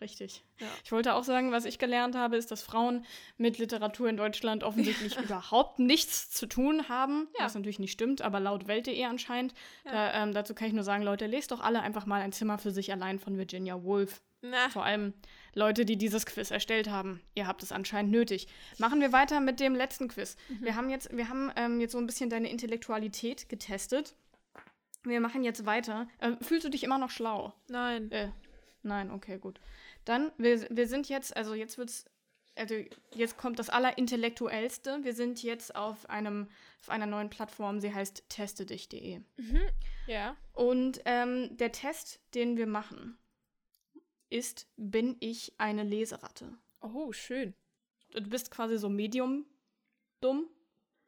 Richtig. 0.00 0.44
Ja. 0.60 0.68
Ich 0.84 0.92
wollte 0.92 1.14
auch 1.14 1.24
sagen, 1.24 1.50
was 1.50 1.64
ich 1.64 1.78
gelernt 1.78 2.14
habe, 2.14 2.36
ist, 2.36 2.52
dass 2.52 2.62
Frauen 2.62 3.04
mit 3.36 3.58
Literatur 3.58 4.08
in 4.08 4.16
Deutschland 4.16 4.62
offensichtlich 4.62 5.18
überhaupt 5.22 5.80
nichts 5.80 6.30
zu 6.30 6.46
tun 6.46 6.88
haben. 6.88 7.28
Ja. 7.36 7.46
Was 7.46 7.54
natürlich 7.54 7.80
nicht 7.80 7.92
stimmt, 7.92 8.22
aber 8.22 8.38
laut 8.38 8.68
Welt.de 8.68 9.04
anscheinend. 9.04 9.54
Da, 9.84 10.22
ähm, 10.22 10.32
dazu 10.32 10.54
kann 10.54 10.68
ich 10.68 10.74
nur 10.74 10.84
sagen, 10.84 11.02
Leute, 11.02 11.26
lest 11.26 11.50
doch 11.50 11.60
alle 11.60 11.80
einfach 11.80 12.06
mal 12.06 12.20
ein 12.20 12.32
Zimmer 12.32 12.58
für 12.58 12.70
sich 12.70 12.92
allein 12.92 13.18
von 13.18 13.36
Virginia 13.36 13.82
Woolf. 13.82 14.22
Na, 14.40 14.68
Vor 14.70 14.84
allem 14.84 15.14
Leute, 15.54 15.84
die 15.84 15.96
dieses 15.96 16.24
Quiz 16.24 16.50
erstellt 16.50 16.88
haben. 16.88 17.20
Ihr 17.34 17.46
habt 17.46 17.62
es 17.62 17.72
anscheinend 17.72 18.12
nötig. 18.12 18.46
Machen 18.78 19.00
wir 19.00 19.12
weiter 19.12 19.40
mit 19.40 19.58
dem 19.58 19.74
letzten 19.74 20.08
Quiz. 20.08 20.36
Wir 20.60 20.76
haben 20.76 20.90
jetzt, 20.90 21.14
wir 21.16 21.28
haben 21.28 21.50
ähm, 21.56 21.80
jetzt 21.80 21.92
so 21.92 21.98
ein 21.98 22.06
bisschen 22.06 22.30
deine 22.30 22.48
Intellektualität 22.48 23.48
getestet. 23.48 24.14
Wir 25.02 25.20
machen 25.20 25.42
jetzt 25.42 25.66
weiter. 25.66 26.06
Ähm, 26.20 26.38
fühlst 26.40 26.64
du 26.64 26.70
dich 26.70 26.84
immer 26.84 26.98
noch 26.98 27.10
schlau? 27.10 27.52
nein. 27.68 28.10
Äh, 28.12 28.30
nein, 28.82 29.10
okay, 29.10 29.38
gut. 29.38 29.60
Dann, 30.04 30.30
wir, 30.38 30.66
wir 30.70 30.86
sind 30.86 31.08
jetzt, 31.08 31.36
also 31.36 31.54
jetzt 31.54 31.76
wird's, 31.76 32.04
also 32.54 32.74
jetzt 33.14 33.36
kommt 33.36 33.58
das 33.58 33.70
Allerintellektuellste. 33.70 35.00
Wir 35.02 35.14
sind 35.14 35.42
jetzt 35.42 35.74
auf 35.74 36.08
einem, 36.08 36.48
auf 36.80 36.90
einer 36.90 37.06
neuen 37.06 37.30
Plattform, 37.30 37.80
sie 37.80 37.92
heißt 37.92 38.28
testedich.de. 38.28 39.20
Ja. 40.06 40.36
Und 40.52 41.00
ähm, 41.04 41.56
der 41.56 41.72
Test, 41.72 42.20
den 42.34 42.56
wir 42.56 42.66
machen, 42.66 43.18
ist, 44.30 44.66
bin 44.76 45.16
ich 45.20 45.52
eine 45.58 45.84
Leseratte? 45.84 46.56
Oh, 46.80 47.12
schön. 47.12 47.54
Du 48.12 48.22
bist 48.28 48.50
quasi 48.50 48.78
so 48.78 48.88
medium 48.88 49.46
dumm. 50.20 50.48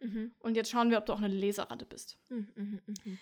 Mhm. 0.00 0.32
Und 0.40 0.56
jetzt 0.56 0.70
schauen 0.70 0.90
wir, 0.90 0.98
ob 0.98 1.06
du 1.06 1.12
auch 1.12 1.18
eine 1.18 1.28
Leseratte 1.28 1.84
bist. 1.84 2.18
Mhm, 2.28 2.48
mhm, 2.54 2.80
mhm. 2.86 3.18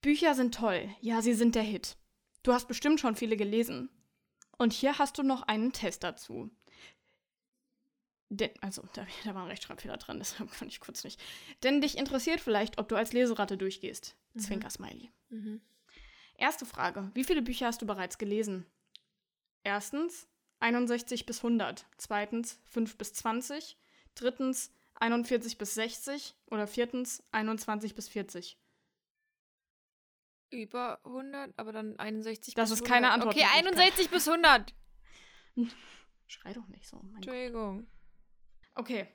Bücher 0.00 0.34
sind 0.34 0.54
toll. 0.54 0.88
Ja, 1.00 1.20
sie 1.20 1.34
sind 1.34 1.54
der 1.54 1.62
Hit. 1.62 1.96
Du 2.42 2.52
hast 2.52 2.68
bestimmt 2.68 3.00
schon 3.00 3.16
viele 3.16 3.36
gelesen. 3.36 3.90
Und 4.56 4.72
hier 4.72 4.98
hast 4.98 5.18
du 5.18 5.22
noch 5.22 5.42
einen 5.42 5.72
Test 5.72 6.02
dazu. 6.04 6.50
denn, 8.28 8.50
also, 8.60 8.82
da, 8.94 9.06
da 9.24 9.34
war 9.34 9.42
ein 9.42 9.48
Rechtschreibfehler 9.48 9.96
dran, 9.96 10.18
deshalb 10.20 10.50
kann 10.52 10.68
ich 10.68 10.80
kurz 10.80 11.04
nicht. 11.04 11.20
Denn 11.62 11.80
dich 11.80 11.98
interessiert 11.98 12.40
vielleicht, 12.40 12.78
ob 12.78 12.88
du 12.88 12.96
als 12.96 13.12
Leseratte 13.12 13.58
durchgehst. 13.58 14.16
Mhm. 14.34 14.40
Zwinker-Smiley. 14.40 15.10
Mhm. 15.28 15.60
Erste 16.36 16.64
Frage. 16.64 17.10
Wie 17.14 17.24
viele 17.24 17.42
Bücher 17.42 17.66
hast 17.66 17.82
du 17.82 17.86
bereits 17.86 18.16
gelesen? 18.16 18.64
Erstens 19.62 20.28
61 20.60 21.26
bis 21.26 21.38
100. 21.38 21.86
Zweitens 21.96 22.60
5 22.64 22.96
bis 22.96 23.12
20. 23.14 23.76
Drittens 24.14 24.72
41 24.94 25.58
bis 25.58 25.74
60. 25.74 26.34
Oder 26.50 26.66
viertens 26.66 27.22
21 27.32 27.94
bis 27.94 28.08
40. 28.08 28.58
Über 30.50 30.98
100, 31.04 31.56
aber 31.58 31.72
dann 31.72 31.96
61 31.98 32.54
Das 32.54 32.70
bis 32.70 32.80
ist 32.80 32.86
keine 32.86 33.12
100. 33.12 33.34
Okay, 33.34 33.44
Antwortmöglichkeit. 33.44 33.94
61 33.98 34.10
bis 34.10 34.28
100. 34.28 34.74
Schrei 36.26 36.52
doch 36.52 36.66
nicht 36.68 36.86
so. 36.86 36.96
Mein 36.96 37.06
Gott. 37.06 37.16
Entschuldigung. 37.16 37.86
Okay. 38.74 39.08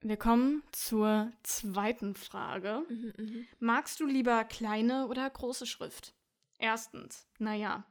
Wir 0.00 0.16
kommen 0.16 0.62
zur 0.72 1.32
zweiten 1.42 2.14
Frage. 2.14 2.84
Mhm, 2.88 3.12
mhm. 3.16 3.46
Magst 3.58 4.00
du 4.00 4.06
lieber 4.06 4.44
kleine 4.44 5.08
oder 5.08 5.28
große 5.28 5.66
Schrift? 5.66 6.14
Erstens, 6.58 7.26
naja. 7.38 7.84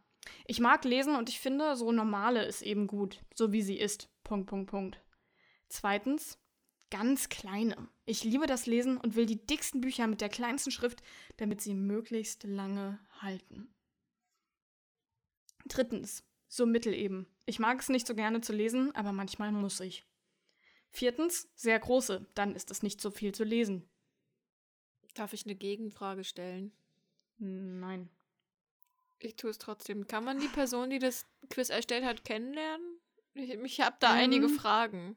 Ich 0.45 0.59
mag 0.59 0.83
lesen 0.85 1.15
und 1.15 1.29
ich 1.29 1.39
finde, 1.39 1.75
so 1.75 1.91
normale 1.91 2.45
ist 2.45 2.61
eben 2.61 2.87
gut, 2.87 3.21
so 3.33 3.51
wie 3.51 3.61
sie 3.61 3.77
ist. 3.77 4.09
Punkt, 4.23 4.47
Punkt, 4.47 4.69
Punkt. 4.69 5.01
Zweitens, 5.67 6.39
ganz 6.89 7.29
kleine. 7.29 7.89
Ich 8.05 8.23
liebe 8.23 8.47
das 8.47 8.65
Lesen 8.65 8.97
und 8.97 9.15
will 9.15 9.25
die 9.25 9.45
dicksten 9.45 9.81
Bücher 9.81 10.07
mit 10.07 10.21
der 10.21 10.29
kleinsten 10.29 10.71
Schrift, 10.71 11.01
damit 11.37 11.61
sie 11.61 11.73
möglichst 11.73 12.43
lange 12.43 12.99
halten. 13.19 13.73
Drittens, 15.67 16.23
so 16.47 16.65
mittel 16.65 16.93
eben. 16.93 17.27
Ich 17.45 17.59
mag 17.59 17.79
es 17.79 17.89
nicht 17.89 18.07
so 18.07 18.15
gerne 18.15 18.41
zu 18.41 18.53
lesen, 18.53 18.93
aber 18.95 19.11
manchmal 19.11 19.51
muss 19.51 19.79
ich. 19.79 20.05
Viertens, 20.91 21.49
sehr 21.55 21.79
große, 21.79 22.25
dann 22.35 22.55
ist 22.55 22.71
es 22.71 22.83
nicht 22.83 23.01
so 23.01 23.11
viel 23.11 23.33
zu 23.33 23.43
lesen. 23.43 23.89
Darf 25.15 25.33
ich 25.33 25.45
eine 25.45 25.55
Gegenfrage 25.55 26.23
stellen? 26.23 26.71
Nein. 27.37 28.09
Ich 29.19 29.35
tue 29.35 29.49
es 29.49 29.57
trotzdem. 29.57 30.07
Kann 30.07 30.23
man 30.23 30.39
die 30.39 30.47
Person, 30.47 30.89
die 30.89 30.99
das 30.99 31.25
Quiz 31.49 31.69
erstellt 31.69 32.03
hat, 32.05 32.25
kennenlernen? 32.25 32.85
Ich, 33.33 33.49
ich 33.49 33.81
habe 33.81 33.95
da 33.99 34.11
Ähm, 34.11 34.17
einige 34.17 34.49
Fragen. 34.49 35.15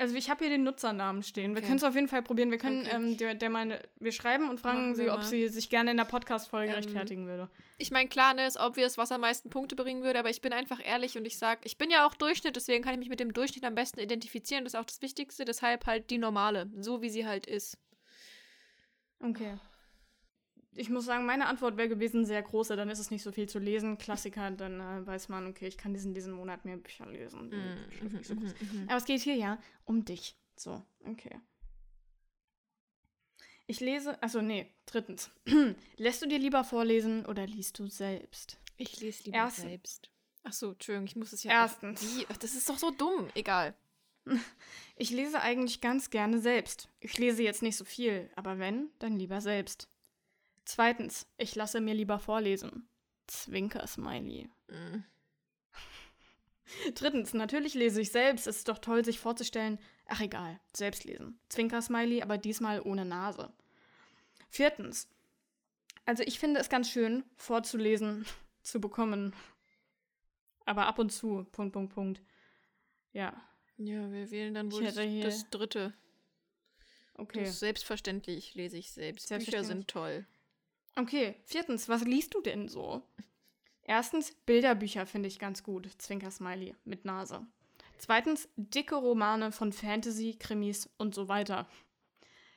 Also 0.00 0.14
ich 0.14 0.30
habe 0.30 0.44
hier 0.44 0.50
den 0.50 0.62
Nutzernamen 0.62 1.24
stehen. 1.24 1.52
Wir 1.54 1.58
Okay. 1.58 1.66
können 1.66 1.78
es 1.78 1.84
auf 1.84 1.94
jeden 1.96 2.06
Fall 2.06 2.22
probieren. 2.22 2.52
Wir 2.52 2.58
können 2.58 2.82
Okay. 2.86 2.94
ähm, 2.94 3.16
der, 3.16 3.34
der 3.34 3.50
meine, 3.50 3.80
wir 3.98 4.12
schreiben 4.12 4.48
und 4.48 4.60
fragen 4.60 4.78
Machen 4.90 4.94
sie, 4.94 5.10
ob 5.10 5.24
sie 5.24 5.48
sich 5.48 5.70
gerne 5.70 5.90
in 5.90 5.96
der 5.96 6.04
Podcast-Folge 6.04 6.68
Ähm, 6.70 6.76
rechtfertigen 6.76 7.26
würde. 7.26 7.50
Ich 7.78 7.90
meine, 7.90 8.08
klar, 8.08 8.32
ne, 8.34 8.46
ist 8.46 8.60
obvious, 8.60 8.96
was 8.96 9.10
am 9.10 9.22
meisten 9.22 9.50
Punkte 9.50 9.74
bringen 9.74 10.04
würde, 10.04 10.20
aber 10.20 10.30
ich 10.30 10.40
bin 10.40 10.52
einfach 10.52 10.80
ehrlich 10.84 11.18
und 11.18 11.24
ich 11.26 11.36
sag, 11.36 11.64
ich 11.64 11.78
bin 11.78 11.90
ja 11.90 12.06
auch 12.06 12.14
Durchschnitt, 12.14 12.54
deswegen 12.54 12.84
kann 12.84 12.92
ich 12.94 13.00
mich 13.00 13.08
mit 13.08 13.18
dem 13.18 13.32
Durchschnitt 13.32 13.64
am 13.64 13.74
besten 13.74 13.98
identifizieren. 13.98 14.64
Das 14.64 14.74
ist 14.74 14.78
auch 14.80 14.84
das 14.84 15.02
Wichtigste, 15.02 15.44
deshalb 15.44 15.86
halt 15.86 16.10
die 16.10 16.18
normale, 16.18 16.70
so 16.78 17.02
wie 17.02 17.10
sie 17.10 17.26
halt 17.26 17.46
ist. 17.46 17.76
Okay. 19.20 19.58
Ich 20.78 20.90
muss 20.90 21.06
sagen, 21.06 21.26
meine 21.26 21.46
Antwort 21.46 21.76
wäre 21.76 21.88
gewesen 21.88 22.24
sehr 22.24 22.40
große. 22.40 22.76
Dann 22.76 22.88
ist 22.88 23.00
es 23.00 23.10
nicht 23.10 23.22
so 23.24 23.32
viel 23.32 23.48
zu 23.48 23.58
lesen. 23.58 23.98
Klassiker, 23.98 24.50
dann 24.52 24.80
äh, 24.80 25.06
weiß 25.06 25.28
man, 25.28 25.48
okay, 25.48 25.66
ich 25.66 25.76
kann 25.76 25.92
diesen, 25.92 26.14
diesen 26.14 26.32
Monat 26.32 26.64
mehr 26.64 26.76
Bücher 26.76 27.06
lesen. 27.06 27.50
Die 27.50 27.96
Schrift 27.96 28.12
nicht 28.12 28.26
so 28.26 28.34
mhm. 28.34 28.84
Aber 28.86 28.96
es 28.96 29.04
geht 29.04 29.20
hier 29.22 29.34
ja 29.34 29.58
um 29.84 30.04
dich. 30.04 30.36
So, 30.56 30.82
okay. 31.04 31.40
Ich 33.66 33.80
lese, 33.80 34.22
also 34.22 34.40
nee, 34.40 34.72
drittens. 34.86 35.30
Lässt 35.96 36.22
du 36.22 36.26
dir 36.26 36.38
lieber 36.38 36.64
vorlesen 36.64 37.26
oder 37.26 37.46
liest 37.46 37.78
du 37.78 37.88
selbst? 37.88 38.58
Ich 38.76 39.00
lese 39.00 39.24
lieber 39.24 39.36
Erst- 39.38 39.56
selbst. 39.58 40.10
Ach 40.44 40.52
so, 40.52 40.70
Entschuldigung, 40.70 41.06
ich 41.06 41.16
muss 41.16 41.32
es 41.32 41.42
ja. 41.42 41.50
Erstens. 41.52 42.00
Wie? 42.02 42.24
Ach, 42.30 42.36
Das 42.36 42.54
ist 42.54 42.68
doch 42.68 42.78
so 42.78 42.90
dumm. 42.90 43.28
Egal. 43.34 43.74
Ich 45.00 45.10
lese 45.10 45.40
eigentlich 45.40 45.80
ganz 45.80 46.10
gerne 46.10 46.40
selbst. 46.40 46.88
Ich 46.98 47.18
lese 47.18 47.44
jetzt 47.44 47.62
nicht 47.62 47.76
so 47.76 47.84
viel, 47.84 48.28
aber 48.34 48.58
wenn, 48.58 48.90
dann 48.98 49.16
lieber 49.16 49.40
selbst. 49.40 49.88
Zweitens, 50.68 51.26
ich 51.38 51.54
lasse 51.54 51.80
mir 51.80 51.94
lieber 51.94 52.18
vorlesen. 52.18 52.86
Zwinker-Smiley. 53.26 54.50
Mm. 54.68 54.98
Drittens, 56.94 57.32
natürlich 57.32 57.72
lese 57.72 58.02
ich 58.02 58.12
selbst. 58.12 58.46
Es 58.46 58.58
ist 58.58 58.68
doch 58.68 58.76
toll, 58.76 59.02
sich 59.02 59.18
vorzustellen. 59.18 59.78
Ach 60.08 60.20
egal, 60.20 60.60
selbst 60.74 61.04
lesen. 61.04 61.40
Zwinker-Smiley, 61.48 62.20
aber 62.20 62.36
diesmal 62.36 62.82
ohne 62.82 63.06
Nase. 63.06 63.50
Viertens, 64.50 65.08
also 66.04 66.22
ich 66.22 66.38
finde 66.38 66.60
es 66.60 66.68
ganz 66.68 66.90
schön, 66.90 67.24
vorzulesen, 67.36 68.26
zu 68.62 68.78
bekommen. 68.78 69.34
Aber 70.66 70.84
ab 70.84 70.98
und 70.98 71.10
zu. 71.10 71.46
Punkt, 71.50 71.72
Punkt, 71.72 71.94
Punkt. 71.94 72.20
Ja, 73.14 73.42
Ja, 73.78 74.12
wir 74.12 74.30
wählen 74.30 74.52
dann 74.52 74.70
wohl 74.70 74.84
das, 74.84 74.96
das 74.96 75.48
dritte. 75.48 75.94
okay. 77.14 77.44
Das 77.44 77.58
selbstverständlich 77.58 78.54
lese 78.54 78.76
ich 78.76 78.90
selbst. 78.92 79.30
Bücher 79.30 79.64
sind 79.64 79.88
toll. 79.88 80.26
Okay, 80.98 81.36
viertens, 81.44 81.88
was 81.88 82.02
liest 82.02 82.34
du 82.34 82.40
denn 82.40 82.66
so? 82.66 83.02
Erstens, 83.84 84.32
Bilderbücher 84.46 85.06
finde 85.06 85.28
ich 85.28 85.38
ganz 85.38 85.62
gut. 85.62 85.88
Zwinker-Smiley 85.96 86.74
mit 86.84 87.04
Nase. 87.04 87.46
Zweitens, 87.98 88.48
dicke 88.56 88.96
Romane 88.96 89.52
von 89.52 89.72
Fantasy, 89.72 90.36
Krimis 90.36 90.90
und 90.98 91.14
so 91.14 91.28
weiter. 91.28 91.68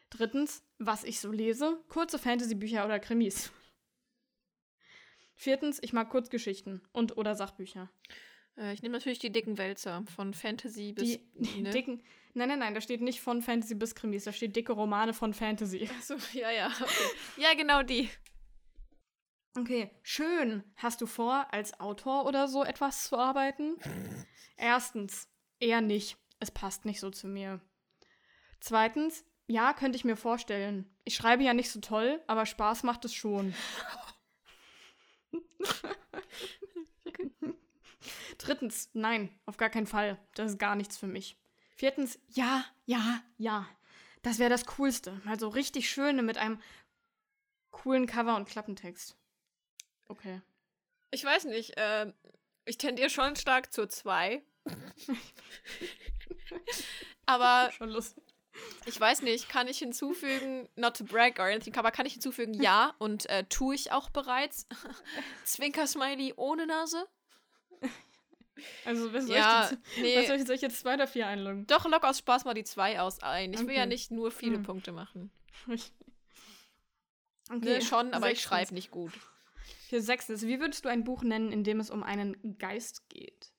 Drittens, 0.09 0.63
was 0.79 1.03
ich 1.03 1.19
so 1.19 1.31
lese, 1.31 1.79
kurze 1.87 2.17
Fantasy-Bücher 2.17 2.83
oder 2.83 2.99
Krimis. 2.99 3.51
Viertens, 5.35 5.77
ich 5.81 5.93
mag 5.93 6.09
Kurzgeschichten 6.09 6.81
und 6.91 7.17
oder 7.17 7.35
Sachbücher. 7.35 7.91
Äh, 8.57 8.73
ich 8.73 8.81
nehme 8.81 8.97
natürlich 8.97 9.19
die 9.19 9.31
dicken 9.31 9.59
Wälzer 9.59 10.03
von 10.15 10.33
Fantasy 10.33 10.93
bis. 10.93 11.05
Die, 11.05 11.31
die 11.35 11.61
ne? 11.61 11.69
dicken. 11.71 12.03
Nein, 12.33 12.47
nein, 12.47 12.59
nein, 12.59 12.73
da 12.73 12.81
steht 12.81 13.01
nicht 13.01 13.21
von 13.21 13.41
Fantasy 13.41 13.75
bis 13.75 13.93
Krimis, 13.93 14.23
da 14.23 14.31
steht 14.31 14.55
dicke 14.55 14.71
Romane 14.71 15.13
von 15.13 15.33
Fantasy. 15.33 15.89
Achso, 15.97 16.15
ja, 16.33 16.49
ja. 16.49 16.67
Okay. 16.67 17.09
ja, 17.37 17.53
genau 17.55 17.83
die. 17.83 18.09
Okay, 19.57 19.91
schön. 20.01 20.63
Hast 20.77 21.01
du 21.01 21.05
vor, 21.05 21.47
als 21.51 21.77
Autor 21.79 22.25
oder 22.25 22.47
so 22.47 22.63
etwas 22.63 23.03
zu 23.03 23.17
arbeiten? 23.17 23.75
Erstens, 24.57 25.27
eher 25.59 25.81
nicht. 25.81 26.17
Es 26.39 26.51
passt 26.51 26.85
nicht 26.85 27.01
so 27.01 27.09
zu 27.09 27.27
mir. 27.27 27.59
Zweitens, 28.61 29.25
ja, 29.47 29.73
könnte 29.73 29.97
ich 29.97 30.05
mir 30.05 30.15
vorstellen. 30.15 30.89
Ich 31.03 31.15
schreibe 31.15 31.43
ja 31.43 31.53
nicht 31.53 31.69
so 31.69 31.81
toll, 31.81 32.21
aber 32.27 32.45
Spaß 32.45 32.83
macht 32.83 33.03
es 33.03 33.13
schon. 33.13 33.53
Drittens, 38.37 38.89
nein, 38.93 39.37
auf 39.45 39.57
gar 39.57 39.69
keinen 39.69 39.87
Fall. 39.87 40.17
Das 40.35 40.51
ist 40.51 40.59
gar 40.59 40.75
nichts 40.75 40.97
für 40.97 41.07
mich. 41.07 41.37
Viertens, 41.75 42.19
ja, 42.29 42.63
ja, 42.85 43.21
ja. 43.37 43.67
Das 44.21 44.39
wäre 44.39 44.49
das 44.49 44.65
Coolste. 44.65 45.19
Mal 45.25 45.39
so 45.39 45.49
richtig 45.49 45.89
schöne 45.89 46.23
mit 46.23 46.37
einem 46.37 46.61
coolen 47.71 48.05
Cover 48.05 48.35
und 48.37 48.47
Klappentext. 48.47 49.17
Okay. 50.11 50.41
Ich 51.11 51.23
weiß 51.23 51.45
nicht, 51.45 51.77
äh, 51.77 52.11
ich 52.65 52.77
tendiere 52.77 53.09
schon 53.09 53.35
stark 53.35 53.71
zur 53.73 53.89
2. 53.89 54.41
Aber 57.25 57.71
Schon 57.77 57.89
lustig. 57.89 58.23
ich 58.85 58.99
weiß 58.99 59.21
nicht, 59.21 59.49
kann 59.49 59.67
ich 59.67 59.79
hinzufügen, 59.79 60.67
not 60.75 60.97
to 60.97 61.03
brag 61.05 61.39
or 61.39 61.45
anything, 61.45 61.75
aber 61.77 61.91
kann 61.91 62.05
ich 62.05 62.13
hinzufügen, 62.13 62.53
ja, 62.53 62.93
und 62.99 63.29
äh, 63.29 63.45
tue 63.45 63.75
ich 63.75 63.91
auch 63.91 64.09
bereits. 64.09 64.67
Zwinker-Smiley 65.45 66.33
ohne 66.35 66.67
Nase? 66.67 67.07
Also, 68.85 69.11
was 69.13 69.25
soll, 69.25 69.35
Ja, 69.35 69.65
ich, 69.65 69.71
jetzt, 69.71 69.97
nee. 69.97 70.17
was 70.17 70.27
soll, 70.27 70.35
ich, 70.37 70.45
soll 70.45 70.55
ich 70.55 70.61
jetzt 70.61 70.79
zwei 70.79 70.93
oder 70.93 71.07
vier 71.07 71.25
einloggen? 71.27 71.65
Doch, 71.67 71.85
lock 71.85 72.03
aus 72.03 72.19
Spaß 72.19 72.45
mal 72.45 72.53
die 72.53 72.63
2 72.65 72.99
aus 72.99 73.21
ein. 73.23 73.53
Ich 73.53 73.59
will 73.59 73.65
Okay. 73.67 73.77
ja 73.77 73.85
nicht 73.85 74.11
nur 74.11 74.29
viele 74.31 74.57
Hm. 74.57 74.63
Punkte 74.63 74.91
machen. 74.91 75.31
Okay, 77.49 77.59
Ne, 77.65 77.81
schon, 77.81 78.13
aber 78.13 78.27
ich 78.27 78.37
sechstens. 78.37 78.43
schreibe 78.49 78.73
nicht 78.75 78.91
gut. 78.91 79.11
Für 79.91 79.99
sechstens, 79.99 80.43
wie 80.43 80.61
würdest 80.61 80.85
du 80.85 80.89
ein 80.89 81.03
Buch 81.03 81.21
nennen, 81.21 81.51
in 81.51 81.65
dem 81.65 81.81
es 81.81 81.89
um 81.89 82.01
einen 82.01 82.57
Geist 82.57 83.09
geht? 83.09 83.51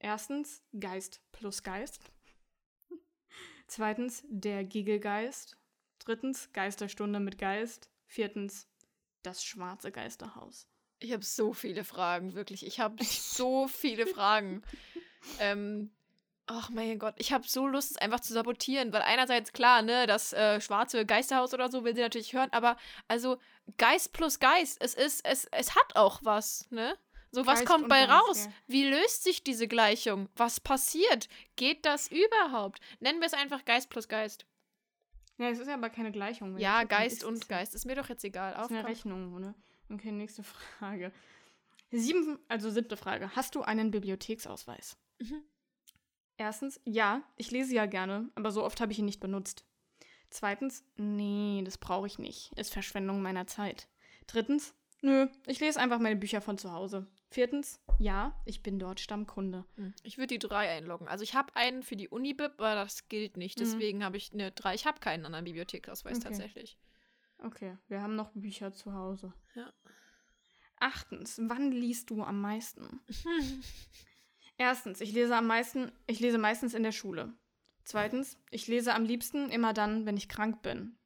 Erstens, 0.00 0.60
Geist 0.80 1.20
plus 1.30 1.62
Geist. 1.62 2.00
Zweitens, 3.68 4.24
der 4.28 4.64
Gigelgeist. 4.64 5.56
Drittens, 6.00 6.52
Geisterstunde 6.52 7.20
mit 7.20 7.38
Geist. 7.38 7.92
Viertens, 8.06 8.66
das 9.22 9.44
schwarze 9.44 9.92
Geisterhaus. 9.92 10.66
Ich 10.98 11.12
habe 11.12 11.24
so 11.24 11.52
viele 11.52 11.84
Fragen, 11.84 12.34
wirklich. 12.34 12.66
Ich 12.66 12.80
habe 12.80 12.96
so 13.04 13.68
viele 13.68 14.08
Fragen. 14.08 14.62
Ähm, 15.40 15.90
ach 16.48 16.70
mein 16.70 16.98
Gott, 16.98 17.14
ich 17.18 17.32
habe 17.32 17.46
so 17.46 17.66
Lust, 17.66 17.92
es 17.92 17.96
einfach 17.98 18.20
zu 18.20 18.32
sabotieren, 18.32 18.92
weil 18.92 19.02
einerseits 19.02 19.52
klar, 19.52 19.82
ne, 19.82 20.06
das 20.06 20.32
äh, 20.32 20.60
schwarze 20.60 21.06
Geisterhaus 21.06 21.54
oder 21.54 21.70
so 21.70 21.84
will 21.84 21.94
sie 21.94 22.00
natürlich 22.00 22.32
hören, 22.32 22.48
aber 22.52 22.76
also 23.06 23.38
Geist 23.76 24.12
plus 24.12 24.40
Geist, 24.40 24.78
es 24.80 24.94
ist, 24.94 25.24
es, 25.24 25.44
es 25.52 25.76
hat 25.76 25.96
auch 25.96 26.20
was, 26.22 26.66
ne? 26.70 26.96
So, 27.30 27.44
was 27.44 27.60
Geist 27.60 27.66
kommt 27.66 27.82
und 27.84 27.88
bei 27.90 28.06
raus? 28.06 28.46
ja. 28.46 28.52
Wie 28.68 28.88
löst 28.88 29.22
sich 29.22 29.44
diese 29.44 29.68
Gleichung? 29.68 30.30
Was 30.36 30.60
passiert? 30.60 31.28
Geht 31.56 31.84
das 31.84 32.08
überhaupt? 32.08 32.80
Nennen 33.00 33.20
wir 33.20 33.26
es 33.26 33.34
einfach 33.34 33.66
Geist 33.66 33.90
plus 33.90 34.08
Geist. 34.08 34.46
Ja, 35.36 35.50
es 35.50 35.58
ist 35.58 35.68
ja 35.68 35.74
aber 35.74 35.90
keine 35.90 36.10
Gleichung. 36.10 36.56
Ja, 36.56 36.84
Geist 36.84 37.18
ist 37.18 37.24
und 37.24 37.48
Geist. 37.48 37.74
Ist 37.74 37.84
mir 37.84 37.96
doch 37.96 38.08
jetzt 38.08 38.24
egal. 38.24 38.54
Das 38.54 38.70
ist 38.70 38.70
eine. 38.70 38.88
Rechnung, 38.88 39.34
oder? 39.34 39.54
Okay, 39.90 40.10
nächste 40.10 40.42
Frage. 40.42 41.12
Sieben, 41.90 42.38
also 42.48 42.70
siebte 42.70 42.96
Frage. 42.96 43.30
Hast 43.36 43.54
du 43.54 43.62
einen 43.62 43.90
Bibliotheksausweis? 43.90 44.96
Mhm. 45.20 45.42
Erstens, 46.38 46.80
ja, 46.84 47.22
ich 47.36 47.50
lese 47.50 47.74
ja 47.74 47.86
gerne, 47.86 48.30
aber 48.36 48.52
so 48.52 48.64
oft 48.64 48.80
habe 48.80 48.92
ich 48.92 48.98
ihn 49.00 49.04
nicht 49.04 49.20
benutzt. 49.20 49.64
Zweitens, 50.30 50.84
nee, 50.96 51.62
das 51.64 51.78
brauche 51.78 52.06
ich 52.06 52.18
nicht. 52.18 52.56
Ist 52.56 52.72
Verschwendung 52.72 53.20
meiner 53.20 53.48
Zeit. 53.48 53.88
Drittens, 54.28 54.72
nö, 55.02 55.26
ich 55.46 55.58
lese 55.58 55.80
einfach 55.80 55.98
meine 55.98 56.14
Bücher 56.14 56.40
von 56.40 56.56
zu 56.56 56.70
Hause. 56.72 57.08
Viertens, 57.30 57.80
ja, 57.98 58.40
ich 58.44 58.62
bin 58.62 58.78
dort 58.78 59.00
Stammkunde. 59.00 59.64
Hm. 59.74 59.94
Ich 60.04 60.16
würde 60.16 60.28
die 60.28 60.38
drei 60.38 60.70
einloggen. 60.70 61.08
Also 61.08 61.24
ich 61.24 61.34
habe 61.34 61.54
einen 61.56 61.82
für 61.82 61.96
die 61.96 62.08
Unibib, 62.08 62.52
aber 62.58 62.76
das 62.76 63.08
gilt 63.08 63.36
nicht. 63.36 63.58
Deswegen 63.58 63.98
mhm. 63.98 64.04
habe 64.04 64.16
ich 64.16 64.32
eine 64.32 64.52
drei. 64.52 64.74
Ich 64.74 64.86
habe 64.86 65.00
keinen 65.00 65.26
anderen 65.26 65.44
Bibliothekausweis 65.44 66.18
okay. 66.18 66.28
tatsächlich. 66.28 66.78
Okay, 67.40 67.76
wir 67.88 68.00
haben 68.00 68.14
noch 68.14 68.30
Bücher 68.32 68.72
zu 68.72 68.92
Hause. 68.92 69.32
Ja. 69.54 69.72
Achtens, 70.78 71.40
wann 71.42 71.72
liest 71.72 72.10
du 72.10 72.22
am 72.22 72.40
meisten? 72.40 73.00
Erstens, 74.58 75.00
ich 75.00 75.12
lese 75.12 75.36
am 75.36 75.46
meisten, 75.46 75.92
ich 76.06 76.20
lese 76.20 76.36
meistens 76.36 76.74
in 76.74 76.82
der 76.82 76.92
Schule. 76.92 77.32
Zweitens, 77.84 78.36
ich 78.50 78.66
lese 78.66 78.92
am 78.92 79.04
liebsten 79.04 79.50
immer 79.50 79.72
dann, 79.72 80.04
wenn 80.04 80.16
ich 80.16 80.28
krank 80.28 80.60
bin. 80.60 80.98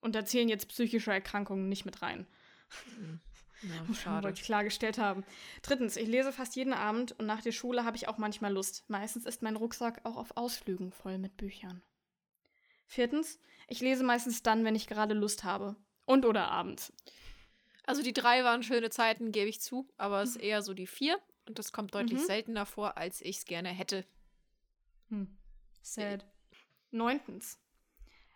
Und 0.00 0.14
da 0.14 0.24
zählen 0.24 0.48
jetzt 0.48 0.68
psychische 0.68 1.12
Erkrankungen 1.12 1.68
nicht 1.68 1.86
mit 1.86 2.02
rein. 2.02 2.26
Mhm. 2.98 3.20
Ja, 3.62 3.94
schade. 3.94 4.24
Wollte 4.24 4.40
ich 4.40 4.44
klargestellt 4.44 4.98
haben. 4.98 5.24
Drittens, 5.62 5.96
ich 5.96 6.08
lese 6.08 6.32
fast 6.32 6.56
jeden 6.56 6.72
Abend 6.72 7.12
und 7.12 7.26
nach 7.26 7.42
der 7.42 7.52
Schule 7.52 7.84
habe 7.84 7.96
ich 7.96 8.08
auch 8.08 8.18
manchmal 8.18 8.52
Lust. 8.52 8.84
Meistens 8.88 9.24
ist 9.24 9.42
mein 9.42 9.56
Rucksack 9.56 10.00
auch 10.04 10.16
auf 10.16 10.36
Ausflügen 10.36 10.92
voll 10.92 11.18
mit 11.18 11.36
Büchern. 11.36 11.82
Viertens, 12.86 13.38
ich 13.68 13.80
lese 13.80 14.02
meistens 14.02 14.42
dann, 14.42 14.64
wenn 14.64 14.74
ich 14.74 14.88
gerade 14.88 15.14
Lust 15.14 15.44
habe. 15.44 15.76
Und 16.06 16.26
oder 16.26 16.48
abends. 16.48 16.92
Also 17.84 18.02
die 18.02 18.12
drei 18.12 18.42
waren 18.42 18.62
schöne 18.62 18.90
Zeiten, 18.90 19.32
gebe 19.32 19.48
ich 19.48 19.60
zu, 19.60 19.88
aber 19.96 20.22
es 20.22 20.30
ist 20.30 20.36
eher 20.42 20.62
so 20.62 20.74
die 20.74 20.86
vier. 20.86 21.18
Und 21.50 21.58
das 21.58 21.72
kommt 21.72 21.96
deutlich 21.96 22.20
mhm. 22.20 22.26
seltener 22.26 22.64
vor, 22.64 22.96
als 22.96 23.20
ich 23.22 23.38
es 23.38 23.44
gerne 23.44 23.70
hätte. 23.70 24.06
Hm. 25.08 25.36
Sad. 25.82 26.24
Neuntens. 26.92 27.58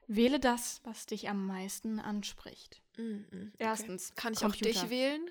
Wähle 0.09 0.41
das, 0.41 0.81
was 0.83 1.07
dich 1.07 1.29
am 1.29 1.47
meisten 1.47 2.01
anspricht. 2.01 2.83
Mhm. 2.97 3.53
Erstens. 3.57 4.11
Okay. 4.11 4.21
Kann 4.21 4.33
ich 4.33 4.41
Computer. 4.41 4.71
auch 4.71 4.83
dich 4.83 4.91
wählen? 4.91 5.31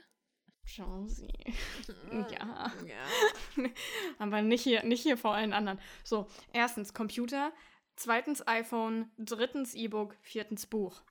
Josie. 0.63 1.27
ja. 2.31 2.71
ja. 2.85 3.65
Aber 4.17 4.41
nicht 4.41 4.63
hier, 4.63 4.83
nicht 4.85 5.03
hier 5.03 5.17
vor 5.17 5.35
allen 5.35 5.51
anderen. 5.51 5.77
So, 6.05 6.29
erstens 6.53 6.93
Computer, 6.93 7.51
zweitens 7.97 8.47
iPhone, 8.47 9.11
drittens 9.17 9.73
E-Book, 9.73 10.15
viertens 10.21 10.67
Buch. 10.67 11.01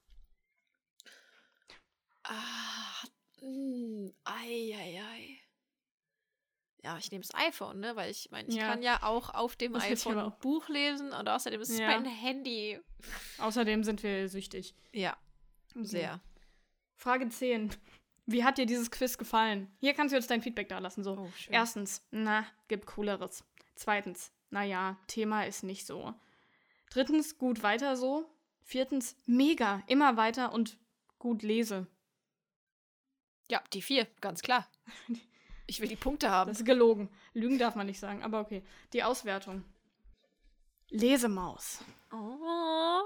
Ah, 2.22 3.04
mh, 3.42 4.08
hm, 4.08 4.14
ei, 4.24 4.74
ei, 4.74 5.02
ei. 5.02 5.41
Ja, 6.84 6.98
ich 6.98 7.12
nehme 7.12 7.22
das 7.22 7.34
iPhone, 7.34 7.78
ne? 7.78 7.94
Weil 7.94 8.10
ich 8.10 8.30
meine, 8.30 8.48
ich 8.48 8.56
ja. 8.56 8.66
kann 8.66 8.82
ja 8.82 9.02
auch 9.02 9.30
auf 9.34 9.54
dem 9.54 9.72
das 9.72 9.84
iPhone 9.84 10.18
ein 10.18 10.32
Buch 10.40 10.68
lesen 10.68 11.12
und 11.12 11.28
außerdem 11.28 11.60
ist 11.60 11.70
es 11.70 11.78
ja. 11.78 11.86
mein 11.86 12.04
Handy. 12.04 12.80
Außerdem 13.38 13.84
sind 13.84 14.02
wir 14.02 14.28
süchtig. 14.28 14.74
Ja, 14.92 15.16
okay. 15.76 15.84
sehr. 15.84 16.20
Frage 16.96 17.28
10. 17.28 17.70
Wie 18.26 18.44
hat 18.44 18.58
dir 18.58 18.66
dieses 18.66 18.90
Quiz 18.90 19.16
gefallen? 19.16 19.70
Hier 19.78 19.94
kannst 19.94 20.12
du 20.12 20.16
jetzt 20.16 20.30
dein 20.30 20.42
Feedback 20.42 20.68
da 20.68 20.78
lassen. 20.78 21.04
So. 21.04 21.18
Oh, 21.18 21.30
Erstens, 21.50 22.04
na, 22.10 22.46
gibt 22.68 22.86
cooleres. 22.86 23.44
Zweitens, 23.74 24.32
naja, 24.50 24.98
Thema 25.06 25.44
ist 25.44 25.62
nicht 25.62 25.86
so. 25.86 26.14
Drittens, 26.90 27.38
gut 27.38 27.62
weiter 27.62 27.96
so. 27.96 28.28
Viertens, 28.62 29.16
mega, 29.26 29.82
immer 29.86 30.16
weiter 30.16 30.52
und 30.52 30.78
gut 31.18 31.42
lese. 31.42 31.86
Ja, 33.50 33.62
die 33.72 33.82
vier, 33.82 34.06
ganz 34.20 34.42
klar. 34.42 34.68
Ich 35.66 35.80
will 35.80 35.88
die 35.88 35.96
Punkte 35.96 36.30
haben. 36.30 36.48
Das 36.48 36.60
ist 36.60 36.66
gelogen. 36.66 37.08
Lügen 37.34 37.58
darf 37.58 37.74
man 37.74 37.86
nicht 37.86 38.00
sagen, 38.00 38.22
aber 38.22 38.40
okay. 38.40 38.62
Die 38.92 39.02
Auswertung. 39.02 39.64
Lesemaus. 40.90 41.84
Oh. 42.12 43.00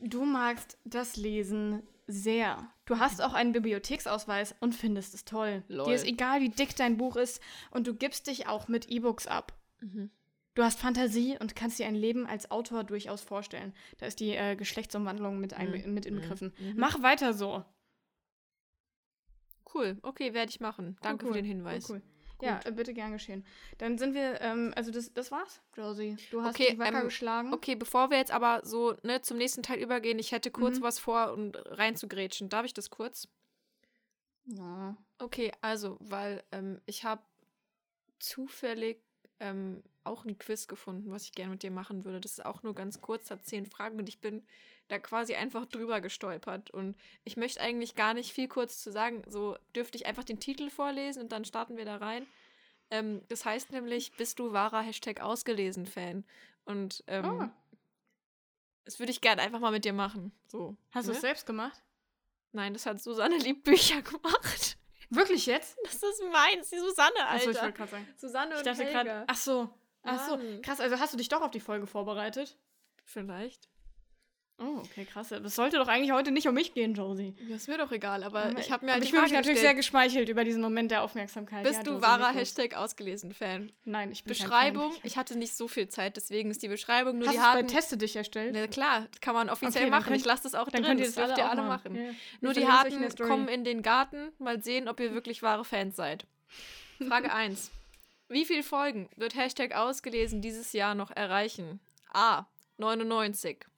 Du 0.00 0.24
magst 0.24 0.78
das 0.84 1.16
Lesen 1.16 1.82
sehr. 2.06 2.68
Du 2.86 2.98
hast 2.98 3.22
auch 3.22 3.34
einen 3.34 3.52
Bibliotheksausweis 3.52 4.54
und 4.60 4.74
findest 4.74 5.14
es 5.14 5.24
toll. 5.24 5.62
Lol. 5.68 5.86
Dir 5.86 5.94
ist 5.94 6.06
egal, 6.06 6.40
wie 6.40 6.48
dick 6.48 6.74
dein 6.74 6.96
Buch 6.96 7.16
ist 7.16 7.40
und 7.70 7.86
du 7.86 7.94
gibst 7.94 8.26
dich 8.26 8.48
auch 8.48 8.66
mit 8.66 8.88
E-Books 8.88 9.26
ab. 9.26 9.52
Mhm. 9.80 10.10
Du 10.54 10.64
hast 10.64 10.80
Fantasie 10.80 11.38
und 11.38 11.54
kannst 11.54 11.78
dir 11.78 11.86
ein 11.86 11.94
Leben 11.94 12.26
als 12.26 12.50
Autor 12.50 12.82
durchaus 12.82 13.20
vorstellen. 13.20 13.72
Da 13.98 14.06
ist 14.06 14.18
die 14.18 14.34
äh, 14.34 14.56
Geschlechtsumwandlung 14.56 15.38
mit, 15.38 15.54
ein, 15.54 15.70
mhm. 15.70 15.94
mit 15.94 16.06
inbegriffen. 16.06 16.52
Mhm. 16.58 16.74
Mach 16.76 17.02
weiter 17.02 17.32
so. 17.32 17.64
Cool, 19.72 19.98
okay, 20.02 20.34
werde 20.34 20.50
ich 20.50 20.60
machen. 20.60 20.96
Danke 21.02 21.26
cool, 21.26 21.32
für 21.32 21.38
den 21.38 21.44
Hinweis. 21.44 21.88
Cool, 21.88 22.02
cool. 22.40 22.48
Ja, 22.48 22.60
äh, 22.64 22.72
bitte 22.72 22.94
gern 22.94 23.12
geschehen. 23.12 23.44
Dann 23.78 23.98
sind 23.98 24.14
wir, 24.14 24.40
ähm, 24.40 24.72
also 24.76 24.90
das, 24.90 25.12
das 25.12 25.30
war's, 25.30 25.60
Josie. 25.76 26.16
Du 26.30 26.42
hast 26.42 26.54
okay, 26.54 26.78
wacker 26.78 26.98
ähm, 26.98 27.04
geschlagen. 27.04 27.52
Okay, 27.52 27.74
bevor 27.74 28.10
wir 28.10 28.18
jetzt 28.18 28.32
aber 28.32 28.62
so 28.64 28.96
ne, 29.02 29.20
zum 29.22 29.36
nächsten 29.36 29.62
Teil 29.62 29.78
übergehen, 29.78 30.18
ich 30.18 30.32
hätte 30.32 30.50
kurz 30.50 30.78
mhm. 30.78 30.82
was 30.82 30.98
vor, 30.98 31.32
um 31.32 31.52
reinzugrätschen. 31.54 32.48
Darf 32.48 32.64
ich 32.64 32.74
das 32.74 32.90
kurz? 32.90 33.28
Ja. 34.46 34.96
Okay, 35.18 35.52
also, 35.60 35.96
weil 36.00 36.42
ähm, 36.50 36.80
ich 36.86 37.04
habe 37.04 37.22
zufällig 38.18 39.02
ähm, 39.38 39.82
auch 40.04 40.24
ein 40.24 40.38
Quiz 40.38 40.66
gefunden, 40.66 41.10
was 41.10 41.24
ich 41.24 41.32
gerne 41.32 41.52
mit 41.52 41.62
dir 41.62 41.70
machen 41.70 42.04
würde. 42.04 42.20
Das 42.20 42.32
ist 42.32 42.44
auch 42.44 42.62
nur 42.62 42.74
ganz 42.74 43.00
kurz, 43.00 43.30
hat 43.30 43.44
zehn 43.44 43.66
Fragen 43.66 43.98
und 43.98 44.08
ich 44.08 44.20
bin 44.20 44.42
da 44.90 44.98
quasi 44.98 45.34
einfach 45.34 45.66
drüber 45.66 46.00
gestolpert. 46.00 46.70
Und 46.70 46.96
ich 47.24 47.36
möchte 47.36 47.60
eigentlich 47.60 47.94
gar 47.94 48.14
nicht 48.14 48.32
viel 48.32 48.48
kurz 48.48 48.82
zu 48.82 48.90
sagen. 48.90 49.22
So 49.26 49.56
dürfte 49.74 49.96
ich 49.96 50.06
einfach 50.06 50.24
den 50.24 50.40
Titel 50.40 50.70
vorlesen 50.70 51.22
und 51.22 51.32
dann 51.32 51.44
starten 51.44 51.76
wir 51.76 51.84
da 51.84 51.96
rein. 51.96 52.26
Ähm, 52.90 53.22
das 53.28 53.44
heißt 53.44 53.72
nämlich, 53.72 54.12
bist 54.12 54.38
du 54.38 54.52
wahrer 54.52 54.82
Hashtag 54.82 55.20
ausgelesen 55.20 55.86
Fan? 55.86 56.24
Und 56.64 57.04
ähm, 57.06 57.24
oh. 57.24 57.48
das 58.84 58.98
würde 58.98 59.12
ich 59.12 59.20
gerne 59.20 59.42
einfach 59.42 59.60
mal 59.60 59.70
mit 59.70 59.84
dir 59.84 59.92
machen. 59.92 60.32
So. 60.48 60.76
Hast 60.90 61.06
ne? 61.06 61.12
du 61.12 61.16
es 61.16 61.20
selbst 61.20 61.46
gemacht? 61.46 61.82
Nein, 62.52 62.72
das 62.72 62.86
hat 62.86 63.00
Susanne 63.00 63.36
Liebbücher 63.36 64.02
gemacht. 64.02 64.76
Wirklich 65.08 65.46
jetzt? 65.46 65.76
Das 65.84 66.02
ist 66.02 66.22
meins, 66.32 66.70
die 66.70 66.78
Susanne, 66.78 67.26
Alter. 67.26 67.34
Achso, 67.34 67.50
ich 67.50 67.62
wollte 67.62 67.76
gerade 67.76 67.90
sagen. 67.90 68.08
Susanne 68.16 68.50
und 68.52 68.58
ich 68.58 68.64
dachte 68.64 68.84
gerade, 68.84 69.24
ach 69.26 69.36
so, 69.36 69.68
ach 70.02 70.28
so, 70.28 70.38
krass. 70.62 70.80
Also 70.80 70.98
hast 70.98 71.12
du 71.12 71.18
dich 71.18 71.28
doch 71.28 71.42
auf 71.42 71.50
die 71.50 71.60
Folge 71.60 71.86
vorbereitet? 71.86 72.56
Vielleicht. 73.04 73.68
Oh, 74.60 74.80
okay, 74.84 75.06
krass. 75.06 75.28
Das 75.30 75.54
sollte 75.54 75.78
doch 75.78 75.88
eigentlich 75.88 76.12
heute 76.12 76.30
nicht 76.30 76.46
um 76.46 76.54
mich 76.54 76.74
gehen, 76.74 76.92
Josie. 76.94 77.34
Das 77.48 77.62
ist 77.62 77.68
mir 77.68 77.78
doch 77.78 77.90
egal, 77.92 78.22
aber, 78.22 78.52
ich 78.58 78.70
habe 78.70 78.84
mir 78.84 78.92
halt 78.92 79.04
Ich 79.04 79.10
bin 79.10 79.22
mich 79.22 79.32
natürlich 79.32 79.60
sehr 79.60 79.74
geschmeichelt 79.74 80.28
über 80.28 80.44
diesen 80.44 80.60
Moment 80.60 80.90
der 80.90 81.02
Aufmerksamkeit. 81.02 81.64
Bist 81.64 81.78
ja, 81.78 81.82
du 81.82 82.02
wahrer 82.02 82.32
Hashtag 82.32 82.74
ausgelesen 82.74 83.32
Fan? 83.32 83.72
Nein, 83.84 84.12
ich 84.12 84.24
bin 84.24 84.30
Beschreibung, 84.30 84.92
ich 85.02 85.16
hatte 85.16 85.38
nicht 85.38 85.56
so 85.56 85.66
viel 85.66 85.88
Zeit, 85.88 86.16
deswegen 86.16 86.50
ist 86.50 86.62
die 86.62 86.68
Beschreibung 86.68 87.18
nur 87.18 87.28
Hast 87.28 87.36
die 87.36 87.40
harten... 87.40 87.66
bei 87.66 87.72
Teste 87.72 87.96
dich 87.96 88.16
erstellt? 88.16 88.52
Na 88.54 88.66
klar, 88.66 89.06
kann 89.22 89.34
man 89.34 89.48
offiziell 89.48 89.84
okay, 89.84 89.90
machen. 89.90 90.14
Ich 90.14 90.26
lasse 90.26 90.42
das 90.42 90.54
auch 90.54 90.68
dann 90.68 90.82
drin, 90.82 90.90
könnt 90.90 91.00
ihr 91.00 91.06
das, 91.06 91.14
das 91.14 91.26
dürft 91.26 91.38
ihr 91.38 91.50
alle 91.50 91.62
machen. 91.62 91.94
machen. 91.94 92.04
Ja. 92.04 92.12
Nur 92.42 92.52
die 92.52 92.66
harten 92.66 93.08
kommen 93.16 93.48
in 93.48 93.64
den 93.64 93.80
Garten, 93.80 94.32
mal 94.38 94.62
sehen, 94.62 94.88
ob 94.88 95.00
ihr 95.00 95.14
wirklich 95.14 95.42
wahre 95.42 95.64
Fans 95.64 95.96
seid. 95.96 96.26
Frage 97.08 97.32
1. 97.32 97.70
Wie 98.28 98.44
viele 98.44 98.62
Folgen 98.62 99.08
wird 99.16 99.34
Hashtag 99.34 99.74
ausgelesen 99.74 100.42
dieses 100.42 100.72
Jahr 100.74 100.94
noch 100.94 101.10
erreichen? 101.10 101.80
A. 102.12 102.44
99. 102.76 103.69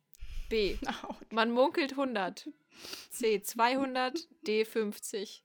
B. 0.52 0.76
Man 1.30 1.50
munkelt 1.50 1.92
100. 1.92 2.50
C. 3.10 3.40
200. 3.40 4.28
D. 4.46 4.66
50. 4.66 5.42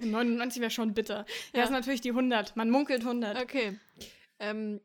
99 0.00 0.60
wäre 0.60 0.72
schon 0.72 0.94
bitter. 0.94 1.26
Ja, 1.52 1.60
ja, 1.60 1.64
ist 1.64 1.70
natürlich 1.70 2.00
die 2.00 2.10
100. 2.10 2.56
Man 2.56 2.70
munkelt 2.70 3.02
100. 3.02 3.40
Okay. 3.40 3.78
Ähm, 4.40 4.80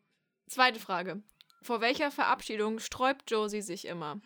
zweite 0.46 0.80
Frage. 0.80 1.24
Vor 1.64 1.82
welcher 1.82 2.12
Verabschiedung 2.12 2.78
sträubt 2.78 3.32
Josie 3.32 3.64
sich 3.64 3.86
immer? 3.86 4.22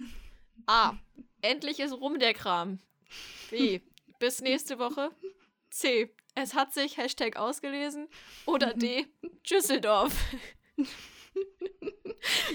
A. 0.65 0.97
Endlich 1.41 1.79
ist 1.79 1.93
rum 1.93 2.19
der 2.19 2.33
Kram. 2.33 2.79
B. 3.49 3.79
Bis 4.19 4.41
nächste 4.41 4.79
Woche. 4.79 5.11
C. 5.69 6.13
Es 6.35 6.55
hat 6.55 6.73
sich 6.73 6.97
Hashtag 6.97 7.37
ausgelesen. 7.37 8.09
Oder 8.45 8.73
D. 8.73 9.07
Düsseldorf. 9.49 10.13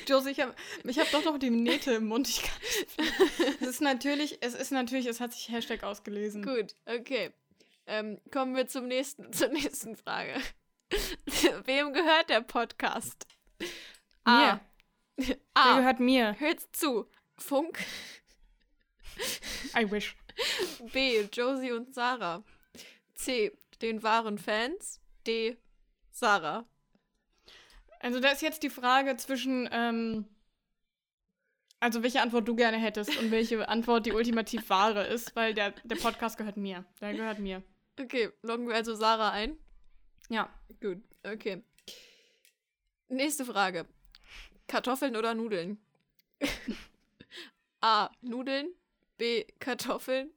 Josie, 0.06 0.30
ich 0.30 0.40
habe 0.40 0.54
ich 0.84 0.98
hab 0.98 1.10
doch 1.10 1.24
noch 1.24 1.38
die 1.38 1.50
Nähte 1.50 1.92
im 1.92 2.06
Mund. 2.06 2.28
Ich 2.28 2.42
kann 2.42 2.58
es 3.60 3.66
ist 3.66 3.80
natürlich, 3.80 4.38
es 4.40 4.54
ist 4.54 4.70
natürlich, 4.70 5.06
es 5.06 5.20
hat 5.20 5.32
sich 5.32 5.48
Hashtag 5.50 5.82
ausgelesen. 5.84 6.42
Gut, 6.42 6.74
okay. 6.86 7.32
Ähm, 7.86 8.20
kommen 8.30 8.54
wir 8.54 8.68
zum 8.68 8.86
nächsten, 8.86 9.32
zur 9.32 9.48
nächsten 9.48 9.96
Frage. 9.96 10.40
Wem 11.64 11.92
gehört 11.92 12.30
der 12.30 12.40
Podcast? 12.40 13.26
A. 14.24 14.60
Mir. 15.16 15.36
A. 15.54 15.72
Der 15.72 15.80
gehört 15.80 16.00
mir. 16.00 16.36
Hört's 16.38 16.70
zu. 16.72 17.06
Funk. 17.36 17.78
I 19.76 19.90
wish. 19.90 20.16
B. 20.92 21.22
Josie 21.32 21.72
und 21.72 21.94
Sarah. 21.94 22.44
C. 23.14 23.52
Den 23.82 24.02
wahren 24.02 24.38
Fans. 24.38 25.00
D. 25.26 25.56
Sarah. 26.10 26.66
Also 28.00 28.20
da 28.20 28.30
ist 28.30 28.42
jetzt 28.42 28.62
die 28.62 28.70
Frage 28.70 29.16
zwischen, 29.16 29.68
ähm, 29.72 30.24
also 31.80 32.02
welche 32.02 32.20
Antwort 32.20 32.46
du 32.46 32.54
gerne 32.54 32.76
hättest 32.76 33.16
und 33.18 33.30
welche 33.30 33.68
Antwort 33.68 34.06
die 34.06 34.12
ultimativ 34.12 34.68
wahre 34.70 35.06
ist, 35.06 35.34
weil 35.34 35.54
der, 35.54 35.72
der 35.84 35.96
Podcast 35.96 36.38
gehört 36.38 36.56
mir. 36.56 36.84
Der 37.00 37.14
gehört 37.14 37.38
mir. 37.38 37.62
Okay, 38.00 38.30
loggen 38.42 38.68
wir 38.68 38.74
also 38.74 38.94
Sarah 38.94 39.30
ein? 39.30 39.56
Ja. 40.28 40.48
Gut, 40.80 41.02
okay. 41.24 41.62
Nächste 43.08 43.44
Frage. 43.44 43.86
Kartoffeln 44.66 45.16
oder 45.16 45.34
Nudeln? 45.34 45.78
A. 47.80 48.10
Nudeln. 48.20 48.68
B. 49.16 49.44
Kartoffeln. 49.58 50.30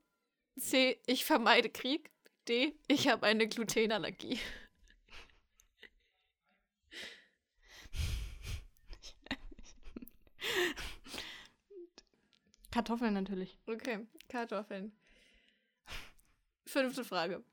C. 0.57 0.99
Ich 1.05 1.26
vermeide 1.26 1.70
Krieg. 1.70 2.09
D. 2.47 2.74
Ich 2.88 3.07
habe 3.07 3.28
eine 3.28 3.47
Glutenallergie. 3.47 4.39
Kartoffeln 12.72 13.14
natürlich. 13.14 13.58
Okay, 13.68 14.08
Kartoffeln. 14.30 14.92
Fünfte 16.66 17.04
Frage. 17.04 17.44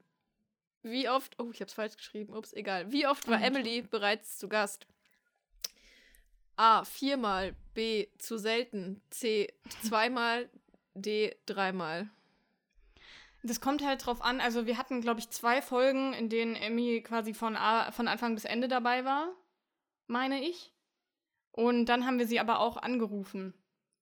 Wie 0.82 1.09
oft, 1.09 1.39
oh, 1.41 1.51
ich 1.53 1.61
hab's 1.61 1.72
falsch 1.72 1.97
geschrieben, 1.97 2.34
ups, 2.34 2.53
egal. 2.53 2.93
Wie 2.93 3.07
oft 3.07 3.26
war 3.28 3.43
Emily 3.43 3.82
bereits 3.82 4.39
zu 4.39 4.49
Gast? 4.49 4.86
A. 6.57 6.84
Viermal. 6.84 7.57
B. 7.74 8.09
Zu 8.18 8.39
selten. 8.39 9.01
C. 9.11 9.53
Zweimal. 9.82 10.49
D. 10.95 11.36
Dreimal. 11.47 12.09
Das 13.45 13.61
kommt 13.61 13.84
halt 13.84 14.05
drauf 14.05 14.20
an. 14.20 14.41
Also, 14.41 14.66
wir 14.66 14.76
hatten, 14.76 15.01
glaube 15.01 15.20
ich, 15.20 15.30
zwei 15.30 15.62
Folgen, 15.62 16.12
in 16.12 16.28
denen 16.28 16.57
Emmy 16.57 17.01
quasi 17.03 17.34
von, 17.34 17.57
A, 17.57 17.93
von 17.93 18.09
Anfang 18.09 18.34
bis 18.34 18.45
Ende 18.45 18.66
dabei 18.66 19.05
war, 19.05 19.32
meine 20.09 20.43
ich. 20.43 20.72
Und 21.59 21.86
dann 21.86 22.06
haben 22.06 22.20
wir 22.20 22.26
sie 22.28 22.38
aber 22.38 22.61
auch 22.61 22.76
angerufen 22.76 23.52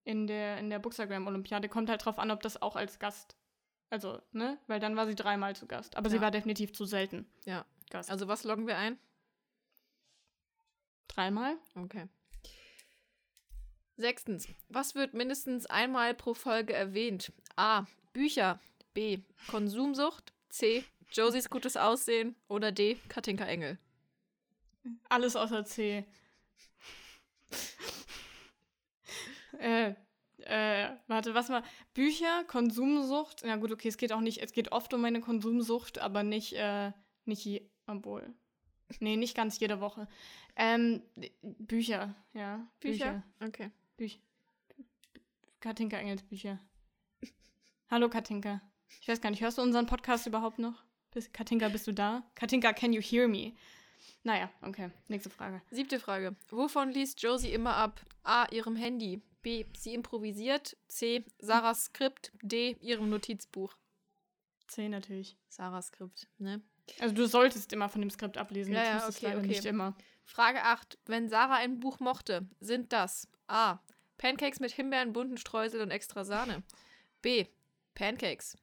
in 0.04 0.26
der, 0.26 0.58
in 0.58 0.68
der 0.68 0.78
Bookstagram-Olympiade. 0.78 1.70
Kommt 1.70 1.88
halt 1.88 2.04
drauf 2.04 2.18
an, 2.18 2.30
ob 2.30 2.42
das 2.42 2.60
auch 2.60 2.76
als 2.76 2.98
Gast. 2.98 3.34
Also, 3.88 4.20
ne? 4.32 4.58
Weil 4.66 4.78
dann 4.78 4.94
war 4.94 5.06
sie 5.06 5.14
dreimal 5.14 5.56
zu 5.56 5.66
Gast. 5.66 5.96
Aber 5.96 6.08
Ja. 6.08 6.10
sie 6.10 6.20
war 6.20 6.30
definitiv 6.30 6.74
zu 6.74 6.84
selten 6.84 7.26
Ja. 7.46 7.64
Gast. 7.88 8.10
Also, 8.10 8.28
was 8.28 8.44
loggen 8.44 8.66
wir 8.66 8.76
ein? 8.76 8.98
dreimal? 11.08 11.56
Okay. 11.76 12.08
Sechstens. 13.96 14.48
Was 14.68 14.94
wird 14.94 15.14
mindestens 15.14 15.64
einmal 15.64 16.12
pro 16.14 16.34
Folge 16.34 16.74
erwähnt? 16.74 17.32
A. 17.56 17.86
Bücher. 18.12 18.60
B. 18.92 19.20
Konsumsucht. 19.48 20.34
C. 20.50 20.84
Josies 21.10 21.48
gutes 21.48 21.78
Aussehen. 21.78 22.36
Oder 22.48 22.70
D. 22.70 22.96
Katinka 23.08 23.46
Engel. 23.46 23.78
Alles 25.08 25.36
außer 25.36 25.64
C. 25.64 26.04
äh, 29.58 29.94
äh, 30.38 30.88
warte, 31.06 31.34
was 31.34 31.48
mal? 31.48 31.62
Bücher, 31.94 32.44
Konsumsucht. 32.44 33.42
Ja 33.42 33.56
gut, 33.56 33.72
okay, 33.72 33.88
es 33.88 33.96
geht 33.96 34.12
auch 34.12 34.20
nicht, 34.20 34.42
es 34.42 34.52
geht 34.52 34.72
oft 34.72 34.92
um 34.94 35.00
meine 35.00 35.20
Konsumsucht, 35.20 35.98
aber 35.98 36.22
nicht, 36.22 36.54
äh, 36.54 36.92
nicht 37.24 37.44
je, 37.44 37.68
obwohl. 37.86 38.34
Nee, 39.00 39.16
nicht 39.16 39.36
ganz 39.36 39.58
jede 39.58 39.80
Woche. 39.80 40.08
Ähm, 40.54 41.02
Bücher, 41.42 42.14
ja. 42.32 42.66
Bücher? 42.80 43.22
Okay. 43.40 43.70
Bücher. 43.96 44.18
Katinka 45.60 45.98
Engels 45.98 46.22
Bücher. 46.22 46.60
Hallo 47.90 48.08
Katinka. 48.08 48.60
Ich 49.00 49.08
weiß 49.08 49.20
gar 49.20 49.30
nicht, 49.30 49.42
hörst 49.42 49.58
du 49.58 49.62
unseren 49.62 49.86
Podcast 49.86 50.26
überhaupt 50.26 50.58
noch? 50.58 50.84
Katinka, 51.32 51.68
bist 51.68 51.86
du 51.86 51.92
da? 51.92 52.22
Katinka, 52.34 52.72
can 52.72 52.92
you 52.92 53.00
hear 53.00 53.26
me? 53.26 53.54
Naja, 54.22 54.50
okay. 54.62 54.90
Nächste 55.08 55.30
Frage. 55.30 55.62
Siebte 55.70 56.00
Frage. 56.00 56.34
Wovon 56.48 56.90
liest 56.90 57.22
Josie 57.22 57.52
immer 57.52 57.76
ab? 57.76 58.00
A. 58.24 58.46
Ihrem 58.50 58.76
Handy. 58.76 59.22
B. 59.42 59.64
Sie 59.76 59.94
improvisiert. 59.94 60.76
C. 60.88 61.24
Sarahs 61.38 61.84
Skript. 61.84 62.32
D. 62.42 62.76
Ihrem 62.80 63.08
Notizbuch. 63.08 63.76
C 64.66 64.88
natürlich. 64.88 65.36
Sarahs 65.48 65.88
Skript, 65.88 66.28
ne? 66.38 66.60
Also 67.00 67.14
du 67.14 67.26
solltest 67.26 67.72
immer 67.72 67.88
von 67.88 68.00
dem 68.00 68.10
Skript 68.10 68.36
ablesen. 68.36 68.74
Ja, 68.74 68.82
ja, 68.82 69.08
okay, 69.08 69.36
okay. 69.36 69.46
nicht 69.46 69.64
immer. 69.64 69.96
Frage 70.24 70.62
8. 70.62 70.98
Wenn 71.06 71.28
Sarah 71.28 71.56
ein 71.56 71.78
Buch 71.80 72.00
mochte, 72.00 72.48
sind 72.60 72.92
das 72.92 73.28
A. 73.46 73.78
Pancakes 74.18 74.60
mit 74.60 74.72
Himbeeren, 74.72 75.12
bunten 75.12 75.36
Streusel 75.36 75.80
und 75.80 75.90
extra 75.90 76.24
Sahne. 76.24 76.62
B. 77.22 77.46
Pancakes. 77.94 78.56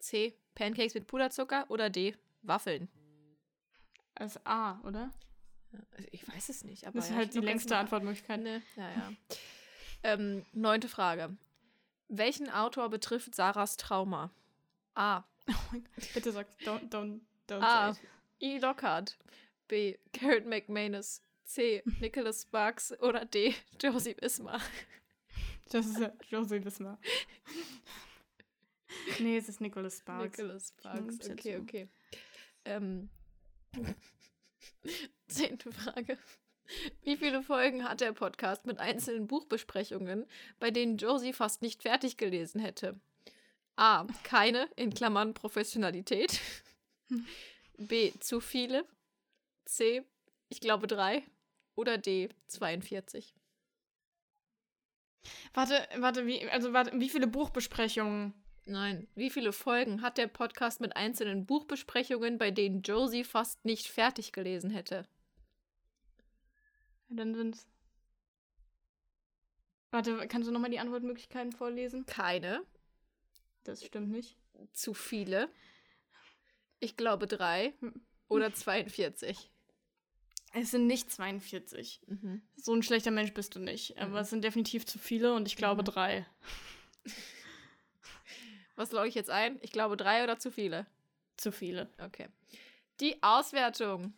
C. 0.00 0.34
Pancakes 0.54 0.94
mit 0.94 1.06
Puderzucker. 1.06 1.66
Oder 1.68 1.90
D. 1.90 2.16
Waffeln. 2.42 2.88
Als 4.18 4.44
A, 4.44 4.80
oder? 4.82 5.10
Also 5.96 6.08
ich 6.10 6.26
weiß 6.26 6.48
es 6.48 6.64
nicht, 6.64 6.86
aber. 6.86 6.96
Das 6.96 7.06
ist 7.06 7.10
ja, 7.12 7.16
halt 7.16 7.34
die 7.34 7.40
längste 7.40 7.76
Antwortmöglichkeit. 7.76 8.40
Ne, 8.40 8.62
ja, 8.76 8.88
ja. 8.90 9.12
ähm, 10.02 10.44
neunte 10.52 10.88
Frage. 10.88 11.36
Welchen 12.08 12.50
Autor 12.50 12.88
betrifft 12.88 13.34
Sarahs 13.34 13.76
Trauma? 13.76 14.30
A. 14.94 15.24
Bitte 16.14 16.32
sag, 16.32 16.46
don't, 16.64 16.88
don't, 16.90 17.20
don't 17.48 17.62
A. 17.62 17.96
E. 18.40 18.58
Lockhart. 18.58 19.18
B. 19.68 19.96
Garrett 20.12 20.46
McManus. 20.46 21.22
C. 21.44 21.82
Nicholas 22.00 22.42
Sparks. 22.42 22.92
Oder 23.00 23.24
D. 23.24 23.54
Josie 23.80 24.14
Bismarck. 24.14 24.62
Das 25.70 25.84
ist 25.84 25.98
ja 25.98 26.10
Josie 26.30 26.64
Wismar. 26.64 26.98
nee, 29.18 29.36
es 29.36 29.50
ist 29.50 29.60
Nicholas 29.60 29.98
Sparks. 29.98 30.38
Nicholas 30.38 30.68
Sparks. 30.68 31.28
Okay, 31.28 31.58
okay. 31.58 31.88
Ähm, 32.64 33.10
zehnte 35.28 35.72
Frage. 35.72 36.18
Wie 37.02 37.16
viele 37.16 37.42
Folgen 37.42 37.88
hat 37.88 38.00
der 38.00 38.12
Podcast 38.12 38.66
mit 38.66 38.78
einzelnen 38.78 39.26
Buchbesprechungen, 39.26 40.26
bei 40.58 40.70
denen 40.70 40.98
Josie 40.98 41.32
fast 41.32 41.62
nicht 41.62 41.82
fertig 41.82 42.16
gelesen 42.16 42.60
hätte? 42.60 43.00
A. 43.76 44.06
Keine, 44.24 44.68
in 44.76 44.92
Klammern 44.92 45.34
Professionalität. 45.34 46.40
B. 47.78 48.12
Zu 48.20 48.40
viele. 48.40 48.84
C. 49.64 50.04
Ich 50.48 50.60
glaube 50.60 50.86
drei. 50.86 51.22
Oder 51.74 51.96
D. 51.96 52.28
42. 52.48 53.34
Warte, 55.54 55.88
warte, 55.96 56.26
wie, 56.26 56.48
also 56.50 56.72
warte, 56.72 56.98
wie 56.98 57.08
viele 57.08 57.28
Buchbesprechungen? 57.28 58.34
Nein. 58.68 59.08
Wie 59.14 59.30
viele 59.30 59.52
Folgen 59.52 60.02
hat 60.02 60.18
der 60.18 60.26
Podcast 60.26 60.80
mit 60.80 60.94
einzelnen 60.94 61.46
Buchbesprechungen, 61.46 62.36
bei 62.36 62.50
denen 62.50 62.82
Josie 62.82 63.24
fast 63.24 63.64
nicht 63.64 63.86
fertig 63.86 64.30
gelesen 64.32 64.70
hätte? 64.70 65.08
Dann 67.08 67.34
sind's. 67.34 67.66
Warte, 69.90 70.28
kannst 70.28 70.46
du 70.46 70.52
nochmal 70.52 70.70
die 70.70 70.78
Antwortmöglichkeiten 70.80 71.52
vorlesen? 71.52 72.04
Keine. 72.04 72.62
Das 73.64 73.82
stimmt 73.82 74.10
nicht. 74.10 74.36
Zu 74.74 74.92
viele. 74.92 75.48
Ich 76.78 76.96
glaube 76.98 77.26
drei. 77.26 77.72
Oder 78.28 78.52
42. 78.52 79.50
Es 80.52 80.70
sind 80.72 80.86
nicht 80.86 81.10
42. 81.10 82.02
Mhm. 82.06 82.42
So 82.56 82.74
ein 82.74 82.82
schlechter 82.82 83.10
Mensch 83.12 83.32
bist 83.32 83.54
du 83.54 83.60
nicht. 83.60 83.96
Aber 83.96 84.10
Mhm. 84.10 84.16
es 84.16 84.28
sind 84.30 84.44
definitiv 84.44 84.84
zu 84.84 84.98
viele 84.98 85.32
und 85.34 85.48
ich 85.48 85.56
glaube 85.56 85.80
Mhm. 85.82 85.86
drei. 85.86 86.26
Was 88.78 88.92
logge 88.92 89.08
ich 89.08 89.14
jetzt 89.16 89.28
ein? 89.30 89.58
Ich 89.60 89.72
glaube 89.72 89.96
drei 89.96 90.22
oder 90.22 90.38
zu 90.38 90.50
viele? 90.52 90.86
Zu 91.36 91.50
viele. 91.52 91.88
Okay. 92.00 92.28
Die 93.00 93.20
Auswertung. 93.22 94.12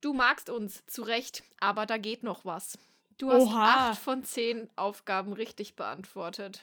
Du 0.00 0.12
magst 0.14 0.50
uns, 0.50 0.84
zu 0.86 1.02
Recht, 1.02 1.42
aber 1.60 1.84
da 1.86 1.98
geht 1.98 2.22
noch 2.22 2.44
was. 2.44 2.78
Du 3.18 3.30
hast 3.30 3.42
Oha. 3.44 3.90
acht 3.90 3.98
von 3.98 4.24
zehn 4.24 4.68
Aufgaben 4.76 5.32
richtig 5.32 5.74
beantwortet. 5.76 6.62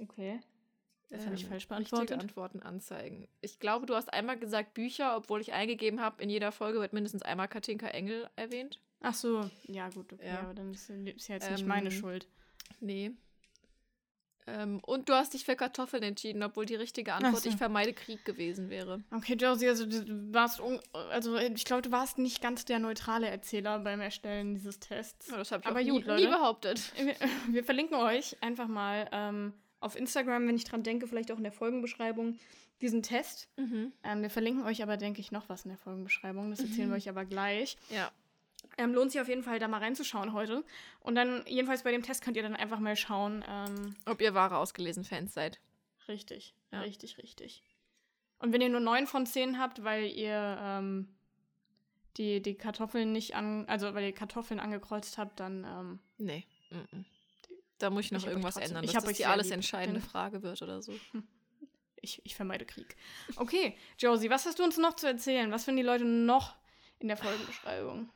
Okay. 0.00 0.40
Das 1.10 1.24
habe 1.26 1.34
ich 1.34 1.42
Ähm, 1.44 1.48
falsch 1.50 1.64
Richtige 1.64 1.68
beantwortet. 1.90 2.20
Antworten 2.20 2.62
anzeigen. 2.62 3.28
Ich 3.42 3.58
glaube, 3.58 3.86
du 3.86 3.94
hast 3.94 4.12
einmal 4.12 4.38
gesagt 4.38 4.74
Bücher, 4.74 5.16
obwohl 5.16 5.40
ich 5.40 5.52
eingegeben 5.52 6.00
habe, 6.00 6.22
in 6.22 6.30
jeder 6.30 6.50
Folge 6.52 6.80
wird 6.80 6.94
mindestens 6.94 7.22
einmal 7.22 7.48
Katinka 7.48 7.86
Engel 7.88 8.28
erwähnt. 8.36 8.78
Ach 9.02 9.14
so, 9.14 9.48
ja 9.64 9.88
gut, 9.90 10.12
okay, 10.12 10.26
Ja. 10.28 10.40
aber 10.40 10.54
dann 10.54 10.72
ist, 10.72 10.88
ist 10.88 11.28
ja 11.28 11.34
jetzt 11.34 11.50
nicht 11.50 11.60
Ähm, 11.62 11.68
meine 11.68 11.90
Schuld. 11.90 12.26
Nee. 12.80 13.10
Ähm, 14.46 14.80
und 14.84 15.08
du 15.08 15.14
hast 15.14 15.34
dich 15.34 15.44
für 15.44 15.54
Kartoffeln 15.54 16.02
entschieden, 16.02 16.42
obwohl 16.42 16.66
die 16.66 16.74
richtige 16.74 17.14
Antwort 17.14 17.42
so. 17.42 17.48
ich 17.48 17.56
vermeide 17.56 17.92
Krieg 17.92 18.24
gewesen 18.24 18.70
wäre. 18.70 19.02
Okay, 19.14 19.34
Josie, 19.34 19.68
also 19.68 19.86
du 19.86 20.32
warst, 20.32 20.60
also 21.10 21.36
ich 21.36 21.64
glaube, 21.64 21.82
du 21.82 21.92
warst 21.92 22.18
nicht 22.18 22.42
ganz 22.42 22.64
der 22.64 22.78
neutrale 22.78 23.28
Erzähler 23.28 23.78
beim 23.78 24.00
Erstellen 24.00 24.54
dieses 24.54 24.80
Tests. 24.80 25.30
Ja, 25.30 25.36
das 25.36 25.52
habe 25.52 25.62
ich 25.62 25.68
Aber 25.68 25.80
auch 25.80 25.84
gut, 25.84 26.06
nie, 26.06 26.24
nie 26.24 26.26
behauptet. 26.26 26.92
Wir, 26.96 27.14
wir 27.54 27.64
verlinken 27.64 27.96
euch 27.96 28.36
einfach 28.42 28.66
mal 28.66 29.08
ähm, 29.12 29.52
auf 29.80 29.96
Instagram, 29.96 30.48
wenn 30.48 30.56
ich 30.56 30.64
dran 30.64 30.82
denke, 30.82 31.06
vielleicht 31.06 31.30
auch 31.30 31.36
in 31.38 31.44
der 31.44 31.52
Folgenbeschreibung, 31.52 32.38
diesen 32.80 33.02
Test. 33.02 33.48
Mhm. 33.56 33.92
Ähm, 34.02 34.22
wir 34.22 34.30
verlinken 34.30 34.64
euch 34.64 34.82
aber, 34.82 34.96
denke 34.96 35.20
ich, 35.20 35.30
noch 35.30 35.48
was 35.48 35.64
in 35.64 35.70
der 35.70 35.78
Folgenbeschreibung. 35.78 36.50
Das 36.50 36.60
erzählen 36.60 36.88
wir 36.88 36.96
euch 36.96 37.08
aber 37.08 37.24
gleich. 37.24 37.76
Ja. 37.90 38.10
Ähm, 38.78 38.94
lohnt 38.94 39.12
sich 39.12 39.20
auf 39.20 39.28
jeden 39.28 39.42
Fall, 39.42 39.58
da 39.58 39.68
mal 39.68 39.78
reinzuschauen 39.78 40.32
heute. 40.32 40.64
Und 41.00 41.14
dann, 41.14 41.44
jedenfalls 41.46 41.82
bei 41.82 41.92
dem 41.92 42.02
Test 42.02 42.22
könnt 42.24 42.36
ihr 42.36 42.42
dann 42.42 42.56
einfach 42.56 42.78
mal 42.78 42.96
schauen. 42.96 43.44
Ähm, 43.46 43.94
Ob 44.06 44.20
ihr 44.22 44.32
wahre 44.34 44.56
ausgelesen 44.56 45.04
Fans 45.04 45.34
seid. 45.34 45.60
richtig, 46.08 46.54
Ja. 46.72 46.80
richtig, 46.80 47.18
richtig. 47.18 47.62
Und 48.38 48.52
wenn 48.52 48.60
ihr 48.62 48.70
nur 48.70 48.80
9 48.80 49.06
von 49.06 49.26
10 49.26 49.58
habt, 49.58 49.84
weil 49.84 50.06
ihr 50.06 50.58
ähm, 50.60 51.08
die, 52.16 52.40
die 52.42 52.54
Kartoffeln 52.54 53.12
nicht 53.12 53.34
an, 53.36 53.66
also 53.68 53.94
weil 53.94 54.04
ihr 54.04 54.12
Kartoffeln 54.14 54.58
angekreuzt 54.58 55.18
habt, 55.18 55.38
dann 55.40 55.64
ähm, 55.64 55.98
Nee. 56.18 56.46
Mhm. 56.70 57.04
Da 57.78 57.90
muss 57.90 58.04
ich 58.06 58.12
noch 58.12 58.20
Ich 58.20 58.26
irgendwas 58.26 58.56
ändern, 58.56 58.84
ich 58.84 58.92
dass 58.92 59.04
das 59.04 59.16
die 59.16 59.26
alles 59.26 59.46
lieb. 59.48 59.54
entscheidende 59.54 60.00
Denn- 60.00 60.08
Frage 60.08 60.42
wird 60.42 60.60
oder 60.62 60.80
so. 60.82 60.92
ich, 62.00 62.20
ich 62.24 62.34
vermeide 62.34 62.64
Krieg. 62.64 62.96
Okay, 63.36 63.76
Josie, 63.98 64.30
was 64.30 64.46
hast 64.46 64.58
du 64.58 64.64
uns 64.64 64.78
noch 64.78 64.94
zu 64.94 65.06
erzählen? 65.06 65.50
Was 65.50 65.64
finden 65.64 65.78
die 65.78 65.86
Leute 65.86 66.04
noch 66.04 66.54
in 67.00 67.08
der 67.08 67.16
Folgenbeschreibung? 67.16 68.08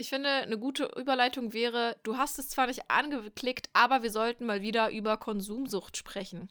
Ich 0.00 0.10
finde, 0.10 0.28
eine 0.28 0.58
gute 0.58 0.88
Überleitung 0.96 1.52
wäre, 1.52 1.96
du 2.04 2.16
hast 2.16 2.38
es 2.38 2.48
zwar 2.48 2.68
nicht 2.68 2.88
angeklickt, 2.88 3.68
aber 3.72 4.04
wir 4.04 4.12
sollten 4.12 4.46
mal 4.46 4.62
wieder 4.62 4.90
über 4.90 5.16
Konsumsucht 5.16 5.96
sprechen. 5.96 6.48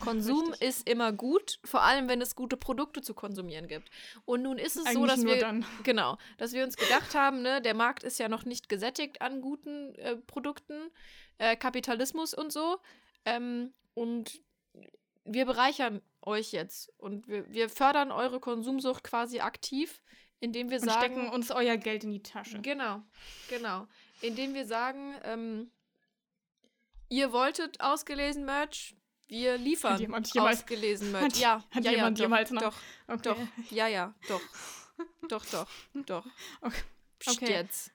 Konsum 0.00 0.50
Richtig. 0.50 0.68
ist 0.68 0.88
immer 0.88 1.10
gut, 1.10 1.60
vor 1.64 1.82
allem 1.82 2.08
wenn 2.08 2.20
es 2.20 2.34
gute 2.36 2.58
Produkte 2.58 3.00
zu 3.00 3.14
konsumieren 3.14 3.68
gibt. 3.68 3.90
Und 4.26 4.42
nun 4.42 4.58
ist 4.58 4.76
es 4.76 4.84
Eigentlich 4.84 4.98
so, 4.98 5.06
dass 5.06 5.24
wir 5.24 5.38
dann. 5.38 5.64
genau, 5.82 6.18
dass 6.36 6.52
wir 6.52 6.62
uns 6.62 6.76
gedacht 6.76 7.14
haben, 7.14 7.40
ne, 7.40 7.62
der 7.62 7.74
Markt 7.74 8.02
ist 8.02 8.18
ja 8.18 8.28
noch 8.28 8.44
nicht 8.44 8.68
gesättigt 8.68 9.22
an 9.22 9.40
guten 9.40 9.94
äh, 9.94 10.16
Produkten, 10.16 10.90
äh, 11.38 11.56
Kapitalismus 11.56 12.34
und 12.34 12.52
so. 12.52 12.80
Ähm, 13.24 13.72
und 13.94 14.42
wir 15.24 15.46
bereichern 15.46 16.02
euch 16.20 16.52
jetzt 16.52 16.92
und 16.98 17.28
wir, 17.28 17.50
wir 17.50 17.70
fördern 17.70 18.12
eure 18.12 18.40
Konsumsucht 18.40 19.04
quasi 19.04 19.40
aktiv 19.40 20.02
indem 20.40 20.70
wir 20.70 20.80
und 20.80 20.88
sagen. 20.88 21.14
stecken 21.14 21.28
uns 21.30 21.50
euer 21.50 21.76
Geld 21.76 22.04
in 22.04 22.10
die 22.10 22.22
Tasche. 22.22 22.60
Genau, 22.60 23.02
genau. 23.48 23.86
Indem 24.20 24.54
wir 24.54 24.66
sagen, 24.66 25.14
ähm, 25.24 25.70
ihr 27.08 27.32
wolltet 27.32 27.80
ausgelesen 27.80 28.44
Merch, 28.44 28.96
wir 29.28 29.56
liefern 29.58 29.94
hat 29.94 30.00
jemand 30.00 30.34
jemals, 30.34 30.60
ausgelesen 30.60 31.12
Merch. 31.12 31.24
Hat, 31.24 31.36
ja, 31.36 31.64
hat 31.70 31.84
ja, 31.84 31.92
jemand 31.92 32.18
ja, 32.18 32.24
jemals 32.24 32.50
doch, 32.50 32.60
noch? 32.60 32.62
Doch, 32.62 33.14
okay. 33.14 33.22
doch, 33.22 33.70
ja, 33.70 33.86
ja, 33.86 34.14
doch. 34.28 34.42
doch, 35.28 35.46
doch, 35.46 35.68
doch. 36.06 36.26
Okay. 36.62 36.82
Psst, 37.18 37.42
okay. 37.42 37.52
jetzt. 37.52 37.92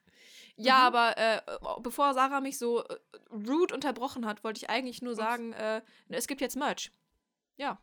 Ja, 0.56 0.90
mhm. 0.90 0.96
aber 0.96 1.18
äh, 1.18 1.42
bevor 1.82 2.14
Sarah 2.14 2.42
mich 2.42 2.58
so 2.58 2.84
äh, 2.84 2.98
rude 3.32 3.74
unterbrochen 3.74 4.26
hat, 4.26 4.44
wollte 4.44 4.60
ich 4.60 4.70
eigentlich 4.70 5.02
nur 5.02 5.16
sagen, 5.16 5.54
äh, 5.54 5.82
es 6.10 6.28
gibt 6.28 6.42
jetzt 6.42 6.56
Merch. 6.56 6.92
Ja. 7.58 7.82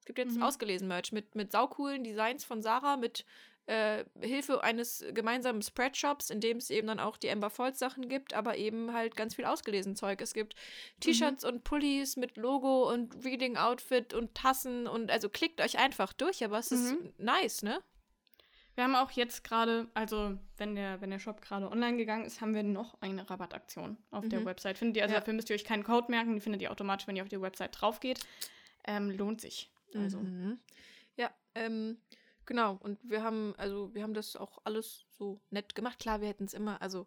Es 0.00 0.04
gibt 0.06 0.18
jetzt 0.18 0.36
mhm. 0.36 0.42
ausgelesen 0.42 0.88
Merch 0.88 1.12
mit, 1.12 1.34
mit 1.34 1.52
saucoolen 1.52 2.02
Designs 2.02 2.44
von 2.44 2.62
Sarah, 2.62 2.96
mit 2.96 3.26
äh, 3.68 4.04
Hilfe 4.20 4.64
eines 4.64 5.04
gemeinsamen 5.12 5.60
Spreadshops, 5.60 6.30
in 6.30 6.40
dem 6.40 6.56
es 6.56 6.70
eben 6.70 6.86
dann 6.86 6.98
auch 6.98 7.18
die 7.18 7.28
Ember 7.28 7.50
Falls 7.50 7.78
Sachen 7.78 8.08
gibt, 8.08 8.32
aber 8.32 8.56
eben 8.56 8.94
halt 8.94 9.14
ganz 9.14 9.34
viel 9.34 9.44
ausgelesen 9.44 9.94
Zeug. 9.94 10.22
Es 10.22 10.32
gibt 10.32 10.54
T-Shirts 11.00 11.44
mhm. 11.44 11.50
und 11.50 11.64
Pullis 11.64 12.16
mit 12.16 12.38
Logo 12.38 12.90
und 12.90 13.24
Reading 13.26 13.58
Outfit 13.58 14.14
und 14.14 14.34
Tassen 14.34 14.86
und 14.86 15.10
also 15.10 15.28
klickt 15.28 15.60
euch 15.60 15.78
einfach 15.78 16.14
durch, 16.14 16.42
aber 16.42 16.58
es 16.58 16.70
mhm. 16.70 16.76
ist 16.76 17.18
nice, 17.18 17.62
ne? 17.62 17.82
Wir 18.74 18.84
haben 18.84 18.94
auch 18.94 19.10
jetzt 19.10 19.44
gerade, 19.44 19.88
also 19.92 20.38
wenn 20.56 20.74
der, 20.74 21.00
wenn 21.02 21.10
der 21.10 21.18
Shop 21.18 21.42
gerade 21.42 21.70
online 21.70 21.98
gegangen 21.98 22.24
ist, 22.24 22.40
haben 22.40 22.54
wir 22.54 22.62
noch 22.62 22.96
eine 23.02 23.28
Rabattaktion 23.28 23.98
auf 24.10 24.24
mhm. 24.24 24.30
der 24.30 24.44
Website. 24.46 24.78
Findet 24.78 24.96
ihr, 24.96 25.02
also 25.02 25.14
ja. 25.14 25.20
dafür 25.20 25.34
müsst 25.34 25.50
ihr 25.50 25.54
euch 25.54 25.64
keinen 25.64 25.84
Code 25.84 26.10
merken, 26.10 26.34
die 26.34 26.40
findet 26.40 26.62
ihr 26.62 26.70
automatisch, 26.70 27.06
wenn 27.06 27.16
ihr 27.16 27.22
auf 27.22 27.28
die 27.28 27.40
Website 27.40 27.78
drauf 27.78 28.00
geht. 28.00 28.20
Ähm, 28.86 29.10
lohnt 29.10 29.42
sich. 29.42 29.70
Also. 29.94 30.20
Mhm. 30.20 30.58
Ja, 31.16 31.30
ähm, 31.54 31.98
Genau, 32.48 32.78
und 32.80 32.98
wir 33.02 33.22
haben, 33.22 33.52
also 33.58 33.94
wir 33.94 34.02
haben 34.02 34.14
das 34.14 34.34
auch 34.34 34.56
alles 34.64 35.04
so 35.10 35.38
nett 35.50 35.74
gemacht. 35.74 35.98
Klar, 35.98 36.22
wir 36.22 36.28
hätten 36.28 36.44
es 36.44 36.54
immer, 36.54 36.80
also 36.80 37.06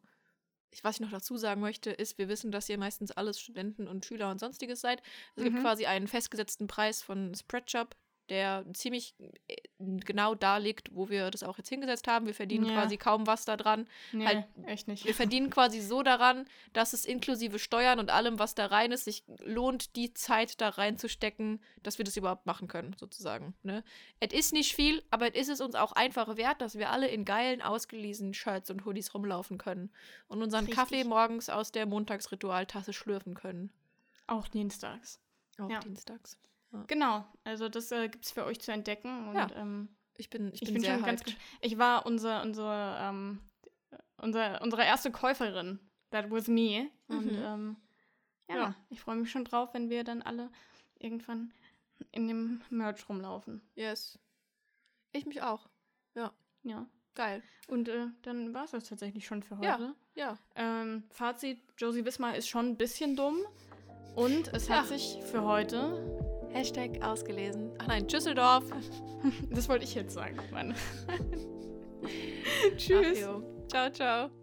ich, 0.70 0.84
was 0.84 0.98
ich 0.98 1.02
noch 1.02 1.10
dazu 1.10 1.36
sagen 1.36 1.62
möchte, 1.62 1.89
ist, 1.89 2.20
wir 2.20 2.30
wissen, 2.30 2.52
dass 2.52 2.70
ihr 2.70 2.78
meistens 2.78 3.10
alles 3.10 3.39
Studenten 3.39 3.88
und 3.88 4.06
Schüler 4.06 4.30
und 4.30 4.39
sonstiges 4.39 4.82
seid. 4.82 5.02
Es 5.36 5.42
mhm. 5.42 5.46
gibt 5.46 5.62
quasi 5.62 5.88
einen 5.88 6.08
festgesetzten 6.08 6.68
Preis 6.68 7.02
von 7.02 7.34
Spreadshop, 7.34 7.96
der 8.32 8.66
ziemlich 8.74 9.14
äh, 9.48 9.56
genau 9.78 10.36
da 10.36 10.56
liegt, 10.56 10.96
wo 10.96 11.10
wir 11.10 11.30
das 11.32 11.44
auch 11.44 11.58
jetzt 11.58 11.68
hingesetzt 11.68 12.08
haben. 12.08 12.26
Wir 12.26 12.34
verdienen 12.34 12.66
ja. 12.66 12.74
quasi 12.74 12.96
kaum 12.96 13.28
was 13.28 13.44
daran. 13.44 13.88
Nee, 14.14 14.26
halt, 14.26 14.46
echt 14.66 14.88
nicht. 14.88 15.06
Wir 15.06 15.14
verdienen 15.14 15.50
quasi 15.50 15.82
so 15.82 16.02
daran, 16.02 16.46
dass 16.72 16.94
es 16.94 17.04
inklusive 17.04 17.60
Steuern 17.60 18.00
und 18.00 18.10
allem, 18.10 18.40
was 18.40 18.56
da 18.56 18.68
rein 18.68 18.94
ist, 18.94 19.04
sich 19.04 19.26
lohnt, 19.44 19.98
die 19.98 20.14
Zeit 20.14 20.62
da 20.62 20.70
reinzustecken, 20.70 21.62
dass 21.84 21.98
wir 21.98 22.06
das 22.06 22.16
überhaupt 22.16 22.46
machen 22.46 22.70
können, 22.70 22.96
sozusagen. 22.98 23.54
Ne? 23.64 23.84
Es 24.22 24.32
ist 24.32 24.54
nicht 24.54 24.76
viel, 24.76 25.04
aber 25.12 25.36
es 25.36 25.50
ist 25.50 25.50
es 25.50 25.62
uns 25.62 25.76
auch 25.76 25.92
einfach 25.92 26.38
wert, 26.38 26.62
dass 26.62 26.78
wir 26.78 26.90
alle 26.90 27.10
in 27.10 27.26
geilen, 27.26 27.62
ausgelesenen 27.62 28.34
Shirts 28.34 28.72
und 28.72 28.86
Hoodies 28.86 29.14
rumlaufen 29.14 29.58
können 29.58 29.92
und 30.30 30.42
unseren 30.42 30.66
Richtig. 30.66 30.80
Kaffee 30.80 31.04
morgens 31.04 31.50
aus 31.50 31.74
der 31.74 31.86
Montagsritualtasse 31.86 32.94
schlürfen 32.94 33.34
können. 33.34 33.74
Auch 34.28 34.48
dienstags. 34.48 35.20
Auch 35.60 35.70
ja. 35.70 35.80
dienstags. 35.80 36.38
Genau, 36.88 37.26
also 37.44 37.70
das 37.70 37.92
äh, 37.92 38.08
gibt 38.08 38.26
es 38.26 38.32
für 38.32 38.46
euch 38.46 38.60
zu 38.62 38.72
entdecken. 38.72 39.30
Und, 39.30 39.36
ja. 39.36 39.50
ähm, 39.56 39.90
ich 40.18 40.30
bin, 40.30 40.52
ich 40.54 40.60
bin, 40.60 40.70
ich 40.70 40.74
bin 40.74 40.82
sehr 40.84 40.96
schon 40.96 41.06
ganz. 41.06 41.24
Ich 41.62 41.78
war 41.78 42.06
unser, 42.06 42.42
unser, 42.44 43.00
ähm, 43.02 43.40
unser, 44.18 44.62
unsere 44.62 44.86
erste 44.86 45.12
Käuferin. 45.12 45.80
That 46.12 46.30
was 46.30 46.48
me. 46.48 46.90
Mhm. 47.08 47.18
Und 47.18 47.32
ähm, 47.32 47.78
ja, 48.50 48.56
ja, 48.56 48.76
ich 48.90 49.02
freue 49.02 49.16
mich 49.16 49.32
schon 49.32 49.46
drauf, 49.46 49.74
wenn 49.74 49.90
wir 49.90 50.04
dann 50.04 50.22
alle 50.22 50.50
irgendwann 51.00 51.52
in 52.12 52.28
dem 52.28 52.62
Merch 52.70 53.08
rumlaufen. 53.08 53.62
Yes. 53.76 54.20
Ich 55.12 55.26
mich 55.26 55.42
auch. 55.42 55.70
Ja. 56.16 56.32
Ja. 56.64 56.86
Geil. 57.16 57.44
Und 57.68 57.90
äh, 57.90 58.08
dann 58.22 58.54
war 58.54 58.66
es 58.66 58.72
das 58.72 58.88
tatsächlich 58.88 59.26
schon 59.26 59.44
für 59.44 59.58
heute. 59.58 59.96
Ja. 60.16 60.38
ja. 60.38 60.38
Ähm, 60.56 61.04
Fazit: 61.10 61.60
Josie 61.78 62.06
Wismar 62.06 62.36
ist 62.36 62.48
schon 62.48 62.68
ein 62.68 62.78
bisschen 62.78 63.16
dumm. 63.16 63.40
Und 64.16 64.50
es 64.54 64.70
hat 64.70 64.90
ja. 64.90 64.98
sich 64.98 65.18
für 65.24 65.44
heute 65.44 66.31
Hashtag 66.54 67.02
ausgelesen. 67.04 67.72
Ach 67.80 67.88
nein, 67.88 68.08
Düsseldorf. 68.08 68.64
Das 69.52 69.70
wollte 69.70 69.84
ich 69.84 69.93
jetzt 69.93 70.16
sagen, 70.16 70.36
Mann. 70.52 70.74
Tschüss. 72.78 73.24
Ach, 73.24 73.41
ciao, 73.68 73.91
ciao. 73.91 74.41